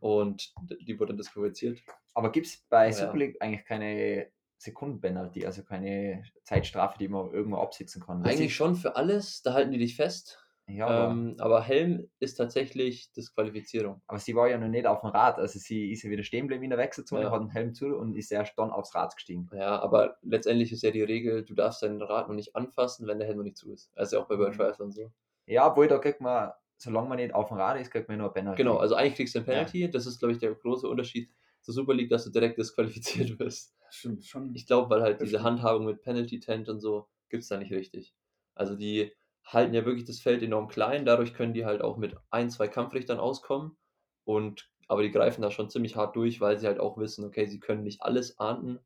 Und 0.00 0.52
die 0.80 0.98
wurde 0.98 1.14
disqualifiziert. 1.14 1.80
Aber 2.12 2.30
gibt 2.30 2.46
es 2.46 2.56
bei. 2.68 2.92
Super 2.92 3.16
League 3.16 3.40
eigentlich 3.40 3.64
keine 3.64 4.28
Sekundenpenalty, 4.58 5.46
also 5.46 5.62
keine 5.62 6.24
Zeitstrafe, 6.42 6.98
die 6.98 7.08
man 7.08 7.32
irgendwo 7.32 7.58
absitzen 7.58 8.02
kann? 8.02 8.24
Eigentlich 8.24 8.54
schon 8.54 8.76
für 8.76 8.96
alles, 8.96 9.42
da 9.42 9.54
halten 9.54 9.72
die 9.72 9.78
dich 9.78 9.96
fest. 9.96 10.43
Ja, 10.66 10.86
aber, 10.86 11.12
ähm, 11.12 11.36
aber, 11.38 11.62
Helm 11.62 12.08
ist 12.20 12.36
tatsächlich 12.36 13.12
Disqualifizierung. 13.12 14.00
Aber 14.06 14.18
sie 14.18 14.34
war 14.34 14.48
ja 14.48 14.56
noch 14.56 14.68
nicht 14.68 14.86
auf 14.86 15.02
dem 15.02 15.10
Rad, 15.10 15.38
also 15.38 15.58
sie 15.58 15.92
ist 15.92 16.02
ja 16.02 16.10
wieder 16.10 16.22
stehen 16.22 16.44
geblieben 16.44 16.64
in 16.64 16.70
der 16.70 16.78
Wechselzone, 16.78 17.24
ja. 17.24 17.30
hat 17.30 17.40
einen 17.40 17.50
Helm 17.50 17.74
zu 17.74 17.94
und 17.96 18.16
ist 18.16 18.32
erst 18.32 18.56
dann 18.56 18.70
aufs 18.70 18.94
Rad 18.94 19.14
gestiegen. 19.14 19.50
Ja, 19.52 19.78
aber 19.80 20.16
letztendlich 20.22 20.72
ist 20.72 20.82
ja 20.82 20.90
die 20.90 21.02
Regel, 21.02 21.44
du 21.44 21.54
darfst 21.54 21.82
dein 21.82 22.00
Rad 22.00 22.28
noch 22.28 22.34
nicht 22.34 22.56
anfassen, 22.56 23.06
wenn 23.06 23.18
der 23.18 23.28
Helm 23.28 23.38
noch 23.38 23.44
nicht 23.44 23.58
zu 23.58 23.72
ist. 23.72 23.92
Also 23.94 24.20
auch 24.20 24.26
bei 24.26 24.38
World 24.38 24.54
mhm. 24.54 24.58
Triathlon 24.58 24.92
so. 24.92 25.12
Ja, 25.46 25.70
obwohl 25.70 25.86
da 25.86 25.98
kriegt 25.98 26.22
man, 26.22 26.52
solange 26.78 27.08
man 27.10 27.18
nicht 27.18 27.34
auf 27.34 27.48
dem 27.48 27.58
Rad 27.58 27.78
ist, 27.78 27.90
kriegt 27.90 28.08
man 28.08 28.16
nur 28.16 28.28
ein 28.28 28.32
Penalty. 28.32 28.62
Genau, 28.62 28.78
also 28.78 28.94
eigentlich 28.94 29.16
kriegst 29.16 29.34
du 29.34 29.40
ein 29.40 29.44
Penalty, 29.44 29.82
ja. 29.82 29.88
das 29.88 30.06
ist 30.06 30.18
glaube 30.18 30.32
ich 30.32 30.38
der 30.38 30.54
große 30.54 30.88
Unterschied 30.88 31.30
zur 31.60 31.74
Super 31.74 31.92
League, 31.92 32.08
dass 32.08 32.24
du 32.24 32.30
direkt 32.30 32.58
disqualifiziert 32.58 33.38
wirst. 33.38 33.74
Stimmt, 33.90 34.24
schon. 34.24 34.54
Ich 34.54 34.66
glaube, 34.66 34.88
weil 34.88 35.02
halt 35.02 35.20
diese 35.20 35.42
Handhabung 35.42 35.84
mit 35.84 36.00
Penalty 36.00 36.40
Tent 36.40 36.70
und 36.70 36.80
so 36.80 37.06
gibt 37.28 37.42
es 37.42 37.48
da 37.48 37.58
nicht 37.58 37.72
richtig. 37.72 38.14
Also 38.54 38.76
die 38.76 39.12
halten 39.44 39.74
ja 39.74 39.84
wirklich 39.84 40.04
das 40.04 40.20
Feld 40.20 40.42
enorm 40.42 40.68
klein, 40.68 41.04
dadurch 41.04 41.34
können 41.34 41.54
die 41.54 41.64
halt 41.64 41.82
auch 41.82 41.96
mit 41.96 42.16
ein, 42.30 42.50
zwei 42.50 42.68
Kampfrichtern 42.68 43.18
auskommen 43.18 43.76
und 44.24 44.70
aber 44.88 45.02
die 45.02 45.10
greifen 45.10 45.42
da 45.42 45.50
schon 45.50 45.70
ziemlich 45.70 45.96
hart 45.96 46.16
durch, 46.16 46.40
weil 46.40 46.58
sie 46.58 46.66
halt 46.66 46.78
auch 46.80 46.98
wissen, 46.98 47.24
okay, 47.24 47.46
sie 47.46 47.60
können 47.60 47.82
nicht 47.84 48.02
alles 48.02 48.38
ahnden 48.38 48.80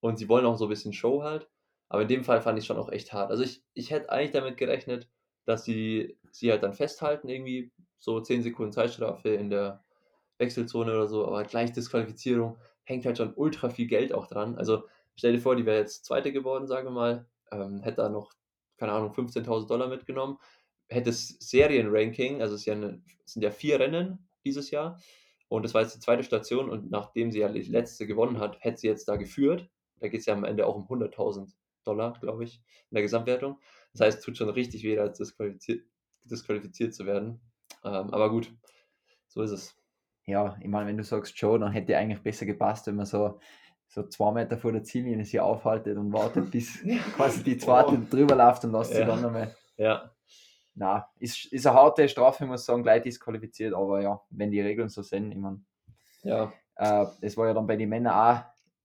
und 0.00 0.18
sie 0.18 0.28
wollen 0.28 0.46
auch 0.46 0.56
so 0.56 0.66
ein 0.66 0.70
bisschen 0.70 0.92
Show 0.92 1.22
halt. 1.22 1.48
Aber 1.88 2.02
in 2.02 2.08
dem 2.08 2.24
Fall 2.24 2.40
fand 2.40 2.58
ich 2.58 2.62
es 2.64 2.66
schon 2.66 2.78
auch 2.78 2.90
echt 2.90 3.12
hart. 3.12 3.30
Also 3.30 3.44
ich, 3.44 3.62
ich 3.74 3.90
hätte 3.90 4.10
eigentlich 4.10 4.32
damit 4.32 4.56
gerechnet, 4.56 5.08
dass 5.44 5.64
sie 5.64 6.18
sie 6.32 6.50
halt 6.50 6.62
dann 6.62 6.74
festhalten, 6.74 7.28
irgendwie 7.28 7.72
so 7.98 8.20
10 8.20 8.42
Sekunden 8.42 8.72
Zeitstrafe 8.72 9.30
in 9.30 9.50
der 9.50 9.84
Wechselzone 10.38 10.92
oder 10.92 11.06
so, 11.06 11.26
aber 11.26 11.44
gleich 11.44 11.72
Disqualifizierung 11.72 12.58
hängt 12.84 13.06
halt 13.06 13.18
schon 13.18 13.34
ultra 13.34 13.70
viel 13.70 13.86
Geld 13.86 14.12
auch 14.12 14.26
dran. 14.26 14.56
Also 14.58 14.84
stell 15.14 15.32
dir 15.32 15.40
vor, 15.40 15.56
die 15.56 15.66
wäre 15.66 15.78
jetzt 15.78 16.04
Zweite 16.04 16.32
geworden, 16.32 16.66
sagen 16.66 16.88
wir 16.88 16.92
mal, 16.92 17.26
ähm, 17.52 17.82
hätte 17.82 17.98
da 17.98 18.08
noch 18.08 18.32
keine 18.76 18.92
Ahnung, 18.92 19.12
15.000 19.12 19.68
Dollar 19.68 19.88
mitgenommen, 19.88 20.38
hätte 20.88 21.10
das 21.10 21.28
Serienranking, 21.40 22.42
also 22.42 22.54
es, 22.54 22.64
ja 22.64 22.74
eine, 22.74 23.02
es 23.24 23.32
sind 23.32 23.42
ja 23.42 23.50
vier 23.50 23.80
Rennen 23.80 24.28
dieses 24.44 24.70
Jahr 24.70 25.00
und 25.48 25.64
das 25.64 25.74
war 25.74 25.82
jetzt 25.82 25.94
die 25.94 26.00
zweite 26.00 26.22
Station 26.22 26.70
und 26.70 26.90
nachdem 26.90 27.30
sie 27.30 27.40
ja 27.40 27.48
die 27.48 27.62
letzte 27.62 28.06
gewonnen 28.06 28.38
hat, 28.38 28.58
hätte 28.60 28.78
sie 28.78 28.88
jetzt 28.88 29.08
da 29.08 29.16
geführt. 29.16 29.68
Da 30.00 30.08
geht 30.08 30.20
es 30.20 30.26
ja 30.26 30.34
am 30.34 30.44
Ende 30.44 30.66
auch 30.66 30.76
um 30.76 30.86
100.000 30.86 31.54
Dollar, 31.84 32.18
glaube 32.20 32.44
ich, 32.44 32.56
in 32.90 32.94
der 32.94 33.02
Gesamtwertung. 33.02 33.58
Das 33.92 34.00
heißt, 34.00 34.18
es 34.18 34.24
tut 34.24 34.36
schon 34.36 34.48
richtig 34.48 34.82
weh, 34.82 34.98
als 34.98 35.18
disqualifiziert, 35.18 35.86
disqualifiziert 36.24 36.94
zu 36.94 37.06
werden. 37.06 37.40
Ähm, 37.84 38.10
aber 38.10 38.30
gut, 38.30 38.52
so 39.28 39.42
ist 39.42 39.52
es. 39.52 39.76
Ja, 40.24 40.56
ich 40.60 40.66
meine, 40.66 40.88
wenn 40.88 40.96
du 40.96 41.04
sagst 41.04 41.38
Joe, 41.38 41.58
dann 41.58 41.70
hätte 41.70 41.96
eigentlich 41.96 42.22
besser 42.22 42.46
gepasst, 42.46 42.88
wenn 42.88 42.96
man 42.96 43.06
so 43.06 43.38
so 43.88 44.06
zwei 44.08 44.32
Meter 44.32 44.56
vor 44.58 44.72
der 44.72 44.82
Ziellinie 44.82 45.24
sich 45.24 45.40
aufhaltet 45.40 45.96
und 45.96 46.12
wartet, 46.12 46.50
bis 46.50 46.84
quasi 47.14 47.42
die 47.42 47.58
zweite 47.58 47.92
oh. 47.92 48.06
drüber 48.10 48.34
läuft 48.34 48.64
und 48.64 48.72
lässt 48.72 48.92
ja. 48.92 48.98
sie 48.98 49.04
dann 49.04 49.22
nochmal. 49.22 49.54
Ja. 49.76 50.10
Na, 50.74 51.08
ist, 51.18 51.46
ist 51.52 51.66
eine 51.66 51.76
harte 51.76 52.08
Strafe, 52.08 52.44
ich 52.44 52.50
muss 52.50 52.66
sagen, 52.66 52.82
gleich 52.82 53.02
disqualifiziert, 53.02 53.72
aber 53.72 54.02
ja, 54.02 54.20
wenn 54.28 54.50
die 54.50 54.60
Regeln 54.60 54.90
so 54.90 55.02
sind, 55.02 55.32
ich 55.32 55.38
meine. 55.38 55.62
Ja. 56.22 56.52
Äh, 56.76 57.06
das 57.20 57.36
war 57.36 57.46
ja 57.46 57.54
dann 57.54 57.66
bei 57.66 57.76
den 57.76 57.88
Männern 57.88 58.12
auch. 58.12 58.44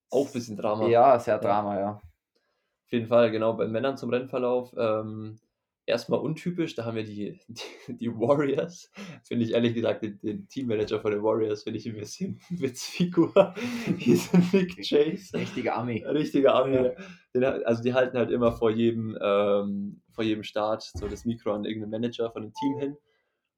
Auch 0.09 0.27
ein 0.27 0.33
bisschen 0.33 0.55
Drama. 0.55 0.87
Ja, 0.87 1.19
sehr 1.19 1.37
Drama, 1.37 1.75
ja. 1.75 1.81
ja. 1.81 1.89
Auf 1.91 2.91
jeden 2.91 3.07
Fall, 3.07 3.31
genau, 3.31 3.53
bei 3.53 3.67
Männern 3.67 3.97
zum 3.97 4.09
Rennverlauf. 4.09 4.73
Ähm, 4.77 5.39
erstmal 5.85 6.19
untypisch, 6.19 6.75
da 6.75 6.85
haben 6.85 6.95
wir 6.95 7.03
die, 7.03 7.39
die, 7.47 7.97
die 7.97 8.11
Warriors. 8.11 8.91
Finde 9.23 9.45
ich 9.45 9.53
ehrlich 9.53 9.73
gesagt, 9.73 10.03
den, 10.03 10.19
den, 10.21 10.47
Teammanager 10.47 10.99
von 10.99 11.11
den 11.11 11.23
Warriors 11.23 11.63
finde 11.63 11.79
ich 11.79 11.87
ein 11.87 11.95
bisschen 11.95 12.39
Witzfigur. 12.49 13.53
Hieß 13.97 14.31
Nick 14.53 14.75
Chase. 14.77 15.37
Richtiger 15.37 15.75
Army. 15.75 16.03
Richtiger 16.05 16.55
Army. 16.55 16.91
Ja. 17.33 17.51
also 17.65 17.81
die 17.83 17.93
halten 17.93 18.17
halt 18.17 18.31
immer 18.31 18.51
vor 18.51 18.71
jedem, 18.71 19.17
ähm, 19.21 20.01
vor 20.11 20.23
jedem 20.23 20.43
Start 20.43 20.83
so 20.83 21.07
das 21.07 21.25
Mikro 21.25 21.53
an 21.53 21.65
irgendeinen 21.65 21.91
Manager 21.91 22.31
von 22.31 22.43
dem 22.43 22.53
Team 22.53 22.79
hin. 22.79 22.97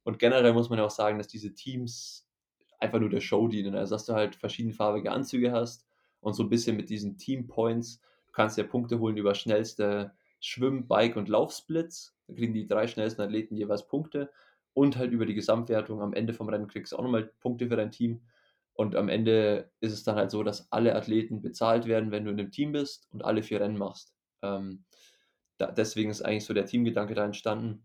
Und 0.03 0.19
generell 0.19 0.53
muss 0.53 0.69
man 0.69 0.79
ja 0.79 0.86
auch 0.86 0.91
sagen, 0.91 1.17
dass 1.17 1.27
diese 1.27 1.53
Teams 1.53 2.27
einfach 2.79 2.99
nur 2.99 3.09
der 3.09 3.21
Show 3.21 3.47
dienen. 3.47 3.75
Also 3.75 3.95
dass 3.95 4.05
du 4.05 4.13
halt 4.13 4.36
verschiedenfarbige 4.36 5.12
Anzüge 5.12 5.51
hast 5.51 5.86
und 6.19 6.33
so 6.33 6.43
ein 6.43 6.49
bisschen 6.49 6.75
mit 6.75 6.89
diesen 6.89 7.17
Team 7.17 7.47
Points, 7.47 7.99
du 8.27 8.33
kannst 8.33 8.57
ja 8.57 8.63
Punkte 8.63 8.99
holen 8.99 9.17
über 9.17 9.33
schnellste 9.36 10.13
Schwimm-, 10.43 10.88
Bike- 10.88 11.15
und 11.15 11.29
Laufsplits. 11.29 12.15
Da 12.27 12.34
kriegen 12.34 12.53
die 12.53 12.67
drei 12.67 12.88
schnellsten 12.88 13.21
Athleten 13.21 13.56
jeweils 13.56 13.88
Punkte. 13.88 14.32
Und 14.73 14.97
halt 14.97 15.12
über 15.12 15.25
die 15.25 15.36
Gesamtwertung 15.36 16.01
am 16.01 16.13
Ende 16.13 16.34
vom 16.34 16.49
Rennen 16.49 16.67
kriegst 16.67 16.91
du 16.91 16.97
auch 16.97 17.03
nochmal 17.03 17.32
Punkte 17.39 17.67
für 17.67 17.75
dein 17.75 17.91
Team. 17.91 18.21
Und 18.73 18.95
am 18.95 19.08
Ende 19.08 19.71
ist 19.79 19.93
es 19.93 20.03
dann 20.03 20.15
halt 20.15 20.32
so, 20.32 20.43
dass 20.43 20.71
alle 20.71 20.95
Athleten 20.95 21.41
bezahlt 21.41 21.86
werden, 21.86 22.12
wenn 22.12 22.25
du 22.25 22.32
in 22.32 22.39
einem 22.39 22.51
Team 22.51 22.71
bist 22.71 23.08
und 23.12 23.23
alle 23.23 23.43
vier 23.43 23.62
Rennen 23.62 23.77
machst. 23.77 24.15
Ähm, 24.41 24.84
da, 25.58 25.71
deswegen 25.71 26.10
ist 26.10 26.23
eigentlich 26.23 26.45
so 26.45 26.53
der 26.53 26.65
Teamgedanke 26.65 27.13
da 27.13 27.23
entstanden. 27.23 27.84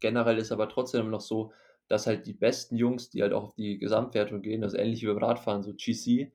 Generell 0.00 0.38
ist 0.38 0.52
aber 0.52 0.68
trotzdem 0.68 1.10
noch 1.10 1.20
so, 1.20 1.52
dass 1.88 2.06
halt 2.06 2.26
die 2.26 2.34
besten 2.34 2.76
Jungs, 2.76 3.10
die 3.10 3.22
halt 3.22 3.32
auch 3.32 3.44
auf 3.44 3.54
die 3.54 3.78
Gesamtwertung 3.78 4.42
gehen, 4.42 4.62
also 4.62 4.76
ähnlich 4.76 5.02
wie 5.02 5.06
beim 5.06 5.18
Radfahren, 5.18 5.62
so 5.62 5.72
GC, 5.74 6.32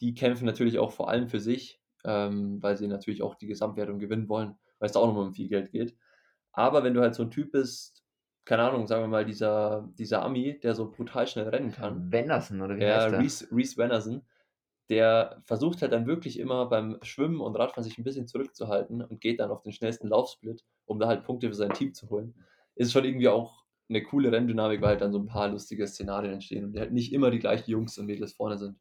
die 0.00 0.14
kämpfen 0.14 0.46
natürlich 0.46 0.78
auch 0.78 0.92
vor 0.92 1.10
allem 1.10 1.28
für 1.28 1.40
sich, 1.40 1.80
ähm, 2.04 2.62
weil 2.62 2.76
sie 2.76 2.88
natürlich 2.88 3.22
auch 3.22 3.34
die 3.34 3.46
Gesamtwertung 3.46 3.98
gewinnen 3.98 4.28
wollen, 4.28 4.56
weil 4.80 4.88
es 4.88 4.92
da 4.92 5.00
auch 5.00 5.08
nochmal 5.08 5.26
um 5.26 5.34
viel 5.34 5.48
Geld 5.50 5.72
geht. 5.72 5.96
Aber 6.52 6.84
wenn 6.84 6.94
du 6.94 7.02
halt 7.02 7.14
so 7.14 7.22
ein 7.24 7.30
Typ 7.30 7.52
bist, 7.52 8.04
keine 8.44 8.64
Ahnung, 8.64 8.86
sagen 8.88 9.02
wir 9.04 9.08
mal, 9.08 9.26
dieser, 9.26 9.88
dieser 9.98 10.22
Ami, 10.22 10.60
der 10.60 10.74
so 10.74 10.90
brutal 10.90 11.26
schnell 11.28 11.48
rennen 11.48 11.72
kann. 11.72 12.10
Wennersen, 12.12 12.60
oder 12.62 12.78
wie 12.80 12.82
Ja, 12.82 12.88
heißt 12.90 13.12
der? 13.12 13.18
Reese, 13.18 13.46
Reese 13.52 13.76
Wennerson, 13.76 14.22
der 14.88 15.42
versucht 15.46 15.82
halt 15.82 15.92
dann 15.92 16.06
wirklich 16.06 16.38
immer 16.38 16.66
beim 16.66 16.98
Schwimmen 17.02 17.40
und 17.40 17.56
Radfahren 17.56 17.84
sich 17.84 17.98
ein 17.98 18.04
bisschen 18.04 18.26
zurückzuhalten 18.26 19.02
und 19.02 19.20
geht 19.20 19.38
dann 19.40 19.50
auf 19.50 19.62
den 19.62 19.72
schnellsten 19.72 20.08
Laufsplit, 20.08 20.64
um 20.86 20.98
da 20.98 21.06
halt 21.06 21.24
Punkte 21.24 21.48
für 21.48 21.54
sein 21.54 21.72
Team 21.74 21.94
zu 21.94 22.10
holen. 22.10 22.34
Ist 22.74 22.92
schon 22.92 23.04
irgendwie 23.04 23.28
auch 23.28 23.64
eine 23.88 24.02
coole 24.02 24.32
Renndynamik, 24.32 24.80
weil 24.80 24.90
halt 24.90 25.00
dann 25.02 25.12
so 25.12 25.18
ein 25.18 25.26
paar 25.26 25.48
lustige 25.48 25.86
Szenarien 25.86 26.34
entstehen 26.34 26.64
und 26.64 26.78
halt 26.78 26.92
nicht 26.92 27.12
immer 27.12 27.30
die 27.30 27.38
gleichen 27.38 27.70
Jungs 27.70 27.98
und 27.98 28.06
Mädels 28.06 28.32
vorne 28.34 28.58
sind. 28.58 28.78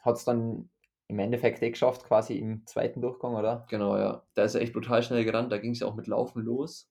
Hat 0.00 0.16
es 0.16 0.24
dann 0.24 0.70
im 1.08 1.18
Endeffekt 1.18 1.62
eh 1.62 1.70
geschafft, 1.70 2.04
quasi 2.04 2.36
im 2.38 2.66
zweiten 2.66 3.00
Durchgang, 3.00 3.34
oder? 3.34 3.66
Genau, 3.68 3.96
ja. 3.96 4.22
Da 4.34 4.44
ist 4.44 4.54
er 4.54 4.62
echt 4.62 4.72
brutal 4.72 5.02
schnell 5.02 5.24
gerannt, 5.24 5.52
da 5.52 5.58
ging 5.58 5.72
es 5.72 5.80
ja 5.80 5.86
auch 5.86 5.94
mit 5.94 6.06
Laufen 6.06 6.42
los. 6.42 6.90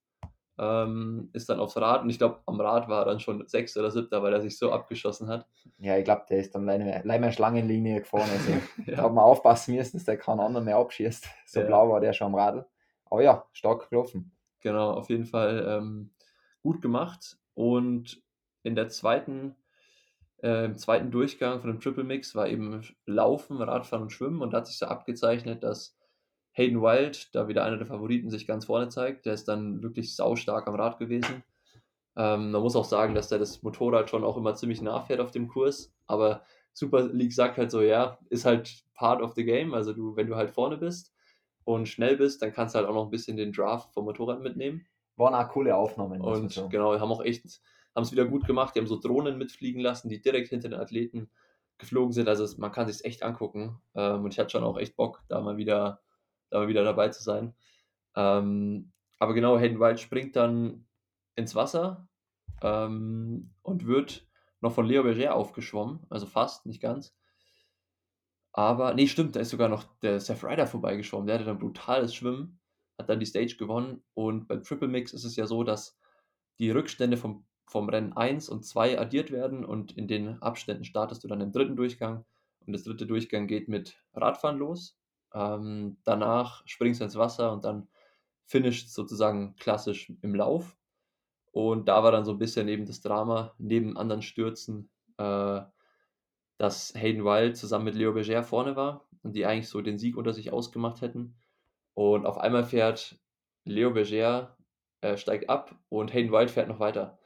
Ähm, 0.60 1.30
ist 1.34 1.49
dann 1.49 1.60
aufs 1.60 1.78
Rad 1.78 2.04
und 2.04 2.12
ich 2.12 2.19
glaube, 2.19 2.41
am 2.45 2.62
Rad 2.62 2.88
war 2.88 3.02
er 3.02 3.06
dann 3.06 3.19
schon 3.19 3.47
Sechster 3.47 3.80
oder 3.80 3.89
Siebter, 3.89 4.21
weil 4.21 4.34
er 4.34 4.41
sich 4.41 4.56
so 4.60 4.71
abgeschossen 4.71 5.28
hat. 5.28 5.47
Ja, 5.80 5.97
ich 5.97 6.04
glaube, 6.04 6.26
der 6.30 6.38
ist 6.39 6.54
dann 6.54 6.65
leider 6.65 6.86
mehr, 7.19 7.32
Schlangenlinie 7.32 8.02
gefahren. 8.02 8.30
Also, 8.30 8.52
Da 8.86 8.91
Ja. 8.91 8.97
hat 9.04 9.13
man 9.13 9.23
aufpassen 9.23 9.76
müssen, 9.76 9.97
dass 9.97 10.06
der 10.06 10.17
keinen 10.17 10.39
anderen 10.39 10.65
mehr 10.65 10.78
abschießt. 10.78 11.28
So 11.47 11.62
Ja. 11.62 11.65
blau 11.65 11.89
war 11.89 11.99
der 12.02 12.13
schon 12.13 12.28
am 12.28 12.36
Radl. 12.36 12.65
Aber 13.10 13.23
ja, 13.23 13.45
stark 13.52 13.89
gelaufen. 13.89 14.32
Genau, 14.60 14.91
auf 14.91 15.10
jeden 15.10 15.26
Fall 15.26 15.65
ähm, 15.67 16.12
gut 16.62 16.84
gemacht. 16.84 17.38
Und 17.56 18.21
in 18.62 18.76
der 18.76 18.89
zweiten, 18.89 19.56
äh, 20.43 20.65
im 20.65 20.77
zweiten 20.77 21.10
Durchgang 21.10 21.62
von 21.62 21.71
dem 21.71 21.79
Triple 21.79 22.03
Mix 22.03 22.36
war 22.36 22.47
eben 22.49 22.84
Laufen, 23.06 23.62
Radfahren 23.62 24.03
und 24.03 24.12
Schwimmen. 24.12 24.41
Und 24.41 24.51
da 24.51 24.58
hat 24.58 24.67
sich 24.67 24.77
so 24.77 24.86
abgezeichnet, 24.86 25.63
dass 25.63 25.97
Hayden 26.51 26.82
Wild, 26.82 27.34
da 27.34 27.47
wieder 27.47 27.63
einer 27.63 27.77
der 27.77 27.88
Favoriten, 27.88 28.29
sich 28.29 28.45
ganz 28.45 28.65
vorne 28.65 28.89
zeigt. 28.89 29.25
Der 29.25 29.34
ist 29.34 29.47
dann 29.47 29.82
wirklich 29.82 30.15
saustark 30.15 30.67
am 30.67 30.75
Rad 30.75 30.99
gewesen. 30.99 31.43
Ähm, 32.15 32.51
man 32.51 32.62
muss 32.62 32.75
auch 32.75 32.86
sagen, 32.86 33.15
dass 33.15 33.29
der 33.29 33.39
das 33.39 33.63
Motorrad 33.63 34.10
schon 34.10 34.23
auch 34.23 34.38
immer 34.38 34.53
ziemlich 34.53 34.82
nachfährt 34.82 35.21
auf 35.21 35.32
dem 35.32 35.47
Kurs. 35.47 35.93
Aber 36.06 36.43
Super 36.73 37.08
League 37.08 37.34
sagt 37.34 37.58
halt 37.58 37.71
so, 37.71 37.82
ja, 37.82 38.19
ist 38.29 38.45
halt 38.45 38.84
part 38.93 39.21
of 39.21 39.34
the 39.34 39.45
game. 39.45 39.73
Also 39.73 39.93
du, 39.93 40.15
wenn 40.15 40.27
du 40.27 40.36
halt 40.36 40.51
vorne 40.51 40.77
bist 40.77 41.13
und 41.63 41.88
schnell 41.88 42.17
bist, 42.17 42.41
dann 42.41 42.53
kannst 42.53 42.75
du 42.75 42.79
halt 42.79 42.88
auch 42.88 42.93
noch 42.93 43.06
ein 43.06 43.12
bisschen 43.12 43.38
den 43.38 43.53
Draft 43.53 43.93
vom 43.93 44.06
Motorrad 44.06 44.41
mitnehmen. 44.41 44.86
Waren 45.15 45.34
auch 45.34 45.49
coole 45.49 45.71
man 45.71 46.10
Und 46.21 46.69
genau, 46.69 46.99
haben 46.99 47.12
auch 47.12 47.23
echt, 47.23 47.62
haben 47.95 48.03
es 48.03 48.12
wieder 48.12 48.25
gut 48.25 48.45
gemacht. 48.45 48.75
Die 48.75 48.79
haben 48.79 48.88
so 48.88 48.99
Drohnen 48.99 49.38
mitfliegen 49.38 49.82
lassen, 49.82 50.10
die 50.10 50.21
direkt 50.21 50.49
hinter 50.49 50.69
den 50.69 50.79
Athleten 50.79 51.29
geflogen 51.77 52.13
sind. 52.13 52.27
Also 52.27 52.43
es, 52.43 52.58
man 52.58 52.71
kann 52.71 52.88
sich 52.88 53.06
echt 53.06 53.23
angucken. 53.23 53.82
Ähm, 53.95 54.23
und 54.23 54.34
ich 54.34 54.39
hatte 54.39 54.51
schon 54.51 54.63
auch 54.63 54.77
echt 54.77 54.95
Bock, 54.95 55.23
da 55.27 55.41
mal 55.41 55.58
wieder, 55.58 56.01
da 56.49 56.60
mal 56.60 56.67
wieder 56.67 56.84
dabei 56.84 57.10
zu 57.10 57.23
sein. 57.23 57.53
Ähm, 58.15 58.91
aber 59.19 59.34
genau, 59.34 59.58
Hayden 59.58 59.79
Wild 59.79 59.99
springt 59.99 60.36
dann 60.36 60.86
ins 61.36 61.56
Wasser 61.56 62.08
ähm, 62.62 63.53
und 63.62 63.86
wird 63.86 64.27
noch 64.62 64.73
von 64.73 64.86
Leo 64.86 65.03
Berger 65.03 65.36
aufgeschwommen. 65.36 66.06
Also 66.10 66.25
fast, 66.25 66.65
nicht 66.65 66.82
ganz. 66.82 67.15
Aber, 68.53 68.93
nee, 68.93 69.08
stimmt, 69.08 69.36
da 69.36 69.39
ist 69.39 69.49
sogar 69.49 69.67
noch 69.67 69.84
der 70.01 70.19
Seth 70.19 70.43
Ryder 70.43 70.67
vorbeigeschwommen. 70.67 71.25
Der 71.25 71.36
hatte 71.36 71.45
dann 71.45 71.58
brutales 71.58 72.13
Schwimmen, 72.13 72.60
hat 72.99 73.10
dann 73.10 73.19
die 73.19 73.25
Stage 73.25 73.58
gewonnen. 73.58 74.03
Und 74.13 74.47
beim 74.47 74.63
Triple 74.63 74.88
Mix 74.88 75.12
ist 75.12 75.23
es 75.23 75.36
ja 75.36 75.47
so, 75.47 75.63
dass 75.63 75.97
die 76.60 76.69
Rückstände 76.69 77.17
vom, 77.17 77.45
vom 77.65 77.89
Rennen 77.89 78.13
1 78.13 78.49
und 78.49 78.65
2 78.65 78.99
addiert 78.99 79.32
werden 79.32 79.65
und 79.65 79.97
in 79.97 80.08
den 80.08 80.41
Abständen 80.41 80.84
startest 80.84 81.23
du 81.23 81.28
dann 81.28 81.41
im 81.41 81.52
dritten 81.52 81.76
Durchgang. 81.76 82.26
Und 82.65 82.73
das 82.73 82.84
dritte 82.84 83.06
Durchgang 83.06 83.47
geht 83.47 83.67
mit 83.67 83.97
Radfahren 84.13 84.58
los. 84.58 84.97
Ähm, 85.34 85.97
danach 86.04 86.63
springst 86.65 87.02
du 87.02 87.06
ins 87.06 87.15
Wasser 87.15 87.52
und 87.52 87.65
dann 87.65 87.88
finisht 88.45 88.89
sozusagen 88.89 89.56
klassisch 89.56 90.12
im 90.21 90.36
Lauf. 90.36 90.78
Und 91.52 91.88
da 91.88 92.04
war 92.04 92.12
dann 92.12 92.26
so 92.26 92.32
ein 92.32 92.39
bisschen 92.39 92.67
eben 92.67 92.86
das 92.86 93.02
Drama, 93.02 93.54
neben 93.58 93.97
anderen 93.97 94.21
Stürzen, 94.21 94.89
äh, 95.17 95.62
dass 96.58 96.93
Hayden 96.95 97.26
Wild 97.26 97.58
zusammen 97.58 97.86
mit 97.86 97.95
Leo 97.95 98.13
Berger 98.13 98.43
vorne 98.43 98.76
war 98.76 99.08
und 99.23 99.36
die 99.36 99.45
eigentlich 99.45 99.69
so 99.69 99.82
den 99.82 99.97
Sieg 99.97 100.17
unter 100.17 100.34
sich 100.34 100.52
ausgemacht 100.52 101.02
hätten. 101.02 101.36
Und 101.93 102.26
auf 102.26 102.38
einmal 102.38 102.63
fährt 102.63 103.19
Leo 103.65 103.91
Berger, 103.91 104.58
äh, 105.02 105.17
steigt 105.17 105.49
ab 105.49 105.76
und 105.89 106.13
Hayden 106.13 106.32
Wild 106.32 106.52
fährt 106.52 106.67
noch 106.67 106.80
weiter. 106.80 107.19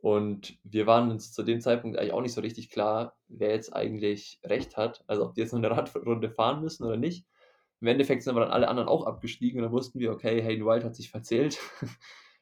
Und 0.00 0.58
wir 0.62 0.86
waren 0.86 1.10
uns 1.10 1.32
zu 1.32 1.42
dem 1.42 1.60
Zeitpunkt 1.60 1.98
eigentlich 1.98 2.12
auch 2.12 2.22
nicht 2.22 2.32
so 2.32 2.40
richtig 2.40 2.70
klar, 2.70 3.16
wer 3.26 3.50
jetzt 3.50 3.74
eigentlich 3.74 4.40
recht 4.44 4.76
hat. 4.76 5.02
Also 5.08 5.24
ob 5.24 5.34
die 5.34 5.40
jetzt 5.40 5.52
noch 5.52 5.58
eine 5.58 5.70
Radrunde 5.70 6.30
fahren 6.30 6.62
müssen 6.62 6.84
oder 6.84 6.96
nicht. 6.96 7.26
Im 7.80 7.88
Endeffekt 7.88 8.22
sind 8.22 8.30
aber 8.32 8.40
dann 8.40 8.52
alle 8.52 8.68
anderen 8.68 8.88
auch 8.88 9.06
abgestiegen 9.06 9.58
und 9.58 9.64
dann 9.64 9.72
wussten 9.72 9.98
wir, 9.98 10.12
okay, 10.12 10.42
Hayden 10.42 10.66
Wild 10.66 10.84
hat 10.84 10.96
sich 10.96 11.10
verzählt. 11.10 11.58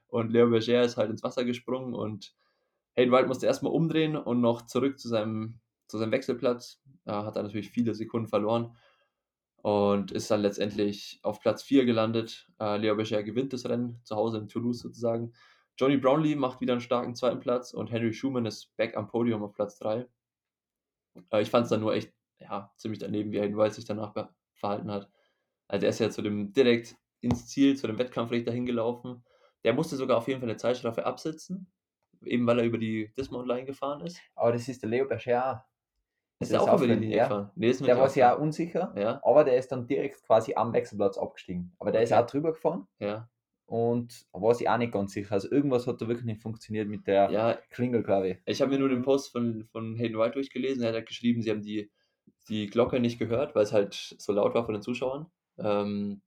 Und 0.09 0.31
Leo 0.31 0.49
Berger 0.49 0.83
ist 0.83 0.97
halt 0.97 1.11
ins 1.11 1.23
Wasser 1.25 1.45
gesprungen 1.45 1.93
und 1.93 2.33
Hayden 2.95 3.13
Wild 3.13 3.29
musste 3.29 3.47
erstmal 3.47 3.73
umdrehen 3.73 4.17
und 4.17 4.41
noch 4.41 4.63
zurück 4.63 4.99
zu 4.99 5.09
seinem, 5.09 5.61
zu 5.89 5.99
seinem 5.99 6.13
Wechselplatz. 6.13 6.81
Da 7.05 7.25
hat 7.25 7.37
er 7.37 7.43
natürlich 7.43 7.71
viele 7.71 7.95
Sekunden 7.95 8.29
verloren 8.29 8.77
und 9.57 10.13
ist 10.13 10.31
dann 10.31 10.43
letztendlich 10.43 11.19
auf 11.23 11.41
Platz 11.41 11.63
4 11.65 11.85
gelandet. 11.85 12.49
Äh, 12.61 12.79
Leo 12.79 12.97
Berger 12.97 13.23
gewinnt 13.23 13.53
das 13.53 13.69
Rennen, 13.69 14.01
zu 14.05 14.17
Hause 14.17 14.39
in 14.39 14.49
Toulouse 14.49 14.79
sozusagen. 14.79 15.33
Johnny 15.79 15.97
Brownlee 15.97 16.37
macht 16.37 16.61
wieder 16.61 16.73
einen 16.73 16.81
starken 16.81 17.15
zweiten 17.15 17.41
Platz 17.41 17.73
und 17.75 17.91
Henry 17.91 18.13
Schumann 18.13 18.47
ist 18.47 18.75
back 18.77 18.97
am 18.97 19.09
Podium 19.09 19.43
auf 19.43 19.53
Platz 19.53 19.79
3. 19.79 20.07
Äh, 21.33 21.43
ich 21.43 21.51
fand 21.51 21.65
es 21.65 21.71
dann 21.71 21.81
nur 21.81 21.95
echt 21.95 22.13
ja, 22.39 22.73
ziemlich 22.77 22.99
daneben, 22.99 23.33
wie 23.33 23.41
Hayden 23.41 23.57
Wild 23.57 23.73
sich 23.75 23.85
danach 23.85 24.15
verhalten 24.55 24.91
hat. 24.91 25.11
Also 25.69 25.87
er 25.87 25.91
ist 25.91 25.99
ja 25.99 26.11
zu 26.11 26.23
dem 26.23 26.53
direkt 26.53 26.97
ins 27.21 27.47
Ziel, 27.49 27.77
zu 27.77 27.87
dem 27.87 27.99
Wettkampfrichter 27.99 28.53
hingelaufen. 28.53 29.25
Der 29.65 29.73
musste 29.73 29.97
sogar 29.97 30.19
auf 30.19 30.29
jeden 30.29 30.41
Fall 30.41 30.49
eine 30.49 30.59
Zeitstrafe 30.59 31.05
absitzen, 31.05 31.73
eben 32.25 32.47
weil 32.47 32.59
er 32.61 32.65
über 32.65 32.79
die 32.79 33.13
Dismount-Line 33.17 33.65
gefahren 33.65 34.01
ist. 34.03 34.21
Aber 34.35 34.53
das 34.53 34.69
ist 34.69 34.83
der 34.83 34.91
Leo 34.91 35.07
Berger. 35.07 35.67
Ist 36.39 36.53
Das 36.53 36.61
er 36.61 36.67
ist 36.67 36.69
auch 36.71 36.77
über 36.79 36.87
die 36.95 37.01
Linie 37.01 37.17
ja. 37.17 37.25
gefahren? 37.25 37.51
Nee, 37.55 37.71
ist 37.71 37.85
Der 37.85 37.97
war 37.97 38.05
aufgefallen. 38.05 38.41
unsicher, 38.41 38.95
Ja, 38.97 39.21
aber 39.25 39.43
der 39.45 39.57
ist 39.57 39.73
dann 39.73 39.87
direkt 39.87 40.23
quasi 40.23 40.55
am 40.55 40.73
Wechselplatz 40.75 41.17
abgestiegen. 41.19 41.75
Aber 41.79 41.91
der 41.93 42.03
ist 42.03 42.13
Okay. 42.13 42.23
auch 42.23 42.27
drüber 42.27 42.53
gefahren 42.53 42.87
ja. 42.99 43.29
Und 43.67 44.27
war 44.33 44.55
sich 44.55 44.69
auch 44.69 44.79
nicht 44.79 44.93
ganz 44.93 45.13
sicher. 45.13 45.33
Also 45.33 45.51
irgendwas 45.51 45.87
hat 45.87 46.01
da 46.01 46.09
wirklich 46.09 46.27
nicht 46.27 46.43
funktioniert 46.43 46.89
mit 46.89 47.07
der 47.07 47.33
Ja, 47.33 47.55
Klingel, 47.71 48.03
glaube 48.03 48.29
ich. 48.31 48.39
ich 48.45 48.61
habe 48.61 48.73
mir 48.73 48.79
nur 48.79 48.89
den 48.89 49.03
Post 49.03 49.33
von, 49.33 49.65
von 49.65 49.97
Hayden 49.97 50.19
White 50.19 50.35
durchgelesen. 50.35 50.83
Er 50.83 50.89
hat 50.89 50.95
halt 50.97 51.09
geschrieben, 51.09 51.43
sie 51.43 51.51
haben 51.51 51.63
die, 51.63 51.91
die 52.49 52.67
Glocke 52.69 53.01
nicht 53.01 53.19
gehört, 53.19 53.55
weil 53.55 53.65
es 53.65 53.73
halt 53.73 53.95
so 53.95 54.33
laut 54.33 54.55
war 54.55 54.65
von 54.65 54.75
den 54.75 54.83
Zuschauern. 54.83 55.27
Ähm, 55.59 56.23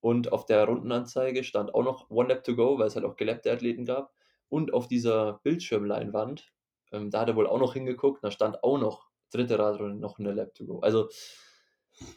und 0.00 0.32
auf 0.32 0.46
der 0.46 0.64
Rundenanzeige 0.66 1.44
stand 1.44 1.74
auch 1.74 1.82
noch 1.82 2.10
One 2.10 2.28
Lap 2.28 2.44
to 2.44 2.54
Go, 2.54 2.78
weil 2.78 2.86
es 2.86 2.96
halt 2.96 3.04
auch 3.04 3.16
gelappte 3.16 3.50
Athleten 3.52 3.84
gab. 3.84 4.12
Und 4.48 4.72
auf 4.74 4.86
dieser 4.88 5.40
Bildschirmleinwand, 5.42 6.52
ähm, 6.92 7.10
da 7.10 7.20
hat 7.20 7.28
er 7.28 7.36
wohl 7.36 7.46
auch 7.48 7.58
noch 7.58 7.74
hingeguckt, 7.74 8.22
da 8.22 8.30
stand 8.30 8.62
auch 8.62 8.78
noch 8.78 9.08
dritte 9.32 9.58
Radrunde, 9.58 9.96
noch 9.96 10.18
eine 10.18 10.32
Lap 10.32 10.54
to 10.54 10.66
Go. 10.66 10.80
Also, 10.80 11.08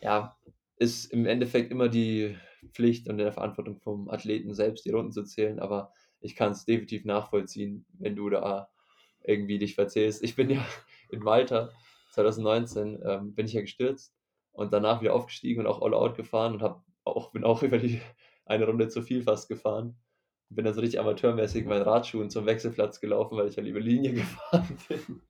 ja, 0.01 0.37
ist 0.77 1.11
im 1.11 1.25
Endeffekt 1.25 1.71
immer 1.71 1.89
die 1.89 2.37
Pflicht 2.71 3.09
und 3.09 3.17
der 3.17 3.31
Verantwortung 3.31 3.79
vom 3.79 4.09
Athleten 4.09 4.53
selbst, 4.53 4.85
die 4.85 4.91
Runden 4.91 5.11
zu 5.11 5.23
zählen, 5.23 5.59
aber 5.59 5.91
ich 6.21 6.35
kann 6.35 6.51
es 6.51 6.65
definitiv 6.65 7.05
nachvollziehen, 7.05 7.85
wenn 7.97 8.15
du 8.15 8.29
da 8.29 8.69
irgendwie 9.23 9.59
dich 9.59 9.75
verzählst. 9.75 10.23
Ich 10.23 10.35
bin 10.35 10.49
ja 10.49 10.65
in 11.09 11.19
Malta 11.19 11.69
2019 12.11 12.99
ähm, 13.05 13.35
bin 13.35 13.45
ich 13.45 13.53
ja 13.53 13.61
gestürzt 13.61 14.13
und 14.51 14.73
danach 14.73 15.01
wieder 15.01 15.13
aufgestiegen 15.13 15.61
und 15.61 15.67
auch 15.67 15.81
all 15.81 15.93
out 15.93 16.15
gefahren 16.15 16.53
und 16.53 16.61
hab 16.61 16.83
auch, 17.03 17.31
bin 17.31 17.43
auch 17.43 17.63
über 17.63 17.77
die 17.77 18.01
eine 18.45 18.65
Runde 18.65 18.89
zu 18.89 19.01
viel 19.01 19.21
fast 19.21 19.47
gefahren. 19.47 19.97
Bin 20.51 20.65
dann 20.65 20.73
so 20.73 20.81
richtig 20.81 20.99
amateurmäßig 20.99 21.61
mit 21.61 21.69
meinen 21.69 21.83
Radschuhen 21.83 22.31
zum 22.31 22.47
Wechselplatz 22.47 22.99
gelaufen, 22.99 23.37
weil 23.37 23.47
ich 23.47 23.57
halt 23.57 23.67
über 23.67 23.79
Linie 23.79 24.13
gefahren 24.13 24.77
bin. 24.87 25.21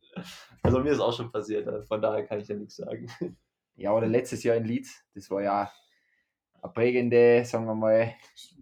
Also 0.63 0.79
mir 0.79 0.91
ist 0.91 1.01
auch 1.01 1.15
schon 1.15 1.31
passiert, 1.31 1.67
also 1.67 1.85
von 1.85 2.01
daher 2.01 2.25
kann 2.25 2.39
ich 2.39 2.47
ja 2.47 2.55
nichts 2.55 2.77
sagen. 2.77 3.07
Ja, 3.75 3.93
oder 3.93 4.07
letztes 4.07 4.43
Jahr 4.43 4.55
in 4.55 4.65
Leeds, 4.65 5.03
das 5.13 5.29
war 5.29 5.41
ja 5.41 5.71
eine 6.61 6.71
prägende, 6.73 7.43
sagen 7.45 7.65
wir 7.65 7.75
mal, 7.75 8.13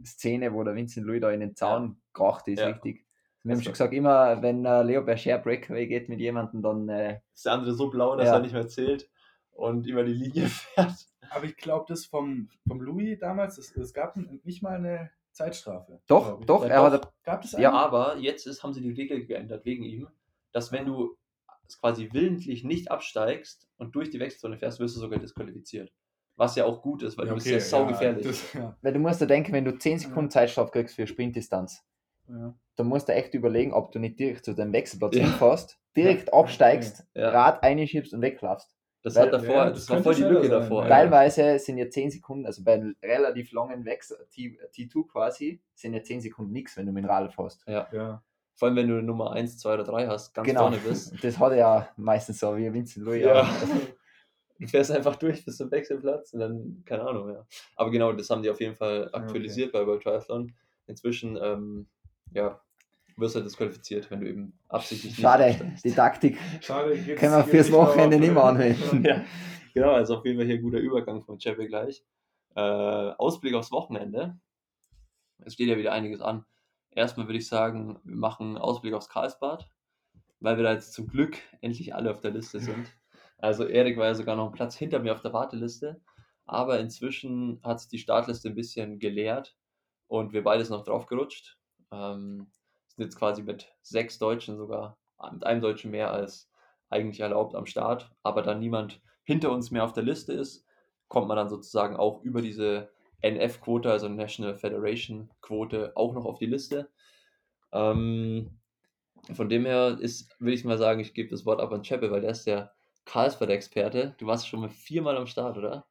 Szene, 0.05 0.53
wo 0.53 0.63
der 0.63 0.75
Vincent 0.75 1.05
Louis 1.05 1.21
da 1.21 1.31
in 1.31 1.39
den 1.39 1.55
Zaun 1.55 2.01
kracht 2.13 2.47
ist, 2.47 2.59
Ja. 2.59 2.67
richtig. 2.67 3.05
Wir 3.43 3.53
haben 3.55 3.61
schon 3.61 3.73
gesagt, 3.73 3.93
immer 3.93 4.41
wenn 4.41 4.65
äh, 4.65 4.83
Leo 4.83 5.03
Berger 5.03 5.37
Breakaway 5.37 5.87
geht 5.87 6.09
mit 6.09 6.19
jemandem, 6.19 6.61
dann 6.61 6.89
äh, 6.89 7.19
Ist 7.33 7.45
der 7.45 7.53
andere 7.53 7.73
so 7.73 7.89
blau, 7.89 8.15
dass 8.17 8.27
Ja. 8.27 8.33
er 8.35 8.41
nicht 8.41 8.53
mehr 8.53 8.67
zählt 8.67 9.09
und 9.51 9.87
über 9.87 10.03
die 10.03 10.13
Linie 10.13 10.47
fährt. 10.47 11.07
Aber 11.29 11.45
ich 11.45 11.55
glaube, 11.55 11.85
das 11.87 12.05
vom, 12.05 12.49
vom 12.67 12.81
Louis 12.81 13.17
damals, 13.19 13.57
es, 13.57 13.93
gab 13.93 14.17
nicht 14.43 14.61
mal 14.61 14.75
eine 14.77 15.11
Zeitstrafe. 15.31 16.01
doch, 16.07 16.41
doch, 16.41 16.63
Ja, 16.63 16.69
er 16.69 16.89
doch. 16.89 17.05
hat 17.05 17.13
Gab 17.23 17.43
es 17.43 17.51
Ja? 17.53 17.71
Aber 17.71 18.17
jetzt 18.17 18.47
ist, 18.47 18.63
haben 18.63 18.73
sie 18.73 18.81
die 18.81 18.91
Regel 18.91 19.25
geändert 19.25 19.63
wegen 19.65 19.83
ihm, 19.83 20.07
dass 20.51 20.71
wenn 20.71 20.85
du 20.85 21.15
quasi 21.79 22.09
willentlich 22.11 22.63
nicht 22.63 22.89
absteigst 22.91 23.67
und 23.77 23.95
durch 23.95 24.09
die 24.09 24.19
Wechselzone 24.19 24.57
fährst, 24.57 24.79
wirst 24.79 24.95
du 24.95 24.99
sogar 24.99 25.19
disqualifiziert. 25.19 25.91
Was 26.37 26.55
ja 26.55 26.65
auch 26.65 26.81
gut 26.81 27.03
ist, 27.03 27.17
weil 27.17 27.25
Ja, 27.25 27.29
du 27.31 27.35
bist 27.35 27.47
okay, 27.47 27.55
ja 27.55 27.59
saugefährlich. 27.59 28.25
das- 28.27 28.53
ja. 28.53 28.75
Weil 28.81 28.93
du 28.93 28.99
musst 28.99 29.19
dir 29.21 29.27
denken, 29.27 29.51
wenn 29.53 29.65
du 29.65 29.77
10 29.77 29.99
Sekunden 29.99 30.29
Zeitstrafe 30.29 30.71
kriegst 30.71 30.95
für 30.95 31.07
Sprintdistanz, 31.07 31.83
Ja. 32.29 32.53
da 32.75 32.83
musst 32.83 33.09
du 33.09 33.13
echt 33.13 33.33
überlegen, 33.33 33.73
ob 33.73 33.91
du 33.91 33.99
nicht 33.99 34.19
direkt 34.19 34.45
zu 34.45 34.53
dem 34.53 34.71
Wechselplatz 34.71 35.15
Ja. 35.15 35.23
hinfährst, 35.23 35.77
direkt 35.97 36.33
absteigst, 36.33 37.05
Ja. 37.15 37.29
Rad 37.29 37.63
einschiebst 37.63 38.13
und 38.13 38.21
weglaufst. 38.21 38.75
Das 39.03 39.15
Weil- 39.15 39.25
hat 39.27 39.33
davor, 39.33 39.55
Ja, 39.55 39.69
das, 39.69 39.85
das 39.85 39.89
war 39.89 40.03
voll 40.03 40.15
die 40.15 40.23
Lücke 40.23 40.47
sein, 40.47 40.59
davor. 40.61 40.83
ja. 40.83 40.89
Teilweise 40.89 41.59
sind 41.59 41.77
ja 41.77 41.89
10 41.89 42.11
Sekunden, 42.11 42.45
also 42.45 42.63
bei 42.63 42.83
relativ 43.03 43.51
langen 43.51 43.85
Wechsel, 43.85 44.17
T, 44.29 44.59
T2 44.75 45.07
quasi, 45.07 45.61
sind 45.73 45.93
ja 45.93 46.03
10 46.03 46.21
Sekunden 46.21 46.51
nichts, 46.51 46.77
wenn 46.77 46.85
du 46.85 46.91
mit 46.91 47.03
dem 47.03 47.09
Rad 47.09 47.33
fährst. 47.33 47.63
Ja. 47.67 48.21
Vor 48.53 48.67
allem, 48.67 48.75
wenn 48.77 48.87
du 48.87 49.01
Nummer 49.01 49.31
1, 49.33 49.57
2 49.59 49.75
oder 49.75 49.83
3 49.83 50.07
hast, 50.07 50.33
ganz 50.33 50.47
genau. 50.47 50.61
vorne 50.61 50.77
bist. 50.77 51.13
Das 51.23 51.37
hat 51.39 51.51
er 51.51 51.57
ja 51.57 51.89
meistens 51.95 52.39
so 52.39 52.57
wie 52.57 52.71
Vincent 52.73 53.05
Louis. 53.05 53.23
Ja. 53.23 53.47
Du 54.59 54.67
fährst 54.67 54.91
einfach 54.91 55.15
durch 55.15 55.45
bis 55.45 55.57
zum 55.57 55.71
Wechselplatz 55.71 56.33
und 56.33 56.39
dann, 56.39 56.83
keine 56.85 57.03
Ahnung, 57.03 57.29
ja. 57.29 57.45
Aber 57.75 57.91
genau, 57.91 58.11
das 58.13 58.29
haben 58.29 58.43
die 58.43 58.49
auf 58.49 58.59
jeden 58.59 58.75
Fall 58.75 59.09
aktualisiert 59.13 59.71
bei 59.71 59.85
World 59.85 60.03
Triathlon. 60.03 60.53
Inzwischen, 60.87 61.37
ähm, 61.41 61.87
ja, 62.33 62.61
wirst 63.17 63.35
du 63.35 63.41
disqualifiziert, 63.41 64.09
wenn 64.11 64.21
du 64.21 64.29
eben 64.29 64.59
absichtlich 64.69 65.13
nicht 65.13 65.21
Schade, 65.21 65.55
die 65.83 65.91
Taktik 65.91 66.37
Schade, 66.61 66.97
können 67.15 67.33
wir 67.33 67.43
fürs 67.43 67.71
Wochenende 67.71 68.19
nicht 68.19 68.33
mehr 68.33 68.43
anwenden. 68.43 69.03
ja, 69.05 69.25
genau, 69.73 69.91
also 69.91 70.17
auf 70.17 70.25
jeden 70.25 70.37
Fall 70.37 70.45
hier 70.45 70.55
ein 70.55 70.61
guter 70.61 70.79
Übergang 70.79 71.23
von 71.23 71.39
Chepe 71.39 71.67
gleich. 71.67 72.03
Äh, 72.55 72.61
Ausblick 72.61 73.53
aufs 73.55 73.71
Wochenende. 73.71 74.39
Es 75.43 75.53
steht 75.53 75.67
ja 75.67 75.77
wieder 75.77 75.91
einiges 75.91 76.21
an. 76.21 76.45
Erstmal 76.91 77.27
würde 77.27 77.37
ich 77.37 77.47
sagen, 77.47 77.99
wir 78.03 78.15
machen 78.15 78.57
Ausblick 78.57 78.93
aufs 78.93 79.09
Karlsbad, 79.09 79.67
weil 80.39 80.57
wir 80.57 80.63
da 80.63 80.73
jetzt 80.73 80.93
zum 80.93 81.07
Glück 81.07 81.37
endlich 81.61 81.93
alle 81.93 82.11
auf 82.11 82.21
der 82.21 82.31
Liste 82.31 82.59
sind. 82.59 82.87
Also 83.37 83.65
Erik 83.65 83.97
war 83.97 84.05
ja 84.05 84.15
sogar 84.15 84.35
noch 84.35 84.45
einen 84.45 84.53
Platz 84.53 84.75
hinter 84.75 84.99
mir 84.99 85.13
auf 85.13 85.21
der 85.21 85.33
Warteliste, 85.33 86.01
aber 86.45 86.79
inzwischen 86.79 87.59
hat 87.63 87.79
sich 87.79 87.89
die 87.89 87.99
Startliste 87.99 88.49
ein 88.49 88.55
bisschen 88.55 88.99
geleert 88.99 89.55
und 90.07 90.33
wir 90.33 90.43
beide 90.43 90.65
sind 90.65 90.75
noch 90.75 90.85
drauf 90.85 91.05
gerutscht. 91.05 91.57
Ähm, 91.91 92.51
sind 92.87 93.03
jetzt 93.03 93.17
quasi 93.17 93.43
mit 93.43 93.73
sechs 93.81 94.17
Deutschen 94.17 94.57
sogar, 94.57 94.97
mit 95.31 95.45
einem 95.45 95.61
Deutschen 95.61 95.91
mehr 95.91 96.11
als 96.11 96.49
eigentlich 96.89 97.19
erlaubt 97.19 97.55
am 97.55 97.65
Start, 97.65 98.11
aber 98.23 98.41
da 98.41 98.55
niemand 98.55 99.01
hinter 99.23 99.51
uns 99.51 99.71
mehr 99.71 99.83
auf 99.83 99.93
der 99.93 100.03
Liste 100.03 100.33
ist, 100.33 100.65
kommt 101.09 101.27
man 101.27 101.37
dann 101.37 101.49
sozusagen 101.49 101.95
auch 101.95 102.21
über 102.23 102.41
diese 102.41 102.89
NF-Quote, 103.21 103.91
also 103.91 104.07
National 104.07 104.55
Federation 104.55 105.29
Quote, 105.41 105.91
auch 105.95 106.13
noch 106.13 106.25
auf 106.25 106.37
die 106.39 106.45
Liste. 106.45 106.89
Ähm, 107.71 108.59
von 109.33 109.49
dem 109.49 109.65
her 109.65 109.97
ist, 109.99 110.39
würde 110.39 110.53
ich 110.53 110.63
mal 110.63 110.77
sagen, 110.77 110.99
ich 110.99 111.13
gebe 111.13 111.29
das 111.29 111.45
Wort 111.45 111.59
ab 111.59 111.71
an 111.73 111.83
Cheppe, 111.83 112.11
weil 112.11 112.21
der 112.21 112.31
ist 112.31 112.47
der 112.47 112.73
Karlsbad-Experte. 113.07 114.13
Du 114.17 114.27
warst 114.27 114.47
schon 114.47 114.59
mal 114.59 114.69
viermal 114.69 115.17
am 115.17 115.27
Start, 115.27 115.57
oder? 115.57 115.85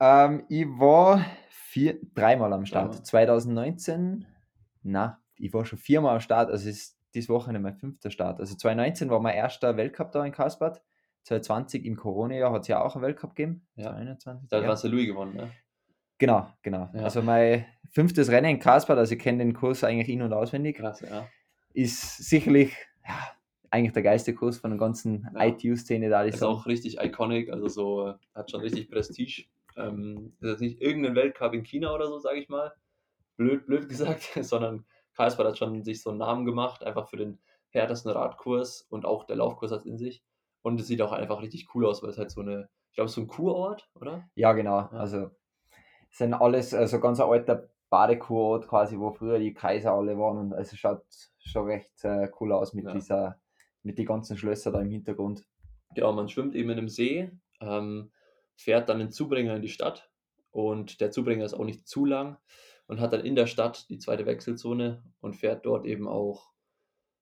Ähm, 0.00 0.44
ich 0.48 0.66
war 0.66 1.24
vier, 1.50 1.98
dreimal 2.14 2.52
am 2.52 2.64
Start. 2.64 2.92
Dreimal. 2.92 3.04
2019, 3.04 4.26
na, 4.82 5.20
ich 5.36 5.52
war 5.52 5.64
schon 5.66 5.78
viermal 5.78 6.14
am 6.14 6.20
Start, 6.20 6.50
also 6.50 6.68
ist 6.68 6.98
dieses 7.14 7.28
Wochenende 7.28 7.60
mein 7.60 7.76
fünfter 7.76 8.10
Start. 8.10 8.40
Also 8.40 8.54
2019 8.54 9.10
war 9.10 9.20
mein 9.20 9.34
erster 9.34 9.76
Weltcup 9.76 10.12
da 10.12 10.24
in 10.24 10.32
Karlsbad. 10.32 10.80
2020 11.24 11.84
im 11.84 11.96
Corona-Jahr 11.96 12.52
hat 12.52 12.62
es 12.62 12.68
ja 12.68 12.80
auch 12.82 12.94
einen 12.94 13.04
Weltcup 13.04 13.34
gegeben. 13.34 13.66
Ja. 13.74 13.90
2021, 13.90 14.48
Da 14.48 14.62
ja. 14.62 14.68
hast 14.68 14.84
du 14.84 14.88
Louis 14.88 15.06
gewonnen, 15.06 15.34
ne? 15.36 15.50
Genau, 16.18 16.48
genau. 16.62 16.88
Ja. 16.94 17.02
Also 17.02 17.20
mein 17.22 17.66
fünftes 17.90 18.30
Rennen 18.30 18.50
in 18.50 18.58
Karlsbad, 18.60 18.96
also 18.96 19.14
ich 19.14 19.20
kenne 19.20 19.38
den 19.38 19.54
Kurs 19.54 19.82
eigentlich 19.84 20.08
in- 20.08 20.22
und 20.22 20.32
auswendig, 20.32 20.76
Krass, 20.76 21.00
ja. 21.00 21.26
ist 21.72 22.18
sicherlich 22.18 22.76
ja, 23.06 23.14
eigentlich 23.70 23.92
der 23.92 24.02
geilste 24.02 24.34
Kurs 24.34 24.58
von 24.58 24.70
der 24.70 24.78
ganzen 24.78 25.28
Ja. 25.34 25.44
ITU-Szene 25.46 26.08
da. 26.08 26.22
Ist 26.24 26.42
auch 26.42 26.66
richtig 26.66 26.98
iconic, 27.00 27.50
also 27.50 27.68
so 27.68 28.14
hat 28.34 28.50
schon 28.50 28.60
richtig 28.60 28.90
Prestige. 28.90 29.44
Ähm, 29.76 30.32
ist 30.40 30.50
jetzt 30.50 30.60
nicht 30.60 30.80
irgendein 30.80 31.14
Weltcup 31.14 31.54
in 31.54 31.62
China 31.62 31.94
oder 31.94 32.08
so, 32.08 32.18
sage 32.18 32.38
ich 32.40 32.48
mal. 32.48 32.72
Blöd, 33.36 33.66
blöd 33.66 33.88
gesagt, 33.88 34.22
sondern 34.44 34.84
Karlsbad 35.14 35.46
hat 35.46 35.58
schon 35.58 35.82
sich 35.84 36.02
so 36.02 36.10
einen 36.10 36.18
Namen 36.18 36.44
gemacht, 36.44 36.82
einfach 36.82 37.08
für 37.08 37.16
den 37.16 37.38
härtesten 37.70 38.10
Radkurs 38.10 38.86
und 38.90 39.04
auch 39.04 39.24
der 39.24 39.36
Laufkurs 39.36 39.70
hat 39.70 39.80
es 39.80 39.86
in 39.86 39.96
sich. 39.98 40.24
Und 40.62 40.80
es 40.80 40.88
sieht 40.88 41.00
auch 41.00 41.12
einfach 41.12 41.40
richtig 41.40 41.68
cool 41.74 41.86
aus, 41.86 42.02
weil 42.02 42.10
es 42.10 42.18
halt 42.18 42.30
so 42.30 42.40
eine, 42.40 42.68
ich 42.90 42.96
glaube, 42.96 43.08
so 43.10 43.20
ein 43.20 43.28
Kurort, 43.28 43.88
oder? 43.94 44.28
Ja, 44.34 44.52
genau. 44.52 44.78
Ja. 44.80 44.90
Also 44.90 45.30
es 46.10 46.18
sind 46.18 46.34
alles, 46.34 46.74
also 46.74 46.98
ganz 47.00 47.20
ein 47.20 47.28
alter 47.30 47.68
Badekurort 47.88 48.68
quasi, 48.68 48.98
wo 48.98 49.10
früher 49.12 49.38
die 49.38 49.54
Kaiser 49.54 49.92
alle 49.92 50.18
waren 50.18 50.38
und 50.38 50.52
also 50.52 50.76
schaut 50.76 51.02
schon 51.38 51.66
recht 51.66 52.04
äh, 52.04 52.28
cool 52.40 52.52
aus 52.52 52.74
mit 52.74 52.84
Ja. 52.84 52.92
dieser, 52.92 53.40
mit 53.82 53.98
den 53.98 54.06
ganzen 54.06 54.36
Schlössern 54.36 54.72
da 54.72 54.80
im 54.80 54.90
Hintergrund. 54.90 55.44
Genau, 55.94 56.12
man 56.12 56.28
schwimmt 56.28 56.54
eben 56.54 56.70
in 56.70 56.78
einem 56.78 56.88
See, 56.88 57.30
ähm, 57.60 58.10
fährt 58.56 58.88
dann 58.88 58.98
den 58.98 59.10
Zubringer 59.10 59.56
in 59.56 59.62
die 59.62 59.68
Stadt 59.68 60.10
und 60.50 61.00
der 61.00 61.10
Zubringer 61.10 61.44
ist 61.44 61.54
auch 61.54 61.64
nicht 61.64 61.88
zu 61.88 62.04
lang 62.04 62.36
und 62.86 63.00
hat 63.00 63.12
dann 63.12 63.24
in 63.24 63.34
der 63.34 63.46
Stadt 63.46 63.88
die 63.88 63.98
zweite 63.98 64.26
Wechselzone 64.26 65.02
und 65.20 65.34
fährt 65.34 65.66
dort 65.66 65.86
eben 65.86 66.08
auch, 66.08 66.52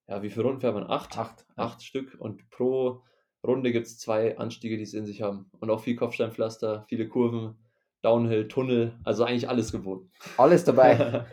ja, 0.06 0.22
wie 0.22 0.30
viele 0.30 0.44
Runden 0.44 0.60
fährt 0.60 0.74
man? 0.74 0.88
Acht? 0.90 1.16
Acht. 1.18 1.46
Acht 1.56 1.82
Stück 1.82 2.16
und 2.18 2.48
pro 2.50 3.02
Runde 3.46 3.72
gibt 3.72 3.86
es 3.86 3.98
zwei 3.98 4.36
Anstiege, 4.38 4.76
die 4.76 4.82
es 4.82 4.94
in 4.94 5.06
sich 5.06 5.22
haben 5.22 5.50
und 5.60 5.70
auch 5.70 5.80
viel 5.80 5.96
Kopfsteinpflaster, 5.96 6.84
viele 6.88 7.08
Kurven, 7.08 7.56
Downhill, 8.02 8.48
Tunnel, 8.48 8.98
also 9.04 9.24
eigentlich 9.24 9.48
alles 9.48 9.72
geboten. 9.72 10.10
Alles 10.36 10.64
dabei. 10.64 11.24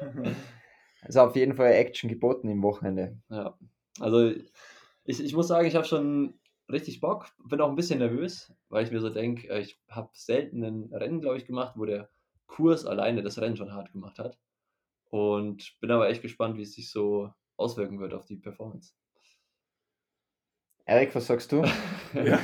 also 1.01 1.21
auf 1.21 1.35
jeden 1.35 1.55
Fall 1.55 1.71
Action 1.71 2.09
geboten 2.09 2.49
im 2.49 2.63
Wochenende. 2.63 3.17
Ja, 3.29 3.57
also 3.99 4.31
ich, 5.05 5.23
ich 5.23 5.33
muss 5.33 5.47
sagen, 5.47 5.67
ich 5.67 5.75
habe 5.75 5.85
schon 5.85 6.39
richtig 6.69 6.99
Bock, 6.99 7.27
bin 7.43 7.61
auch 7.61 7.69
ein 7.69 7.75
bisschen 7.75 7.99
nervös, 7.99 8.53
weil 8.69 8.83
ich 8.83 8.91
mir 8.91 8.99
so 8.99 9.09
denke, 9.09 9.57
ich 9.59 9.79
habe 9.87 10.09
selten 10.13 10.63
ein 10.63 10.93
Rennen, 10.93 11.21
glaube 11.21 11.37
ich, 11.37 11.45
gemacht, 11.45 11.73
wo 11.77 11.85
der 11.85 12.09
Kurs 12.47 12.85
alleine 12.85 13.23
das 13.23 13.39
Rennen 13.39 13.55
schon 13.55 13.73
hart 13.73 13.91
gemacht 13.91 14.19
hat. 14.19 14.37
Und 15.11 15.79
bin 15.79 15.91
aber 15.91 16.09
echt 16.09 16.21
gespannt, 16.21 16.57
wie 16.57 16.63
es 16.63 16.73
sich 16.73 16.91
so 16.91 17.31
auswirken 17.55 17.99
wird 17.99 18.13
auf 18.13 18.25
die 18.25 18.37
Performance. 18.37 18.93
Erik, 20.85 21.15
was 21.15 21.27
sagst 21.27 21.51
du? 21.51 21.63
Ja. 22.13 22.39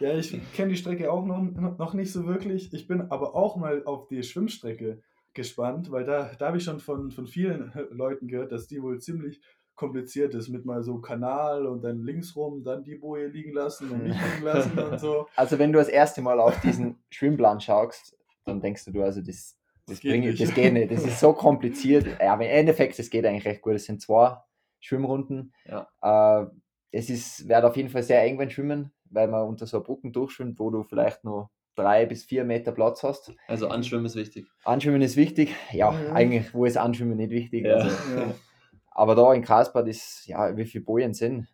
Ja, 0.00 0.18
ich 0.18 0.36
kenne 0.54 0.70
die 0.70 0.76
Strecke 0.76 1.10
auch 1.10 1.24
noch, 1.24 1.40
noch 1.40 1.94
nicht 1.94 2.12
so 2.12 2.26
wirklich. 2.26 2.74
Ich 2.74 2.88
bin 2.88 3.12
aber 3.12 3.34
auch 3.34 3.56
mal 3.56 3.84
auf 3.84 4.08
die 4.08 4.22
Schwimmstrecke 4.24 5.00
gespannt, 5.34 5.90
weil 5.92 6.04
da, 6.04 6.32
da 6.36 6.48
habe 6.48 6.56
ich 6.56 6.64
schon 6.64 6.80
von, 6.80 7.12
von 7.12 7.26
vielen 7.26 7.72
Leuten 7.90 8.26
gehört, 8.26 8.50
dass 8.50 8.66
die 8.66 8.82
wohl 8.82 9.00
ziemlich 9.00 9.40
kompliziert 9.74 10.34
ist, 10.34 10.48
mit 10.48 10.64
mal 10.64 10.82
so 10.82 10.98
Kanal 11.00 11.66
und 11.66 11.82
dann 11.82 12.02
links 12.04 12.34
rum, 12.36 12.62
dann 12.62 12.84
die 12.84 12.94
Boje 12.96 13.26
liegen 13.28 13.52
lassen 13.52 13.90
und 13.90 14.04
nicht 14.04 14.18
liegen 14.34 14.44
lassen 14.44 14.78
und 14.78 15.00
so. 15.00 15.26
Also 15.36 15.58
wenn 15.58 15.72
du 15.72 15.78
das 15.78 15.88
erste 15.88 16.22
Mal 16.22 16.38
auf 16.40 16.60
diesen 16.60 16.98
Schwimmplan 17.10 17.60
schaust, 17.60 18.16
dann 18.44 18.60
denkst 18.60 18.84
du, 18.84 18.92
du 18.92 19.02
also 19.02 19.20
das, 19.20 19.56
das, 19.86 19.96
Das 19.96 20.00
geht 20.00 20.10
bring 20.12 20.22
ich- 20.22 20.28
nicht. 20.38 20.42
das 20.42 20.54
geht 20.54 20.72
nicht. 20.72 20.90
Das 20.92 21.04
ist 21.04 21.18
so 21.20 21.32
kompliziert. 21.46 22.06
Ja, 22.20 22.32
aber 22.34 22.44
im 22.44 22.50
Endeffekt, 22.50 22.98
das 22.98 23.10
geht 23.10 23.24
eigentlich 23.26 23.44
recht 23.46 23.62
gut. 23.62 23.74
Es 23.74 23.84
sind 23.86 24.00
zwei 24.00 24.36
Schwimmrunden. 24.80 25.52
Ja. 25.64 25.88
Äh, 26.02 26.46
es 26.92 27.10
ist, 27.10 27.48
wird 27.48 27.64
auf 27.64 27.76
jeden 27.76 27.88
Fall 27.88 28.02
sehr 28.02 28.22
eng 28.22 28.36
beim 28.38 28.50
Schwimmen, 28.50 28.92
weil 29.10 29.26
man 29.28 29.48
unter 29.48 29.66
so 29.66 29.82
Brücken 29.82 30.12
durchschwimmt, 30.12 30.58
wo 30.60 30.70
du 30.70 30.84
vielleicht 30.84 31.24
nur 31.24 31.50
drei 31.74 32.06
bis 32.06 32.22
vier 32.24 32.44
Meter 32.44 32.70
Platz 32.70 33.02
hast. 33.02 33.32
Also 33.48 33.66
Anschwimmen 33.68 34.06
ist 34.06 34.14
wichtig. 34.14 34.46
Anschwimmen 34.62 35.02
ist 35.02 35.16
wichtig. 35.16 35.56
Ja, 35.72 35.90
Mhm. 35.90 36.12
eigentlich, 36.12 36.54
wo 36.54 36.64
ist 36.66 36.76
Anschwimmen 36.76 37.16
nicht 37.16 37.30
wichtig? 37.30 37.64
Ja. 37.64 37.74
Also, 37.76 37.88
Ja. 38.16 38.34
Aber 38.94 39.14
da 39.16 39.34
in 39.34 39.42
Karlsbad 39.42 39.88
ist, 39.88 40.26
ja, 40.26 40.56
wie 40.56 40.64
viele 40.64 40.84
Bojen 40.84 41.12
sind? 41.12 41.48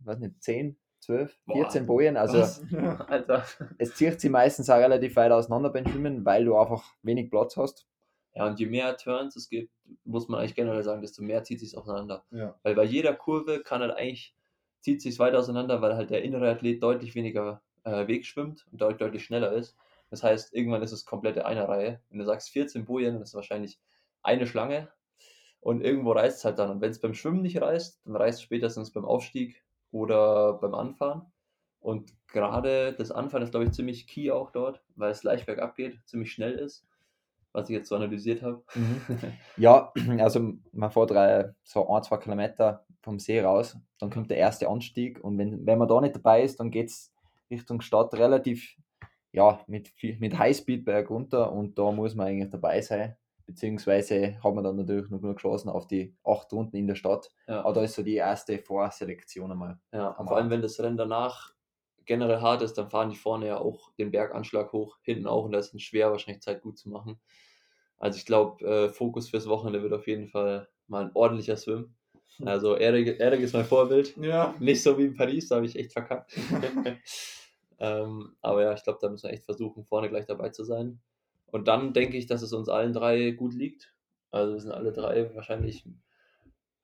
Ich 0.00 0.06
weiß 0.06 0.18
nicht, 0.18 0.42
10, 0.42 0.76
12, 1.00 1.38
Boah. 1.46 1.56
14 1.56 1.86
Bojen. 1.86 2.16
Also 2.16 2.38
es 3.78 3.94
zieht 3.94 4.20
sich 4.20 4.30
meistens 4.30 4.70
auch 4.70 4.78
relativ 4.78 5.14
weit 5.16 5.30
auseinander 5.30 5.70
beim 5.70 5.86
Schwimmen, 5.86 6.24
weil 6.24 6.44
du 6.46 6.56
einfach 6.56 6.84
wenig 7.02 7.30
Platz 7.30 7.56
hast. 7.56 7.86
Ja, 8.34 8.46
und 8.46 8.58
je 8.58 8.66
mehr 8.66 8.96
Turns 8.96 9.36
es 9.36 9.48
gibt, 9.48 9.72
muss 10.04 10.28
man 10.28 10.40
eigentlich 10.40 10.54
generell 10.54 10.82
sagen, 10.82 11.00
desto 11.00 11.22
mehr 11.22 11.42
zieht 11.44 11.60
sich 11.60 11.76
auseinander. 11.76 12.24
Ja. 12.30 12.58
Weil 12.62 12.74
bei 12.74 12.84
jeder 12.84 13.14
Kurve 13.14 13.62
kann 13.62 13.80
halt 13.80 13.92
eigentlich, 13.92 14.34
zieht 14.80 15.00
sich 15.00 15.18
weiter 15.18 15.38
auseinander, 15.38 15.80
weil 15.80 15.96
halt 15.96 16.10
der 16.10 16.22
innere 16.22 16.50
Athlet 16.50 16.82
deutlich 16.82 17.14
weniger 17.14 17.62
äh, 17.84 18.06
Weg 18.06 18.26
schwimmt 18.26 18.66
und 18.72 18.80
deutlich, 18.80 18.98
deutlich 18.98 19.24
schneller 19.24 19.52
ist. 19.52 19.76
Das 20.10 20.22
heißt, 20.22 20.54
irgendwann 20.54 20.82
ist 20.82 20.92
es 20.92 21.04
komplette 21.04 21.46
einer 21.46 21.68
Reihe. 21.68 22.00
Wenn 22.10 22.18
du 22.18 22.24
sagst 22.24 22.50
14 22.50 22.84
Bojen, 22.84 23.14
dann 23.14 23.22
ist 23.22 23.30
es 23.30 23.34
wahrscheinlich 23.34 23.80
eine 24.22 24.46
Schlange 24.46 24.88
und 25.66 25.80
irgendwo 25.80 26.12
reißt 26.12 26.38
es 26.38 26.44
halt 26.44 26.60
dann. 26.60 26.70
Und 26.70 26.80
wenn 26.80 26.92
es 26.92 27.00
beim 27.00 27.12
Schwimmen 27.12 27.42
nicht 27.42 27.60
reißt, 27.60 28.02
dann 28.04 28.14
reißt 28.14 28.38
es 28.38 28.42
spätestens 28.42 28.92
beim 28.92 29.04
Aufstieg 29.04 29.64
oder 29.90 30.52
beim 30.52 30.76
Anfahren. 30.76 31.22
Und 31.80 32.12
gerade 32.28 32.92
das 32.92 33.10
Anfahren 33.10 33.42
ist, 33.42 33.50
glaube 33.50 33.66
ich, 33.66 33.72
ziemlich 33.72 34.06
key 34.06 34.30
auch 34.30 34.52
dort, 34.52 34.84
weil 34.94 35.10
es 35.10 35.24
leicht 35.24 35.44
bergab 35.44 35.74
geht, 35.74 35.98
ziemlich 36.06 36.30
schnell 36.30 36.52
ist, 36.52 36.86
was 37.50 37.68
ich 37.68 37.74
jetzt 37.74 37.88
so 37.88 37.96
analysiert 37.96 38.42
habe. 38.42 38.62
Ja, 39.56 39.92
also 40.18 40.52
man 40.70 40.92
fährt 40.92 41.10
drei, 41.10 41.52
so 41.64 41.88
ein, 41.88 42.02
zwei 42.04 42.18
Kilometer 42.18 42.86
vom 43.02 43.18
See 43.18 43.40
raus, 43.40 43.76
dann 43.98 44.10
kommt 44.10 44.30
der 44.30 44.36
erste 44.36 44.68
Anstieg 44.68 45.18
und 45.24 45.36
wenn, 45.36 45.66
wenn 45.66 45.78
man 45.80 45.88
da 45.88 46.00
nicht 46.00 46.14
dabei 46.14 46.44
ist, 46.44 46.60
dann 46.60 46.70
geht 46.70 46.90
es 46.90 47.12
Richtung 47.50 47.80
Stadt 47.80 48.14
relativ, 48.14 48.76
ja, 49.32 49.58
mit, 49.66 49.92
mit 50.20 50.38
Highspeed 50.38 50.84
berg 50.84 51.10
runter 51.10 51.50
und 51.50 51.76
da 51.76 51.90
muss 51.90 52.14
man 52.14 52.28
eigentlich 52.28 52.50
dabei 52.50 52.80
sein. 52.82 53.16
Beziehungsweise 53.46 54.42
hat 54.42 54.54
man 54.54 54.64
dann 54.64 54.76
natürlich 54.76 55.08
noch 55.08 55.20
genug 55.20 55.38
Chancen 55.38 55.68
auf 55.68 55.86
die 55.86 56.16
acht 56.24 56.52
Runden 56.52 56.76
in 56.76 56.88
der 56.88 56.96
Stadt. 56.96 57.30
Ja. 57.46 57.60
Aber 57.64 57.74
da 57.74 57.82
ist 57.82 57.94
so 57.94 58.02
die 58.02 58.16
erste 58.16 58.58
Vorselektion 58.58 59.52
einmal. 59.52 59.78
Ja, 59.92 60.16
am 60.18 60.26
vor 60.26 60.36
allem 60.36 60.50
wenn 60.50 60.62
das 60.62 60.80
Rennen 60.80 60.96
danach 60.96 61.54
generell 62.06 62.40
hart 62.40 62.62
ist, 62.62 62.74
dann 62.74 62.90
fahren 62.90 63.10
die 63.10 63.16
vorne 63.16 63.46
ja 63.46 63.58
auch 63.58 63.92
den 63.94 64.10
Berganschlag 64.10 64.72
hoch, 64.72 64.98
hinten 65.02 65.26
auch 65.26 65.44
und 65.44 65.52
da 65.52 65.58
ist 65.58 65.74
es 65.74 65.82
schwer, 65.82 66.10
wahrscheinlich 66.10 66.42
Zeit 66.42 66.62
gut 66.62 66.78
zu 66.78 66.88
machen. 66.88 67.20
Also 67.98 68.18
ich 68.18 68.26
glaube, 68.26 68.64
äh, 68.64 68.88
Fokus 68.88 69.30
fürs 69.30 69.48
Wochenende 69.48 69.82
wird 69.82 69.92
auf 69.92 70.06
jeden 70.06 70.28
Fall 70.28 70.68
mal 70.86 71.04
ein 71.04 71.10
ordentlicher 71.14 71.56
Swim. 71.56 71.94
Also 72.44 72.74
Erik, 72.74 73.18
Erik 73.18 73.40
ist 73.40 73.54
mein 73.54 73.64
Vorbild. 73.64 74.16
Ja. 74.18 74.54
Nicht 74.58 74.82
so 74.82 74.98
wie 74.98 75.04
in 75.04 75.14
Paris, 75.14 75.48
da 75.48 75.56
habe 75.56 75.66
ich 75.66 75.76
echt 75.76 75.92
verkackt. 75.92 76.36
ähm, 77.78 78.36
aber 78.42 78.62
ja, 78.62 78.72
ich 78.74 78.82
glaube, 78.82 78.98
da 79.00 79.08
müssen 79.08 79.28
wir 79.28 79.32
echt 79.32 79.44
versuchen, 79.44 79.84
vorne 79.84 80.08
gleich 80.08 80.26
dabei 80.26 80.50
zu 80.50 80.64
sein. 80.64 81.00
Und 81.46 81.68
dann 81.68 81.92
denke 81.92 82.16
ich, 82.16 82.26
dass 82.26 82.42
es 82.42 82.52
uns 82.52 82.68
allen 82.68 82.92
drei 82.92 83.30
gut 83.30 83.54
liegt. 83.54 83.94
Also 84.30 84.54
wir 84.54 84.60
sind 84.60 84.72
alle 84.72 84.92
drei 84.92 85.34
wahrscheinlich 85.34 85.88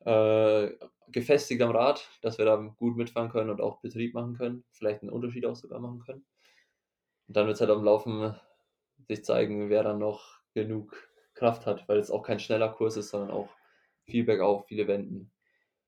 äh, 0.00 0.70
gefestigt 1.08 1.60
am 1.62 1.70
Rad, 1.70 2.08
dass 2.22 2.38
wir 2.38 2.44
da 2.44 2.56
gut 2.56 2.96
mitfahren 2.96 3.30
können 3.30 3.50
und 3.50 3.60
auch 3.60 3.80
Betrieb 3.80 4.14
machen 4.14 4.36
können. 4.36 4.64
Vielleicht 4.70 5.02
einen 5.02 5.10
Unterschied 5.10 5.44
auch 5.46 5.56
sogar 5.56 5.80
machen 5.80 6.00
können. 6.00 6.24
Und 7.28 7.36
dann 7.36 7.46
wird 7.46 7.56
es 7.56 7.60
halt 7.60 7.70
am 7.70 7.84
Laufen 7.84 8.34
sich 9.08 9.24
zeigen, 9.24 9.68
wer 9.68 9.82
dann 9.82 9.98
noch 9.98 10.40
genug 10.54 10.96
Kraft 11.34 11.66
hat, 11.66 11.88
weil 11.88 11.98
es 11.98 12.10
auch 12.10 12.22
kein 12.22 12.38
schneller 12.38 12.68
Kurs 12.68 12.96
ist, 12.96 13.10
sondern 13.10 13.30
auch 13.30 13.48
viel 14.04 14.24
bergauf, 14.24 14.66
viele 14.66 14.86
Wenden. 14.86 15.32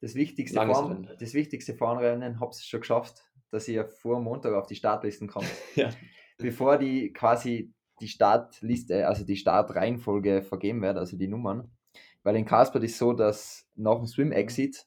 Das 0.00 0.14
wichtigste, 0.14 0.56
Fahren, 0.56 1.10
das 1.18 1.34
wichtigste 1.34 1.74
Fahrrennen 1.74 2.40
habt 2.40 2.56
ihr 2.56 2.62
schon 2.62 2.80
geschafft, 2.80 3.24
dass 3.50 3.68
ihr 3.68 3.88
vor 3.88 4.20
Montag 4.20 4.52
auf 4.54 4.66
die 4.66 4.76
Startlisten 4.76 5.28
kommt. 5.28 5.50
Ja. 5.76 5.90
Bevor 6.38 6.78
die 6.78 7.12
quasi 7.12 7.73
die 8.00 8.08
Startliste, 8.08 9.06
also 9.06 9.24
die 9.24 9.36
Startreihenfolge 9.36 10.42
vergeben 10.42 10.82
wird, 10.82 10.96
also 10.96 11.16
die 11.16 11.28
Nummern. 11.28 11.70
Weil 12.22 12.36
in 12.36 12.44
Karlsbad 12.44 12.82
ist 12.82 12.98
so, 12.98 13.12
dass 13.12 13.68
nach 13.74 13.96
dem 13.96 14.06
Swim-Exit 14.06 14.86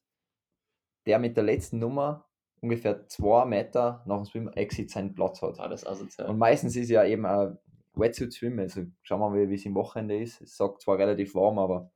der 1.05 1.20
mit 1.20 1.38
der 1.38 1.43
letzten 1.43 1.80
Nummer 1.80 2.26
ungefähr 2.60 3.08
zwei 3.08 3.45
Meter 3.45 4.03
nach 4.05 4.18
dem 4.18 4.26
Swim-Exit 4.26 4.89
seinen 4.89 5.14
Platz 5.14 5.41
hat. 5.41 5.60
Asozial. 5.60 6.30
Und 6.30 6.38
meistens 6.38 6.76
ist 6.76 6.89
ja 6.89 7.05
eben 7.05 7.26
ein 7.26 7.58
Wetsuit 7.93 8.34
Swim, 8.34 8.60
also 8.60 8.86
schauen 9.03 9.20
wir 9.20 9.30
mal, 9.30 9.49
wie 9.49 9.55
es 9.55 9.66
im 9.66 9.76
Wochenende 9.76 10.20
ist. 10.20 10.41
Es 10.41 10.58
sagt 10.58 10.82
zwar 10.82 10.97
relativ 10.97 11.34
warm, 11.36 11.60
aber 11.60 11.91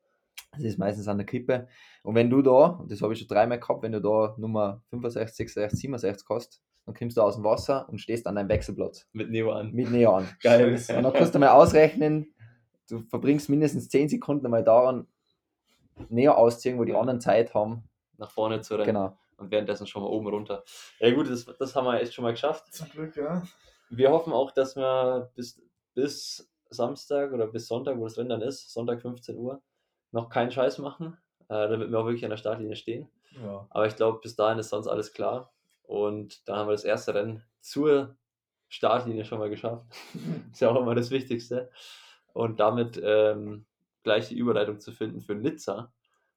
es 0.58 0.64
ist 0.64 0.80
meistens 0.80 1.08
an 1.08 1.18
der 1.18 1.26
Kippe. 1.26 1.68
Und 2.04 2.16
wenn 2.16 2.30
du 2.30 2.42
da, 2.42 2.68
und 2.68 2.92
das 2.92 3.02
habe 3.02 3.14
ich 3.14 3.20
schon 3.20 3.28
dreimal 3.28 3.60
gehabt, 3.60 3.84
wenn 3.84 3.92
du 3.92 4.02
da 4.02 4.36
Nummer 4.38 4.82
65, 4.90 5.36
66, 5.36 5.80
67 5.80 6.28
hast, 6.30 6.62
dann 6.86 6.96
kommst 6.96 7.18
du 7.18 7.22
aus 7.22 7.36
dem 7.36 7.44
Wasser 7.44 7.88
und 7.90 8.00
stehst 8.00 8.28
an 8.28 8.36
deinem 8.36 8.50
Wechselplatz 8.50 9.08
Mit 9.14 9.30
Neo 9.30 9.52
an. 9.52 9.72
mit 9.72 9.92
Neon. 9.92 10.28
Geil. 10.42 10.74
Und 10.74 10.90
dann 10.90 11.14
kannst 11.14 11.36
du 11.36 11.40
mal 11.40 11.50
ausrechnen, 11.50 12.34
du 12.90 13.02
verbringst 13.10 13.50
mindestens 13.50 13.90
10 13.90 14.10
Sekunden 14.10 14.50
mal 14.50 14.64
daran, 14.64 15.08
näher 16.10 16.38
ausziehen, 16.38 16.80
wo 16.80 16.84
die 16.84 16.96
anderen 16.96 17.22
Zeit 17.22 17.54
haben. 17.54 17.84
Nach 18.18 18.32
vorne 18.32 18.62
zu 18.62 18.76
rennen. 18.76 18.86
Genau. 18.86 19.18
Und 19.38 19.52
währenddessen 19.52 19.88
schon 19.88 20.04
mal 20.04 20.10
oben 20.10 20.28
runter. 20.28 20.64
Ja 21.00 21.14
gut, 21.14 21.30
das, 21.30 21.46
das 21.58 21.76
haben 21.76 21.86
wir 21.86 22.00
echt 22.00 22.14
schon 22.14 22.24
mal 22.24 22.32
geschafft. 22.32 22.74
Zum 22.74 22.90
Glück, 22.90 23.16
ja. 23.16 23.42
Wir 23.90 24.12
hoffen 24.12 24.34
auch, 24.34 24.52
dass 24.52 24.76
wir 24.76 25.32
bis, 25.36 25.62
bis 25.94 26.52
Samstag 26.70 27.34
oder 27.34 27.48
bis 27.48 27.68
Sonntag, 27.68 27.98
wo 27.98 28.04
das 28.04 28.18
Rennen 28.18 28.30
dann 28.30 28.42
ist, 28.42 28.72
Sonntag 28.72 29.02
15 29.02 29.38
Uhr, 29.38 29.62
noch 30.12 30.30
keinen 30.30 30.52
Scheiß 30.52 30.78
machen, 30.78 31.18
äh, 31.50 31.68
damit 31.70 31.92
wir 31.92 32.00
auch 32.00 32.06
wirklich 32.06 32.24
an 32.24 32.30
der 32.30 32.38
Startlinie 32.38 32.76
stehen. 32.76 33.10
Ja. 33.44 33.68
Aber 33.70 33.88
ich 33.88 33.96
glaube, 33.96 34.20
bis 34.22 34.36
dahin 34.36 34.60
ist 34.60 34.70
sonst 34.70 34.88
alles 34.88 35.14
klar. 35.14 35.52
Und 35.92 36.48
dann 36.48 36.56
haben 36.56 36.68
wir 36.70 36.72
das 36.72 36.86
erste 36.86 37.14
Rennen 37.14 37.44
zur 37.60 38.16
Startlinie 38.70 39.26
schon 39.26 39.40
mal 39.40 39.50
geschafft. 39.50 39.86
ist 40.54 40.62
ja 40.62 40.70
auch 40.70 40.80
immer 40.80 40.96
das 40.96 41.12
Wichtigste. 41.12 41.70
Und 42.32 42.62
damit 42.62 42.98
ähm, 43.04 43.66
gleich 44.02 44.30
die 44.30 44.38
Überleitung 44.38 44.80
zu 44.80 44.94
finden 44.94 45.20
für 45.20 45.36
Nizza. 45.36 45.92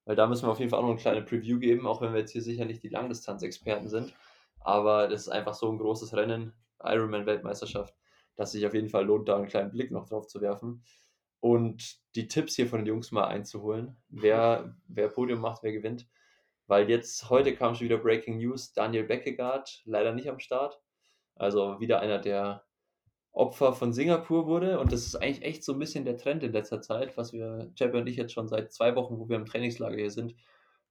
Weil 0.07 0.17
da 0.17 0.27
müssen 0.27 0.49
wir 0.49 0.51
auf 0.51 0.59
jeden 0.59 0.71
Fall 0.71 0.81
auch 0.81 0.83
noch 0.83 0.91
eine 0.91 0.99
kleine 0.99 1.23
Preview 1.23 1.61
geben, 1.61 1.87
auch 1.87 2.01
wenn 2.01 2.13
wir 2.13 2.19
jetzt 2.19 2.33
hier 2.33 2.43
sicher 2.43 2.65
nicht 2.65 2.83
die 2.83 2.89
Langdistanz-Experten 2.89 3.89
sind. 3.89 4.13
Aber 4.59 5.07
das 5.07 5.21
ist 5.21 5.29
einfach 5.29 5.55
so 5.55 5.71
ein 5.71 5.79
großes 5.79 6.17
Rennen, 6.17 6.53
Ironman-Weltmeisterschaft, 6.83 7.95
dass 8.35 8.51
sich 8.51 8.67
auf 8.67 8.75
jeden 8.75 8.89
Fall 8.89 9.05
lohnt, 9.07 9.29
da 9.29 9.37
einen 9.37 9.47
kleinen 9.47 9.71
Blick 9.71 9.93
noch 9.93 10.09
drauf 10.09 10.27
zu 10.27 10.41
werfen. 10.41 10.83
Und 11.39 12.01
die 12.17 12.27
Tipps 12.27 12.57
hier 12.57 12.67
von 12.67 12.81
den 12.81 12.89
Jungs 12.89 13.13
mal 13.13 13.29
einzuholen, 13.29 13.97
wer, 14.09 14.75
wer 14.89 15.11
Podium 15.11 15.39
macht, 15.39 15.63
wer 15.63 15.71
gewinnt. 15.71 16.09
Weil 16.67 16.89
jetzt, 16.89 17.29
heute 17.31 17.55
kam 17.55 17.75
schon 17.75 17.87
wieder 17.87 17.99
Breaking 17.99 18.39
News, 18.39 18.73
Daniel 18.73 19.05
Beckegaard 19.05 19.83
leider 19.85 20.13
nicht 20.13 20.29
am 20.29 20.39
Start. 20.39 20.81
Also 21.37 21.81
wieder 21.81 22.01
einer 22.01 22.19
der 22.19 22.65
Opfer 23.33 23.73
von 23.73 23.93
Singapur 23.93 24.47
wurde. 24.47 24.79
Und 24.79 24.93
das 24.93 25.07
ist 25.07 25.17
eigentlich 25.17 25.43
echt 25.43 25.65
so 25.65 25.73
ein 25.73 25.79
bisschen 25.79 26.05
der 26.05 26.17
Trend 26.17 26.43
in 26.43 26.53
letzter 26.53 26.81
Zeit, 26.81 27.17
was 27.17 27.33
wir, 27.33 27.71
Jeppe 27.77 27.99
und 27.99 28.07
ich 28.07 28.17
jetzt 28.17 28.33
schon 28.33 28.49
seit 28.49 28.73
zwei 28.73 28.95
Wochen, 28.95 29.19
wo 29.19 29.29
wir 29.29 29.37
im 29.37 29.45
Trainingslager 29.45 29.97
hier 29.97 30.11
sind, 30.11 30.35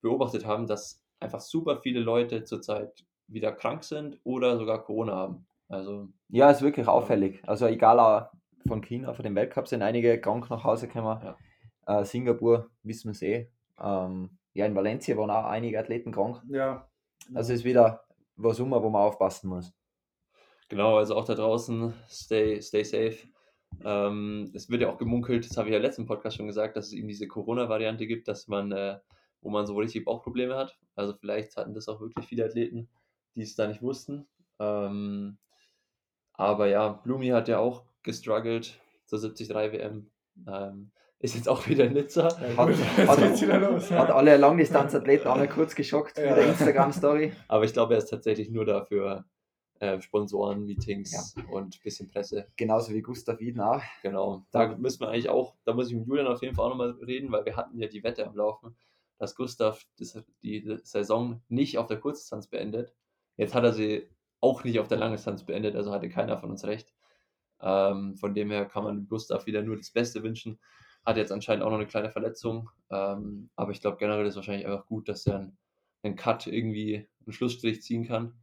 beobachtet 0.01 0.45
haben, 0.45 0.67
dass 0.67 1.03
einfach 1.19 1.39
super 1.39 1.77
viele 1.77 2.01
Leute 2.01 2.43
zurzeit 2.43 3.05
wieder 3.27 3.53
krank 3.53 3.83
sind 3.83 4.19
oder 4.23 4.57
sogar 4.57 4.83
Corona 4.83 5.15
haben. 5.15 5.47
Also 5.69 6.09
Ja, 6.29 6.51
ist 6.51 6.61
wirklich 6.61 6.87
auffällig. 6.87 7.41
Also 7.47 7.65
egal 7.65 8.29
von 8.67 8.81
China, 8.81 9.13
von 9.13 9.23
dem 9.23 9.35
Weltcup 9.35 9.67
sind 9.67 9.81
einige 9.81 10.19
krank 10.19 10.49
nach 10.49 10.63
Hause 10.63 10.87
gekommen. 10.87 11.35
Äh, 11.85 12.03
Singapur, 12.03 12.69
wissen 12.83 13.05
wir 13.07 13.11
es 13.11 13.21
eh. 13.21 13.49
Ähm, 13.81 14.37
ja, 14.53 14.65
in 14.65 14.75
Valencia 14.75 15.17
waren 15.17 15.29
auch 15.29 15.45
einige 15.45 15.79
Athleten 15.79 16.11
krank. 16.11 16.41
Ja. 16.49 16.87
Also 17.33 17.53
ist 17.53 17.63
wieder 17.63 18.03
was 18.35 18.59
um, 18.59 18.71
wo 18.71 18.89
man 18.89 19.01
aufpassen 19.01 19.49
muss. 19.49 19.73
Genau, 20.69 20.97
also 20.97 21.15
auch 21.15 21.25
da 21.25 21.35
draußen, 21.35 21.93
stay, 22.07 22.61
stay 22.61 22.83
safe. 22.83 23.17
Ähm, 23.83 24.51
es 24.53 24.69
wird 24.69 24.81
ja 24.81 24.89
auch 24.89 24.97
gemunkelt, 24.97 25.49
das 25.49 25.57
habe 25.57 25.69
ich 25.69 25.73
ja 25.73 25.79
letzten 25.79 26.05
Podcast 26.05 26.37
schon 26.37 26.47
gesagt, 26.47 26.75
dass 26.75 26.87
es 26.87 26.93
eben 26.93 27.07
diese 27.07 27.27
Corona-Variante 27.27 28.07
gibt, 28.07 28.27
dass 28.27 28.47
man, 28.47 28.71
äh, 28.71 28.99
wo 29.41 29.49
man 29.49 29.65
so 29.65 29.75
richtig 29.75 30.05
Bauchprobleme 30.05 30.55
hat. 30.55 30.77
Also 30.95 31.13
vielleicht 31.13 31.55
hatten 31.57 31.73
das 31.73 31.87
auch 31.87 31.99
wirklich 31.99 32.25
viele 32.25 32.45
Athleten, 32.45 32.89
die 33.35 33.41
es 33.41 33.55
da 33.55 33.67
nicht 33.67 33.81
wussten. 33.81 34.27
Ähm, 34.59 35.37
aber 36.33 36.67
ja, 36.67 36.89
Blumi 36.89 37.29
hat 37.29 37.47
ja 37.47 37.59
auch 37.59 37.85
gestruggelt 38.01 38.79
zur 39.05 39.19
73 39.19 39.49
WM. 39.49 40.11
Ähm, 40.47 40.91
ist 41.23 41.35
jetzt 41.35 41.47
auch 41.47 41.65
wieder 41.67 41.85
in 41.85 41.93
Nizza. 41.93 42.25
Hat, 42.25 42.57
hat, 43.07 43.17
geht's 43.17 43.41
wieder 43.41 43.57
los. 43.59 43.89
hat 43.89 44.11
alle 44.11 44.35
Langdistanzathleten 44.37 45.27
einmal 45.27 45.47
kurz 45.47 45.73
geschockt 45.73 46.17
Ja. 46.17 46.29
mit 46.29 46.37
der 46.37 46.47
Instagram-Story. 46.47 47.31
Aber 47.47 47.63
ich 47.63 47.71
glaube, 47.73 47.93
er 47.93 47.99
ist 47.99 48.09
tatsächlich 48.09 48.49
nur 48.49 48.65
dafür 48.65 49.23
äh, 49.79 50.01
Sponsoren, 50.01 50.65
Meetings 50.65 51.33
und 51.49 51.75
ein 51.77 51.79
bisschen 51.81 52.09
Presse. 52.09 52.47
Genauso 52.57 52.93
wie 52.93 53.01
Gustav 53.01 53.39
Iden 53.39 53.61
auch. 53.61 53.81
Genau. 54.01 54.45
Da 54.51 54.75
müssen 54.75 54.99
wir 54.99 55.09
eigentlich 55.09 55.29
auch, 55.29 55.55
da 55.63 55.73
muss 55.73 55.87
ich 55.89 55.95
mit 55.95 56.05
Julian 56.07 56.27
auf 56.27 56.41
jeden 56.41 56.55
Fall 56.55 56.65
auch 56.65 56.69
nochmal 56.69 56.91
reden, 57.05 57.31
weil 57.31 57.45
wir 57.45 57.55
hatten 57.55 57.79
ja 57.79 57.87
die 57.87 58.03
Wette 58.03 58.27
am 58.27 58.35
Laufen, 58.35 58.75
dass 59.17 59.33
Gustav 59.35 59.81
die 60.41 60.77
Saison 60.83 61.41
nicht 61.47 61.77
auf 61.77 61.87
der 61.87 61.99
Kurzdistanz 62.01 62.47
beendet. 62.47 62.93
Jetzt 63.37 63.55
hat 63.55 63.63
er 63.63 63.71
sie 63.71 64.09
auch 64.41 64.65
nicht 64.65 64.79
auf 64.79 64.89
der 64.89 64.97
Langdistanz 64.97 65.45
beendet, 65.45 65.77
also 65.77 65.91
hatte 65.93 66.09
keiner 66.09 66.37
von 66.37 66.51
uns 66.51 66.65
recht. 66.65 66.93
Ähm, 67.61 68.17
von 68.17 68.33
dem 68.33 68.51
her 68.51 68.65
kann 68.65 68.83
man 68.83 69.07
Gustav 69.07 69.45
wieder 69.45 69.61
nur 69.61 69.77
das 69.77 69.89
Beste 69.91 70.21
wünschen. 70.21 70.59
Hat 71.05 71.17
jetzt 71.17 71.31
anscheinend 71.31 71.63
auch 71.63 71.69
noch 71.69 71.77
eine 71.77 71.87
kleine 71.87 72.09
Verletzung, 72.09 72.69
ähm, 72.89 73.49
aber 73.55 73.71
ich 73.71 73.81
glaube 73.81 73.97
generell 73.97 74.25
ist 74.25 74.31
es 74.31 74.35
wahrscheinlich 74.37 74.65
einfach 74.65 74.85
gut, 74.85 75.09
dass 75.09 75.25
er 75.27 75.39
einen, 75.39 75.57
einen 76.03 76.15
Cut 76.15 76.47
irgendwie 76.47 77.07
einen 77.25 77.33
Schlussstrich 77.33 77.81
ziehen 77.81 78.05
kann. 78.07 78.33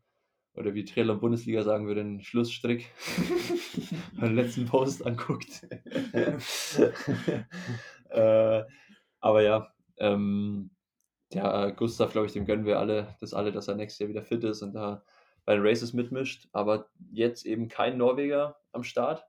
Oder 0.54 0.74
wie 0.74 0.84
Triathlon 0.84 1.20
Bundesliga 1.20 1.62
sagen 1.62 1.86
würde, 1.86 2.00
einen 2.00 2.22
Schlussstrick. 2.22 2.90
Den 4.20 4.34
letzten 4.34 4.66
Post 4.66 5.06
anguckt. 5.06 5.66
äh, 8.10 8.64
aber 9.20 9.42
ja, 9.42 9.72
ähm, 9.98 10.70
ja, 11.32 11.70
Gustav, 11.70 12.10
glaube 12.12 12.26
ich, 12.26 12.32
dem 12.32 12.46
gönnen 12.46 12.66
wir 12.66 12.80
alle, 12.80 13.16
das 13.20 13.32
alle, 13.32 13.52
dass 13.52 13.68
er 13.68 13.76
nächstes 13.76 14.00
Jahr 14.00 14.08
wieder 14.08 14.22
fit 14.22 14.42
ist 14.42 14.62
und 14.62 14.72
da 14.74 15.04
bei 15.44 15.54
den 15.54 15.64
Races 15.64 15.92
mitmischt. 15.92 16.48
Aber 16.52 16.88
jetzt 17.12 17.46
eben 17.46 17.68
kein 17.68 17.96
Norweger 17.96 18.58
am 18.72 18.82
Start. 18.82 19.24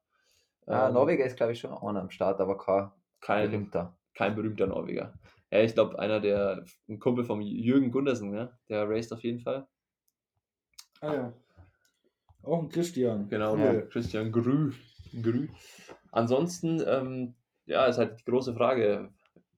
Ja, 0.66 0.88
Ähm, 0.88 0.94
Norweger 0.96 1.26
ist, 1.26 1.38
glaube 1.38 1.54
ich, 1.54 1.60
schon 1.60 1.72
einer 1.72 2.02
am 2.02 2.10
Start, 2.10 2.42
aber 2.42 2.58
kein 2.58 2.92
kein, 3.22 3.50
berühmter. 3.52 3.98
kein 4.14 4.36
berühmter 4.36 4.68
Norweger. 4.68 5.14
Ja, 5.52 5.60
ich 5.62 5.74
glaube, 5.74 6.00
einer 6.00 6.20
der, 6.20 6.66
ein 6.90 7.00
Kumpel 7.00 7.24
vom 7.26 7.42
Jürgen 7.42 7.92
Gundersen, 7.92 8.32
ne? 8.32 8.58
der 8.70 8.90
raced 8.90 9.12
auf 9.14 9.24
jeden 9.24 9.40
Fall. 9.40 9.68
Ah 11.02 11.14
ja. 11.14 11.34
Auch 12.44 12.64
ein 12.64 12.70
Christian. 12.70 13.30
Genau, 13.30 13.56
Cool. 13.56 13.88
Christian 13.92 14.32
Grü. 14.32 14.72
Grü. 15.22 15.48
Ansonsten, 16.12 16.82
ähm, 16.86 17.36
ja, 17.66 17.86
ist 17.86 17.98
halt 17.98 18.20
die 18.20 18.26
große 18.26 18.54
Frage. 18.54 19.10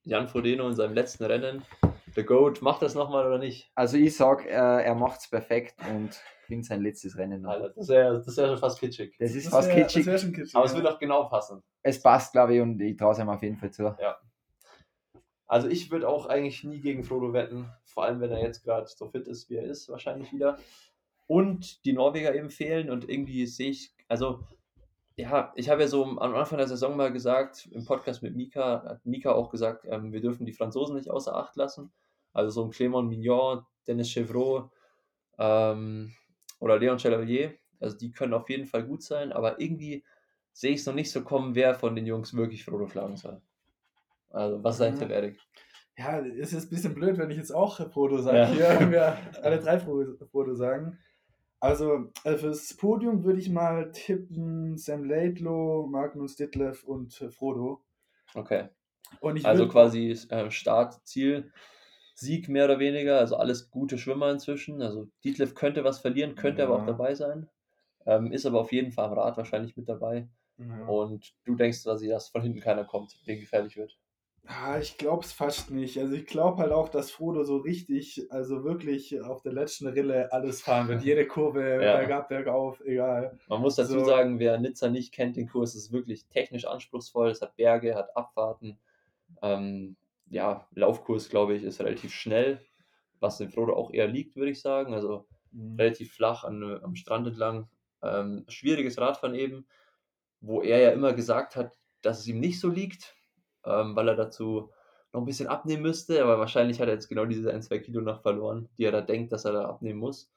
Jan 0.03 0.27
Frodeno 0.27 0.67
in 0.67 0.75
seinem 0.75 0.93
letzten 0.93 1.23
Rennen, 1.23 1.63
der 2.15 2.23
Goat, 2.23 2.61
macht 2.61 2.81
das 2.81 2.95
nochmal 2.95 3.25
oder 3.25 3.37
nicht? 3.39 3.71
Also 3.75 3.97
ich 3.97 4.15
sag, 4.15 4.45
äh, 4.45 4.49
er 4.51 4.95
macht 4.95 5.19
es 5.21 5.27
perfekt 5.29 5.75
und 5.89 6.19
gewinnt 6.45 6.65
sein 6.65 6.81
letztes 6.81 7.17
Rennen 7.17 7.41
noch. 7.41 7.51
Alter, 7.51 7.69
das 7.69 7.87
wäre 7.87 8.21
das 8.23 8.37
wär 8.37 8.47
schon 8.47 8.57
fast 8.57 8.79
kitschig. 8.79 9.15
Das 9.19 9.33
ist 9.33 9.45
Das 9.47 9.53
fast 9.53 9.67
wär- 9.69 9.75
kitschig. 9.75 10.05
Das 10.05 10.07
wäre 10.07 10.19
schon 10.19 10.33
kitschig. 10.33 10.55
Aber 10.55 10.65
es 10.65 10.71
ja. 10.71 10.77
wird 10.77 10.87
auch 10.93 10.99
genau 10.99 11.23
passen. 11.29 11.63
Es 11.81 12.01
passt, 12.01 12.31
glaube 12.33 12.55
ich, 12.55 12.61
und 12.61 12.79
ich 12.81 12.95
traue 12.97 13.13
es 13.13 13.19
ihm 13.19 13.29
auf 13.29 13.41
jeden 13.41 13.57
Fall 13.57 13.71
zu. 13.71 13.95
Also 15.47 15.67
ich 15.67 15.91
würde 15.91 16.07
auch 16.07 16.25
eigentlich 16.25 16.63
nie 16.63 16.79
gegen 16.79 17.03
Frodo 17.03 17.33
wetten, 17.33 17.69
vor 17.85 18.05
allem 18.05 18.19
wenn 18.21 18.31
er 18.31 18.41
jetzt 18.41 18.63
gerade 18.63 18.87
so 18.87 19.07
fit 19.09 19.27
ist, 19.27 19.49
wie 19.49 19.55
er 19.57 19.65
ist, 19.65 19.89
wahrscheinlich 19.89 20.31
wieder. 20.33 20.57
Und 21.27 21.85
die 21.85 21.93
Norweger 21.93 22.33
eben 22.33 22.49
fehlen 22.49 22.89
und 22.89 23.07
irgendwie 23.09 23.45
sehe 23.45 23.69
ich, 23.69 23.93
also 24.07 24.39
ja, 25.15 25.53
ich 25.55 25.69
habe 25.69 25.81
ja 25.83 25.87
so 25.87 26.03
am 26.05 26.17
Anfang 26.35 26.57
der 26.57 26.67
Saison 26.67 26.97
mal 26.97 27.11
gesagt, 27.11 27.67
im 27.71 27.85
Podcast 27.85 28.23
mit 28.23 28.35
Mika, 28.35 28.83
hat 28.83 29.05
Mika 29.05 29.31
auch 29.33 29.51
gesagt, 29.51 29.85
ähm, 29.87 30.11
wir 30.11 30.21
dürfen 30.21 30.45
die 30.45 30.53
Franzosen 30.53 30.95
nicht 30.95 31.11
außer 31.11 31.35
Acht 31.35 31.55
lassen. 31.55 31.91
Also 32.33 32.49
so 32.49 32.65
ein 32.65 32.71
Clément 32.71 33.07
Mignon, 33.07 33.63
Dennis 33.87 34.09
Chevreau 34.11 34.71
ähm, 35.37 36.13
oder 36.59 36.77
Leon 36.77 36.99
Chevalier, 36.99 37.53
also 37.79 37.97
die 37.97 38.11
können 38.11 38.33
auf 38.33 38.49
jeden 38.49 38.65
Fall 38.65 38.83
gut 38.85 39.03
sein, 39.03 39.31
aber 39.31 39.59
irgendwie 39.59 40.03
sehe 40.53 40.71
ich 40.71 40.81
es 40.81 40.85
noch 40.85 40.93
nicht 40.95 41.11
so 41.11 41.23
kommen, 41.23 41.55
wer 41.55 41.75
von 41.75 41.95
den 41.95 42.05
Jungs 42.05 42.33
wirklich 42.35 42.63
Frodo 42.63 42.87
schlagen 42.87 43.17
soll. 43.17 43.41
Also 44.29 44.63
was 44.63 44.77
dein 44.77 44.95
Mhm. 44.95 44.99
Tipp, 44.99 45.09
Erik? 45.09 45.39
ja, 45.97 46.19
es 46.25 46.53
ist 46.53 46.65
ein 46.65 46.69
bisschen 46.69 46.93
blöd, 46.95 47.17
wenn 47.17 47.29
ich 47.29 47.37
jetzt 47.37 47.53
auch 47.53 47.77
Frodo 47.91 48.17
sage. 48.19 48.37
Ja. 48.37 48.45
Hier 48.47 48.79
haben 48.79 48.91
wir 48.91 49.17
alle 49.43 49.59
drei 49.59 49.79
Frodo, 49.79 50.55
sagen. 50.55 50.97
Also 51.59 52.11
äh, 52.23 52.35
fürs 52.35 52.75
Podium 52.75 53.23
würde 53.23 53.39
ich 53.39 53.49
mal 53.49 53.91
tippen 53.91 54.77
Sam 54.77 55.05
Laidlow, 55.05 55.87
Magnus 55.87 56.35
Ditlev 56.35 56.83
und 56.83 57.21
äh, 57.21 57.29
Frodo. 57.29 57.83
Okay. 58.33 58.69
Und 59.21 59.45
Also 59.45 59.67
quasi 59.67 60.11
äh, 60.29 60.49
Start, 60.51 61.05
Ziel, 61.07 61.51
Sieg 62.13 62.49
mehr 62.49 62.65
oder 62.65 62.79
weniger. 62.79 63.19
Also 63.19 63.35
alles 63.37 63.69
gute 63.71 63.97
Schwimmer 63.97 64.31
inzwischen. 64.31 64.81
Also 64.81 65.07
Dietlev 65.23 65.55
könnte 65.55 65.83
was 65.83 65.99
verlieren, 65.99 66.35
könnte 66.35 66.63
aber 66.63 66.75
auch 66.75 66.79
Ja. 66.81 66.85
dabei 66.87 67.15
sein. 67.15 67.49
Ähm, 68.05 68.31
ist 68.31 68.45
aber 68.45 68.59
auf 68.59 68.71
jeden 68.71 68.91
Fall 68.91 69.05
am 69.05 69.13
Rad 69.13 69.37
wahrscheinlich 69.37 69.77
mit 69.77 69.87
dabei. 69.89 70.27
Ja. 70.57 70.85
Und 70.87 71.33
du 71.45 71.55
denkst 71.55 71.83
quasi, 71.83 72.07
dass 72.07 72.29
von 72.29 72.41
hinten 72.41 72.59
keiner 72.59 72.85
kommt, 72.85 73.17
der 73.27 73.37
gefährlich 73.37 73.77
wird. 73.77 73.97
Ah, 74.45 74.77
ich 74.77 74.97
glaube 74.97 75.23
es 75.23 75.31
fast 75.31 75.71
nicht. 75.71 75.97
Also 75.97 76.13
ich 76.15 76.25
glaube 76.25 76.57
halt 76.61 76.73
auch, 76.73 76.89
dass 76.89 77.11
Frodo 77.11 77.45
so 77.45 77.57
richtig, 77.57 78.27
also 78.29 78.65
wirklich 78.65 79.21
auf 79.21 79.41
der 79.41 79.53
letzten 79.53 79.87
Rille 79.87 80.33
alles 80.33 80.61
fahren 80.61 80.89
wird. 80.89 81.01
Jede 81.01 81.25
Kurve, 81.25 81.61
Ja. 81.81 81.95
bergab, 81.97 82.27
bergauf, 82.27 82.81
egal. 82.85 83.37
Man 83.47 83.61
muss 83.61 83.75
dazu 83.75 83.99
So. 83.99 84.05
sagen, 84.05 84.39
wer 84.39 84.59
Nizza 84.59 84.89
nicht 84.89 85.13
kennt, 85.13 85.37
den 85.37 85.47
Kurs 85.47 85.75
ist 85.75 85.93
wirklich 85.93 86.25
technisch 86.27 86.65
anspruchsvoll. 86.65 87.29
Es 87.29 87.41
hat 87.41 87.55
Berge, 87.55 87.95
hat 87.95 88.15
Abfahrten. 88.17 88.77
Ähm, 89.41 89.95
ja, 90.33 90.67
Laufkurs, 90.73 91.29
glaube 91.29 91.55
ich, 91.55 91.63
ist 91.63 91.79
relativ 91.79 92.11
schnell, 92.11 92.59
was 93.19 93.37
dem 93.37 93.49
Frodo 93.49 93.75
auch 93.75 93.91
eher 93.91 94.07
liegt, 94.07 94.35
würde 94.35 94.51
ich 94.51 94.61
sagen. 94.61 94.93
Also 94.93 95.27
relativ 95.77 96.13
flach 96.13 96.43
an, 96.43 96.63
äh, 96.63 96.79
am 96.83 96.95
Strand 96.95 97.27
entlang. 97.27 97.69
Ähm, 98.01 98.43
schwieriges 98.49 98.97
Radfahren 98.97 99.35
eben, 99.35 99.67
wo 100.41 100.61
er 100.61 100.79
ja 100.79 100.91
immer 100.91 101.13
gesagt 101.13 101.55
hat, 101.55 101.77
dass 102.01 102.19
es 102.19 102.27
ihm 102.27 102.39
nicht 102.39 102.59
so 102.59 102.69
liegt, 102.69 103.15
ähm, 103.63 103.95
weil 103.95 104.09
er 104.09 104.15
dazu 104.15 104.71
noch 105.13 105.21
ein 105.21 105.25
bisschen 105.25 105.47
abnehmen 105.47 105.83
müsste, 105.83 106.21
aber 106.23 106.39
wahrscheinlich 106.39 106.81
hat 106.81 106.87
er 106.87 106.95
jetzt 106.95 107.07
genau 107.07 107.25
diese 107.25 107.53
ein, 107.53 107.61
zwei 107.61 107.77
Kilo 107.77 108.01
noch 108.01 108.23
verloren, 108.23 108.67
die 108.77 108.85
er 108.85 108.91
da 108.91 109.01
denkt, 109.01 109.31
dass 109.31 109.45
er 109.45 109.53
da 109.53 109.65
abnehmen 109.65 109.99
muss. 109.99 110.33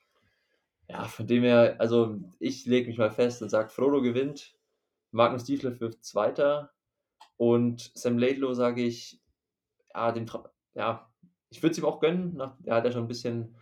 Ja, 0.89 1.05
von 1.05 1.27
dem 1.27 1.43
her, 1.43 1.77
also 1.79 2.19
ich 2.39 2.67
lege 2.67 2.89
mich 2.89 2.99
mal 2.99 3.11
fest 3.11 3.43
und 3.43 3.49
sage, 3.49 3.71
Frodo 3.71 4.03
gewinnt, 4.03 4.55
Magnus 5.11 5.45
Dietleff 5.45 5.81
wird 5.81 6.05
Zweiter 6.05 6.71
und 7.39 7.91
Sam 7.95 8.19
Laidlow 8.19 8.53
sage 8.53 8.83
ich, 8.83 9.21
ja, 9.97 10.13
dem, 10.13 10.27
Tra- 10.27 10.51
ja, 10.75 11.11
ich 11.51 11.63
würde 11.63 11.73
es 11.73 11.79
ihm 11.79 11.85
auch 11.87 12.01
gönnen, 12.01 12.35
nach, 12.37 12.55
er 12.65 12.77
hat 12.77 12.85
ja 12.85 12.93
schon 12.93 13.05
ein 13.05 13.09
bisschen 13.09 13.57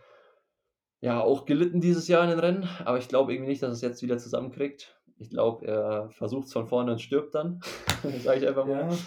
ja, 1.01 1.21
auch 1.21 1.45
gelitten 1.45 1.81
dieses 1.81 2.07
Jahr 2.07 2.23
in 2.23 2.29
den 2.31 2.39
Rennen, 2.39 2.69
aber 2.83 2.97
ich 2.97 3.07
glaube 3.07 3.33
irgendwie 3.33 3.49
nicht, 3.51 3.61
dass 3.63 3.69
er 3.69 3.73
es 3.73 3.81
jetzt 3.81 4.01
wieder 4.01 4.17
zusammenkriegt. 4.17 4.99
Ich 5.17 5.29
glaube, 5.29 5.65
er 5.65 6.09
versucht 6.09 6.47
es 6.47 6.53
von 6.53 6.67
vorne 6.67 6.91
und 6.93 6.99
stirbt 7.01 7.35
dann, 7.35 7.61
sage 8.23 8.39
ich 8.39 8.47
einfach 8.47 8.65
mal. 8.65 8.89
Ja, 8.89 8.97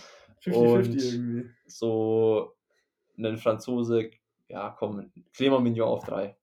50-50 0.43 0.55
Und- 0.55 0.95
irgendwie. 1.03 1.51
So 1.67 2.55
einen 3.17 3.37
Franzose, 3.37 4.11
ja, 4.49 4.71
komm, 4.79 5.13
Clément 5.35 5.61
Mignon 5.61 5.89
auf 5.89 6.05
drei. 6.05 6.37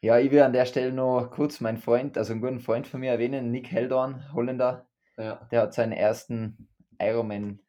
Ja, 0.00 0.18
ich 0.18 0.32
will 0.32 0.42
an 0.42 0.52
der 0.52 0.66
Stelle 0.66 0.92
noch 0.92 1.30
kurz 1.30 1.60
meinen 1.60 1.78
Freund, 1.78 2.18
also 2.18 2.32
einen 2.32 2.42
guten 2.42 2.58
Freund 2.60 2.88
von 2.88 2.98
mir 3.00 3.12
erwähnen, 3.12 3.52
Nick 3.52 3.70
Heldorn, 3.70 4.24
Holländer. 4.34 4.88
Ja, 5.16 5.46
Der 5.52 5.62
hat 5.62 5.74
seinen 5.74 5.92
ersten 5.92 6.68
Ironman 6.98 7.60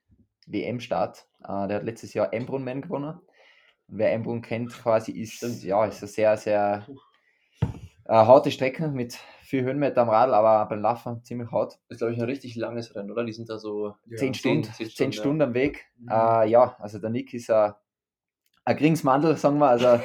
WM-Start. 0.51 1.25
Äh, 1.43 1.67
der 1.67 1.77
hat 1.77 1.83
letztes 1.83 2.13
Jahr 2.13 2.33
Embrunman 2.33 2.81
gewonnen. 2.81 3.19
Und 3.87 3.97
wer 3.97 4.13
Embrun 4.13 4.41
kennt, 4.41 4.71
quasi 4.73 5.11
ist, 5.11 5.33
Stimmt. 5.33 5.63
ja, 5.63 5.85
ist 5.85 6.01
eine 6.01 6.07
sehr, 6.09 6.37
sehr 6.37 6.87
äh, 8.05 8.13
harte 8.13 8.51
Strecke 8.51 8.87
mit 8.87 9.17
viel 9.41 9.63
Höhenmeter 9.63 10.01
am 10.01 10.09
Radl, 10.09 10.33
aber 10.33 10.67
beim 10.67 10.81
Laufen 10.81 11.23
ziemlich 11.23 11.51
hart. 11.51 11.79
ist, 11.89 11.97
glaube 11.99 12.13
ich, 12.13 12.19
ein 12.19 12.25
richtig 12.25 12.55
langes 12.55 12.95
Rennen, 12.95 13.11
oder? 13.11 13.23
Die 13.23 13.33
sind 13.33 13.49
da 13.49 13.57
so. 13.59 13.95
Ja. 14.07 14.17
zehn, 14.17 14.33
zehn- 14.33 14.35
Stunden, 14.35 14.63
zehn 14.63 14.73
zehn, 14.73 14.89
Stunden, 14.89 15.13
Stunden, 15.13 15.39
ja. 15.41 15.45
am 15.47 15.53
Weg. 15.53 15.85
Mhm. 15.97 16.07
Äh, 16.09 16.49
ja, 16.49 16.75
also 16.79 16.99
der 16.99 17.09
Nick 17.09 17.33
ist 17.33 17.51
ein, 17.51 17.73
ein 18.65 18.77
Gringsmandel, 18.77 19.35
sagen 19.37 19.59
wir. 19.59 19.67
Also 19.69 19.99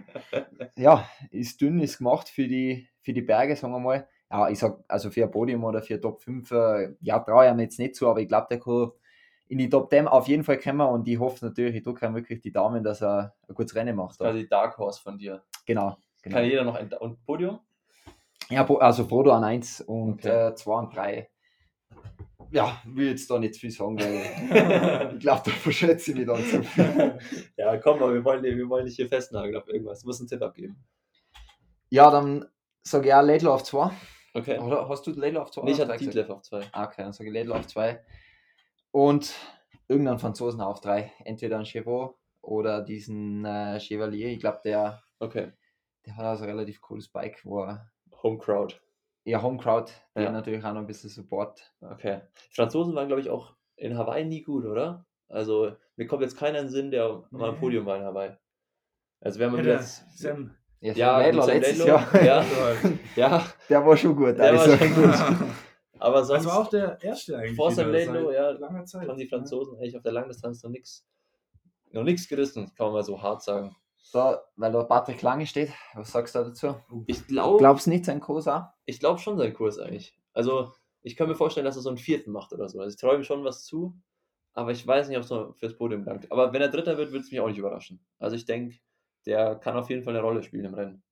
ja, 0.76 1.08
ist 1.30 1.60
dünn, 1.60 1.80
ist 1.80 1.98
gemacht 1.98 2.28
für 2.28 2.46
die, 2.46 2.88
für 3.00 3.12
die 3.12 3.22
Berge, 3.22 3.56
sagen 3.56 3.72
wir 3.72 3.80
mal. 3.80 4.08
Ja, 4.30 4.48
ich 4.48 4.58
sag, 4.58 4.78
also 4.88 5.10
für 5.10 5.22
ein 5.24 5.30
Podium 5.30 5.64
oder 5.64 5.82
für 5.82 6.00
Top 6.00 6.20
5, 6.20 6.50
äh, 6.50 6.94
ja, 7.00 7.18
traue 7.20 7.46
ich 7.46 7.52
ihm 7.52 7.60
jetzt 7.60 7.78
nicht 7.78 7.94
zu, 7.96 8.08
aber 8.08 8.20
ich 8.20 8.28
glaube, 8.28 8.48
der 8.50 8.58
kann 8.60 8.90
in 9.48 9.58
die 9.58 9.68
Top 9.68 9.90
10 9.90 10.08
auf 10.08 10.28
jeden 10.28 10.44
Fall 10.44 10.58
kommen 10.58 10.80
und 10.80 11.06
ich 11.08 11.18
hoffe 11.18 11.44
natürlich, 11.44 11.76
ich 11.76 11.82
drücke 11.82 12.06
ihm 12.06 12.14
wirklich 12.14 12.40
die 12.40 12.52
Daumen, 12.52 12.82
dass 12.82 13.02
er 13.02 13.34
ein 13.48 13.54
gutes 13.54 13.74
Rennen 13.74 13.96
macht. 13.96 14.20
Da. 14.20 14.24
Quasi 14.26 14.48
Dark 14.48 14.76
Horse 14.78 15.00
von 15.00 15.18
dir. 15.18 15.42
Genau. 15.64 15.96
genau. 16.22 16.36
Kann 16.36 16.44
jeder 16.44 16.64
noch 16.64 16.74
ein 16.74 16.92
und 16.92 17.24
Podium? 17.24 17.60
Ja, 18.48 18.64
also 18.80 19.04
Frodo 19.04 19.32
an 19.32 19.44
1 19.44 19.82
und 19.82 20.24
Okay. 20.24 20.48
äh, 20.48 20.54
2 20.54 20.72
und 20.78 20.94
3. 20.94 21.28
Ja, 22.52 22.80
will 22.84 23.08
jetzt 23.08 23.28
da 23.28 23.38
nicht 23.38 23.56
viel 23.56 23.70
sagen, 23.70 23.98
weil 23.98 25.12
ich 25.14 25.18
glaube, 25.20 25.42
da 25.44 25.50
verschätze 25.50 26.12
ich 26.12 26.16
mich 26.16 26.26
dann 26.26 26.44
zu 26.44 26.62
viel. 26.62 27.18
ja, 27.56 27.76
komm 27.78 27.98
mal, 27.98 28.14
wir 28.14 28.24
wollen, 28.24 28.42
wir 28.44 28.68
wollen 28.68 28.86
dich 28.86 28.96
hier 28.96 29.08
festnageln 29.08 29.56
auf 29.56 29.66
irgendwas. 29.68 30.02
Du 30.02 30.06
musst 30.06 30.20
einen 30.20 30.28
Tipp 30.28 30.42
abgeben. 30.42 30.76
Ja, 31.90 32.10
dann 32.10 32.46
sage 32.82 33.08
ich 33.08 33.14
auch 33.14 33.22
Laidlaw 33.22 33.54
auf 33.54 33.64
2. 33.64 33.90
Okay. 34.34 34.58
Oder 34.58 34.88
hast 34.88 35.06
du 35.06 35.12
Laidlaw 35.12 35.42
auf 35.42 35.50
2? 35.50 35.62
Nee, 35.62 35.72
ich 35.72 35.80
hatte 35.80 35.96
Dietleff 35.96 36.30
auf 36.30 36.42
zwei. 36.42 36.62
Ah, 36.72 36.84
Okay, 36.84 37.02
dann 37.02 37.12
sage 37.12 37.30
ich 37.30 37.34
Laidlaw 37.34 37.58
auf 37.58 37.66
2. 37.66 38.00
Und 38.96 39.34
irgendeinen 39.88 40.18
Franzosen 40.18 40.62
auf 40.62 40.80
3. 40.80 41.12
Entweder 41.26 41.58
ein 41.58 41.66
Chevaux 41.66 42.14
oder 42.40 42.80
diesen 42.80 43.44
äh, 43.44 43.78
Chevalier. 43.78 44.28
Ich 44.28 44.40
glaube, 44.40 44.60
der, 44.64 45.02
Okay. 45.18 45.52
der 46.06 46.16
hat 46.16 46.24
also 46.24 46.44
ein 46.44 46.50
relativ 46.50 46.80
cooles 46.80 47.08
Bike, 47.08 47.40
wo 47.44 47.62
er 47.64 47.90
Home 48.22 48.38
Crowd. 48.38 48.74
ja, 49.24 49.42
Home 49.42 49.58
Crowd, 49.58 49.92
der 50.14 50.22
Ja. 50.24 50.32
natürlich 50.32 50.64
auch 50.64 50.72
noch 50.72 50.80
ein 50.80 50.86
bisschen 50.86 51.10
Support. 51.10 51.74
Okay. 51.82 52.22
Die 52.50 52.54
Franzosen 52.54 52.94
waren, 52.94 53.06
glaube 53.08 53.20
ich, 53.20 53.28
auch 53.28 53.54
in 53.76 53.98
Hawaii 53.98 54.24
nie 54.24 54.42
gut, 54.42 54.64
oder? 54.64 55.04
Also, 55.28 55.72
mir 55.96 56.06
kommt 56.06 56.22
jetzt 56.22 56.38
keiner 56.38 56.60
in 56.60 56.64
den 56.66 56.70
Sinn, 56.72 56.90
der 56.90 57.22
mal 57.30 57.48
am 57.50 57.54
Nee. 57.56 57.60
Podium 57.60 57.84
war 57.84 57.98
in 57.98 58.04
Hawaii. 58.04 58.30
Also, 59.20 59.38
wenn 59.40 59.50
Ja, 59.50 59.56
man 59.56 59.64
der 59.64 59.74
jetzt. 59.74 60.18
Sam. 60.18 60.54
Ja, 60.80 60.92
Ja, 60.94 61.32
Sam 61.42 61.46
letztes 61.48 61.84
Jahr. 61.84 62.24
Ja, 62.24 62.44
ja, 63.16 63.44
Der 63.68 63.84
war 63.84 63.94
schon 63.96 64.16
gut. 64.16 64.38
Der 64.38 64.54
war 64.54 64.60
also. 64.62 64.76
schon 64.78 64.94
gut. 64.94 65.14
Aber 65.98 66.24
sonst 66.24 66.44
Das 66.44 66.52
war 66.52 66.62
auch 66.62 66.70
der 66.70 67.02
erste 67.02 67.36
eigentlich. 67.36 67.56
Vor 67.56 67.70
Laidlaw, 67.72 68.24
seit 68.26 68.34
ja, 68.34 68.50
langer 68.50 68.84
Zeit. 68.84 69.08
haben 69.08 69.18
die 69.18 69.24
ne? 69.24 69.30
Franzosen 69.30 69.76
eigentlich 69.78 69.96
auf 69.96 70.02
der 70.02 70.12
Langdistanz 70.12 70.62
noch 70.62 70.70
nichts 70.70 71.06
noch 71.92 72.02
nichts 72.02 72.28
gerissen, 72.28 72.72
kann 72.74 72.86
man 72.86 72.94
mal 72.94 73.02
so 73.02 73.20
hart 73.22 73.42
sagen. 73.42 73.74
Da, 74.12 74.44
weil 74.56 74.72
da 74.72 74.84
Patrick 74.84 75.22
Lange 75.22 75.46
steht, 75.46 75.72
was 75.94 76.12
sagst 76.12 76.34
du 76.34 76.40
dazu? 76.40 76.76
Ich 77.06 77.26
glaube 77.26 77.58
Glaubst 77.58 77.86
du 77.86 77.90
nicht 77.90 78.04
sein 78.04 78.20
Kurs 78.20 78.46
auch? 78.46 78.64
ich 78.84 79.00
glaub 79.00 79.18
schon 79.18 79.36
seinen 79.36 79.54
Kurs 79.54 79.78
eigentlich. 79.78 80.16
Also, 80.32 80.72
ich 81.02 81.16
kann 81.16 81.28
mir 81.28 81.34
vorstellen, 81.34 81.64
dass 81.64 81.76
er 81.76 81.82
so 81.82 81.88
einen 81.88 81.98
vierten 81.98 82.30
macht 82.30 82.52
oder 82.52 82.68
so. 82.68 82.80
Also, 82.80 82.94
ich 82.94 83.00
träume 83.00 83.24
schon 83.24 83.44
was 83.44 83.64
zu, 83.64 83.96
aber 84.52 84.70
ich 84.70 84.86
weiß 84.86 85.08
nicht, 85.08 85.16
ob 85.16 85.24
es 85.24 85.30
noch 85.30 85.56
fürs 85.56 85.76
Podium 85.76 86.04
langt. 86.04 86.30
Aber 86.30 86.52
wenn 86.52 86.62
er 86.62 86.68
Dritter 86.68 86.96
wird, 86.98 87.10
würde 87.10 87.24
es 87.24 87.30
mich 87.30 87.40
auch 87.40 87.48
nicht 87.48 87.58
überraschen. 87.58 88.04
Also, 88.18 88.36
ich 88.36 88.44
denke, 88.44 88.76
der 89.26 89.56
kann 89.56 89.76
auf 89.76 89.90
jeden 89.90 90.02
Fall 90.02 90.14
eine 90.14 90.22
Rolle 90.22 90.42
spielen 90.42 90.66
im 90.66 90.74
Rennen. 90.74 91.02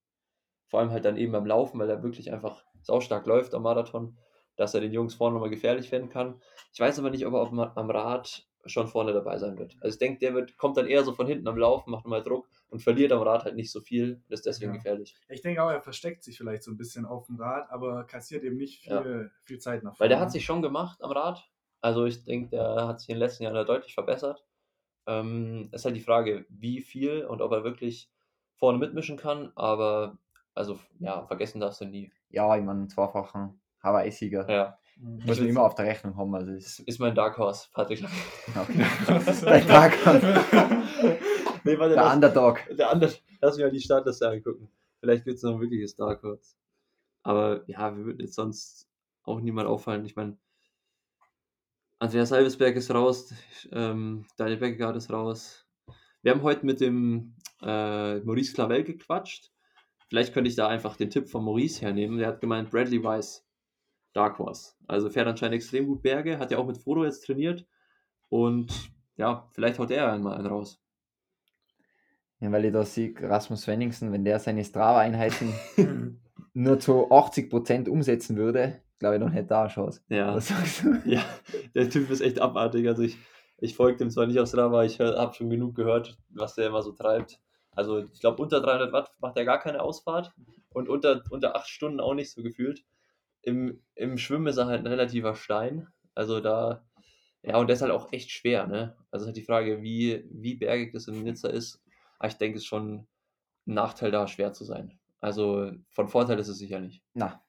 Vor 0.68 0.80
allem 0.80 0.90
halt 0.90 1.04
dann 1.04 1.16
eben 1.16 1.32
beim 1.32 1.46
Laufen, 1.46 1.78
weil 1.78 1.90
er 1.90 2.02
wirklich 2.02 2.32
einfach 2.32 2.64
saustark 2.82 3.26
läuft 3.26 3.54
am 3.54 3.62
Marathon, 3.62 4.16
dass 4.56 4.74
er 4.74 4.80
den 4.80 4.92
Jungs 4.92 5.14
vorne 5.14 5.34
nochmal 5.34 5.50
gefährlich 5.50 5.90
werden 5.92 6.08
kann. 6.10 6.40
Ich 6.72 6.80
weiß 6.80 6.98
aber 6.98 7.10
nicht, 7.10 7.26
ob 7.26 7.34
er 7.34 7.40
auf, 7.40 7.50
dem- 7.50 7.60
am 7.60 7.90
Rad 7.90 8.46
schon 8.66 8.88
vorne 8.88 9.12
dabei 9.12 9.36
sein 9.38 9.58
wird. 9.58 9.76
Also 9.80 9.94
ich 9.94 9.98
denke, 9.98 10.20
der 10.20 10.32
wird, 10.34 10.56
kommt 10.56 10.76
dann 10.76 10.86
eher 10.86 11.04
so 11.04 11.12
von 11.12 11.26
hinten 11.26 11.46
am 11.48 11.58
Laufen, 11.58 11.90
macht 11.90 12.04
nochmal 12.04 12.22
Druck 12.22 12.48
und 12.68 12.80
verliert 12.82 13.12
am 13.12 13.20
Rad 13.22 13.44
halt 13.44 13.56
nicht 13.56 13.70
so 13.70 13.80
viel 13.80 14.22
und 14.26 14.32
ist 14.32 14.46
deswegen 14.46 14.72
Ja. 14.72 14.76
gefährlich. 14.78 15.14
Ich 15.28 15.42
denke 15.42 15.62
auch, 15.62 15.70
er 15.70 15.82
versteckt 15.82 16.22
sich 16.24 16.38
vielleicht 16.38 16.62
so 16.62 16.70
ein 16.70 16.76
bisschen 16.78 17.04
auf 17.04 17.26
dem 17.26 17.36
Rad, 17.36 17.70
aber 17.70 18.04
kassiert 18.04 18.42
eben 18.42 18.56
nicht 18.56 18.80
viel, 18.80 19.30
viel 19.42 19.58
Zeit 19.58 19.82
nach 19.82 19.90
vorne. 19.90 20.00
Weil 20.00 20.08
der 20.08 20.20
hat 20.20 20.32
sich 20.32 20.44
schon 20.44 20.62
gemacht 20.62 21.02
am 21.02 21.10
Rad. 21.12 21.44
Also 21.82 22.06
ich 22.06 22.24
denke, 22.24 22.50
der 22.56 22.86
hat 22.88 23.00
sich 23.00 23.10
in 23.10 23.16
den 23.16 23.20
letzten 23.20 23.42
Jahren 23.44 23.54
da 23.54 23.64
deutlich 23.64 23.92
verbessert. 23.92 24.46
Ähm, 25.06 25.68
ist 25.72 25.84
halt 25.84 25.96
die 25.96 26.00
Frage, 26.00 26.46
wie 26.48 26.80
viel 26.80 27.26
und 27.26 27.42
ob 27.42 27.52
er 27.52 27.64
wirklich 27.64 28.10
vorne 28.56 28.78
mitmischen 28.78 29.18
kann, 29.18 29.52
aber 29.54 30.16
also 30.54 30.78
ja, 30.98 31.26
vergessen 31.26 31.60
darfst 31.60 31.82
du 31.82 31.84
nie. 31.84 32.10
Ja, 32.30 32.56
ich 32.56 32.62
meine, 32.64 32.80
einen 32.80 32.88
zweifachen 32.88 33.60
Hawaii-Sieger. 33.84 34.50
Ja. 34.50 34.78
Muss 34.96 35.38
man 35.38 35.48
immer 35.48 35.62
auf 35.62 35.74
der 35.74 35.86
Rechnung 35.86 36.16
haben. 36.16 36.34
Also 36.34 36.52
ist, 36.52 36.80
ist 36.80 36.98
mein 37.00 37.14
Dark 37.14 37.36
Horse, 37.36 37.68
Patrick. 37.72 38.00
Lang. 38.00 38.12
okay. 38.56 38.86
Dein 39.44 39.66
Tag. 39.66 39.92
nee, 41.64 41.78
warte, 41.78 41.94
Der 41.94 42.02
lass, 42.02 42.14
Underdog. 42.14 42.60
der 42.70 42.90
andere, 42.90 43.12
lass 43.40 43.56
mich 43.56 43.64
mal 43.64 43.70
die 43.72 43.80
Startliste 43.80 44.28
angucken. 44.28 44.70
Vielleicht 45.00 45.26
wird 45.26 45.36
es 45.36 45.42
noch 45.42 45.54
ein 45.54 45.60
wirkliches 45.60 45.96
Dark 45.96 46.22
Horse. 46.22 46.54
Aber 47.24 47.64
ja, 47.66 47.96
wir 47.96 48.04
würden 48.04 48.20
jetzt 48.20 48.34
sonst 48.34 48.88
auch 49.24 49.40
niemand 49.40 49.68
auffallen. 49.68 50.04
Ich 50.04 50.14
meine, 50.16 50.38
Andreas 51.98 52.28
Salvesberg 52.28 52.76
ist 52.76 52.90
raus, 52.92 53.32
ähm, 53.72 54.26
Daniel 54.36 54.58
Beckegaard 54.58 54.96
ist 54.96 55.10
raus. 55.10 55.66
Wir 56.22 56.32
haben 56.32 56.42
heute 56.42 56.64
mit 56.66 56.80
dem 56.80 57.34
äh, 57.62 58.20
Maurice 58.20 58.54
Clavel 58.54 58.84
gequatscht. 58.84 59.50
Vielleicht 60.08 60.32
könnte 60.34 60.48
ich 60.48 60.56
da 60.56 60.68
einfach 60.68 60.96
den 60.96 61.10
Tipp 61.10 61.28
von 61.28 61.44
Maurice 61.44 61.80
hernehmen. 61.80 62.18
Der 62.18 62.28
hat 62.28 62.40
gemeint, 62.40 62.70
Bradley 62.70 63.02
Weiss, 63.02 63.46
Dark 64.14 64.38
Horse. 64.38 64.72
Also 64.86 65.10
fährt 65.10 65.26
anscheinend 65.26 65.56
extrem 65.56 65.86
gut 65.86 66.02
Berge, 66.02 66.38
hat 66.38 66.50
ja 66.50 66.58
auch 66.58 66.66
mit 66.66 66.78
Frodo 66.78 67.04
jetzt 67.04 67.26
trainiert. 67.26 67.66
Und 68.30 68.72
ja, 69.16 69.48
vielleicht 69.52 69.78
haut 69.78 69.90
er 69.90 70.10
einmal 70.12 70.36
einen 70.38 70.46
raus. 70.46 70.80
Ja, 72.40 72.50
weil 72.52 72.64
ich 72.64 72.72
da 72.72 72.84
sehe, 72.84 73.14
Rasmus 73.20 73.62
Svenningsen, 73.62 74.12
wenn 74.12 74.24
der 74.24 74.38
seine 74.38 74.64
Strava-Einheiten 74.64 75.52
nur 76.54 76.78
zu 76.78 77.10
80% 77.10 77.88
umsetzen 77.88 78.36
würde, 78.36 78.80
glaube 78.98 79.16
ich, 79.16 79.20
dann 79.20 79.32
hätte 79.32 79.54
er 79.54 79.58
auch 79.58 79.62
eine 79.64 79.72
Chance. 79.72 80.00
Ja. 80.08 80.34
Ja, 81.04 81.22
der 81.74 81.90
Typ 81.90 82.10
ist 82.10 82.20
echt 82.20 82.40
abartig. 82.40 82.86
Also 82.88 83.02
ich, 83.02 83.16
Ich 83.58 83.76
folge 83.76 83.98
dem 83.98 84.10
zwar 84.10 84.26
nicht 84.26 84.38
aus 84.38 84.50
Strava, 84.50 84.84
ich 84.84 85.00
habe 85.00 85.32
schon 85.34 85.48
genug 85.48 85.74
gehört, 85.74 86.18
was 86.30 86.54
der 86.54 86.66
immer 86.66 86.82
so 86.82 86.92
treibt. 86.92 87.40
Also 87.70 87.98
ich 87.98 88.20
glaube, 88.20 88.42
unter 88.42 88.60
300 88.60 88.92
Watt 88.92 89.12
macht 89.20 89.36
er 89.36 89.44
gar 89.44 89.58
keine 89.58 89.80
Ausfahrt 89.82 90.32
und 90.70 90.88
unter, 90.88 91.22
unter 91.30 91.56
8 91.56 91.68
Stunden 91.68 92.00
auch 92.00 92.14
nicht 92.14 92.30
so 92.30 92.42
gefühlt. 92.42 92.84
Im, 93.44 93.82
Im 93.94 94.18
Schwimmen 94.18 94.46
ist 94.46 94.56
er 94.56 94.66
halt 94.66 94.80
ein 94.80 94.86
relativer 94.86 95.34
Stein. 95.34 95.88
Also 96.14 96.40
da, 96.40 96.84
ja, 97.42 97.58
und 97.58 97.66
der 97.66 97.74
ist 97.74 97.82
halt 97.82 97.92
auch 97.92 98.12
echt 98.12 98.30
schwer, 98.30 98.66
ne? 98.66 98.96
Also 99.10 99.26
halt 99.26 99.36
die 99.36 99.42
Frage, 99.44 99.82
wie, 99.82 100.24
wie 100.30 100.54
bergig 100.54 100.92
das 100.92 101.08
in 101.08 101.22
Nizza 101.22 101.48
ist. 101.48 101.82
Aber 102.18 102.28
ich 102.28 102.38
denke, 102.38 102.56
es 102.56 102.62
ist 102.62 102.68
schon 102.68 103.06
ein 103.66 103.74
Nachteil, 103.74 104.10
da 104.10 104.26
schwer 104.26 104.52
zu 104.52 104.64
sein. 104.64 104.98
Also 105.20 105.72
von 105.90 106.08
Vorteil 106.08 106.38
ist 106.38 106.48
es 106.48 106.58
sicher 106.58 106.80
nicht. 106.80 107.02
Na. 107.14 107.42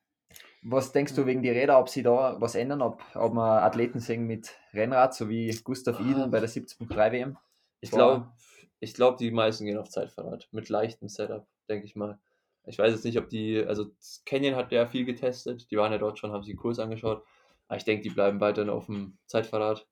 Was 0.63 0.91
denkst 0.91 1.13
du 1.13 1.25
wegen 1.25 1.43
die 1.43 1.49
Räder, 1.49 1.79
ob 1.79 1.89
sie 1.89 2.01
da 2.01 2.41
was 2.41 2.55
ändern, 2.55 2.81
ob, 2.81 3.01
ob 3.13 3.33
wir 3.33 3.63
Athleten 3.63 3.99
sehen 3.99 4.25
mit 4.25 4.55
Rennrad, 4.73 5.13
so 5.13 5.29
wie 5.29 5.49
Gustav 5.63 5.99
Iden 5.99 6.31
bei 6.31 6.39
der 6.39 6.49
70.3 6.49 7.11
WM? 7.11 7.37
Ich 7.81 7.91
glaube, 7.91 8.31
ich 8.79 8.93
glaube, 8.93 9.17
die 9.17 9.31
meisten 9.31 9.65
gehen 9.65 9.77
auf 9.77 9.89
Zeitfahrrad 9.89 10.47
mit 10.51 10.69
leichtem 10.69 11.07
Setup, 11.07 11.47
denke 11.69 11.85
ich 11.85 11.95
mal. 11.95 12.19
Ich 12.67 12.79
weiß 12.79 12.91
jetzt 12.91 13.05
nicht, 13.05 13.17
ob 13.17 13.29
die, 13.29 13.63
also 13.63 13.91
Canyon 14.25 14.55
hat 14.55 14.71
ja 14.71 14.85
viel 14.87 15.05
getestet, 15.05 15.69
die 15.69 15.77
waren 15.77 15.91
ja 15.91 15.97
dort 15.97 16.19
schon, 16.19 16.31
haben 16.31 16.43
sich 16.43 16.53
den 16.53 16.59
Kurs 16.59 16.79
angeschaut. 16.79 17.23
Aber 17.67 17.77
ich 17.77 17.83
denke, 17.83 18.03
die 18.03 18.09
bleiben 18.09 18.39
weiterhin 18.39 18.69
auf 18.69 18.87
dem 18.87 19.17
Zeitfahrrad. 19.25 19.87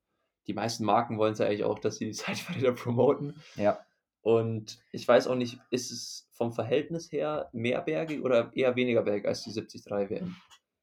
Die 0.47 0.53
meisten 0.53 0.85
Marken 0.85 1.17
wollen 1.17 1.33
es 1.33 1.39
ja 1.39 1.45
eigentlich 1.45 1.63
auch, 1.63 1.79
dass 1.79 1.97
sie 1.97 2.05
die 2.05 2.11
Zeitfahrräder 2.13 2.73
promoten. 2.73 3.41
Ja. 3.55 3.79
Und 4.21 4.79
ich 4.91 5.07
weiß 5.07 5.27
auch 5.27 5.35
nicht, 5.35 5.59
ist 5.69 5.91
es 5.91 6.29
vom 6.31 6.53
Verhältnis 6.53 7.11
her 7.11 7.49
mehr 7.51 7.81
bergig 7.81 8.23
oder 8.23 8.51
eher 8.55 8.75
weniger 8.75 9.03
bergig 9.03 9.27
als 9.27 9.43
die 9.43 9.53
73 9.53 9.85
WM? 10.09 10.35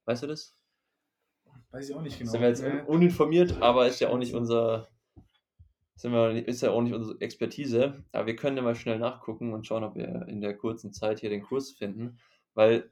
Weißt 0.05 0.23
du 0.23 0.27
das? 0.27 0.55
Weiß 1.71 1.89
ich 1.89 1.95
auch 1.95 2.03
nicht 2.03 2.19
genau. 2.19 2.31
Sind 2.31 2.41
wir 2.41 2.49
jetzt 2.49 2.65
uninformiert, 2.87 3.63
aber 3.63 3.87
ist 3.87 4.01
ja 4.01 4.09
auch 4.09 4.19
nicht 4.19 4.35
unser, 4.35 4.89
sind 6.01 6.13
wir, 6.13 6.47
ist 6.49 6.63
ja 6.63 6.71
auch 6.71 6.81
nicht 6.83 6.95
unsere 6.95 7.21
Expertise. 7.21 8.03
Aber 8.13 8.27
wir 8.27 8.37
können 8.37 8.57
ja 8.57 8.63
mal 8.63 8.75
schnell 8.75 8.99
nachgucken 8.99 9.53
und 9.53 9.67
schauen, 9.67 9.85
ob 9.85 9.95
wir 9.97 10.27
in 10.29 10.41
der 10.41 10.57
kurzen 10.57 10.93
Zeit 10.93 11.21
hier 11.21 11.31
den 11.31 11.43
Kurs 11.43 11.71
finden. 11.73 12.19
Weil 12.55 12.91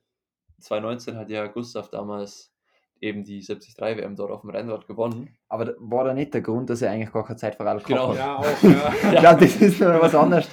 2019 0.61 1.17
hat 1.17 1.31
ja 1.31 1.47
Gustav 1.47 1.89
damals 1.91 2.53
eben 3.01 3.23
die 3.25 3.41
73 3.41 3.77
WM 3.79 4.17
dort 4.17 4.31
auf 4.33 4.41
dem 4.43 4.51
Rennrad 4.51 4.87
gewonnen. 4.87 5.37
Aber 5.49 5.65
da- 5.67 5.75
war 5.79 6.05
da 6.05 6.15
nicht 6.15 6.35
der 6.35 6.41
Grund, 6.43 6.69
dass 6.69 6.83
er 6.83 6.91
eigentlich 6.91 7.13
gar 7.13 7.25
kein 7.25 7.39
Zeitfahrrad 7.39 7.85
Genau. 7.85 8.13
gehabt 8.13 8.47
hat? 8.47 8.63
Ja, 8.63 8.89
auch, 8.89 9.03
ja. 9.05 9.13
Ja, 9.23 9.35
das 9.35 9.57
ist 9.57 9.81
noch 9.81 10.03
was 10.03 10.15
anderes. 10.15 10.49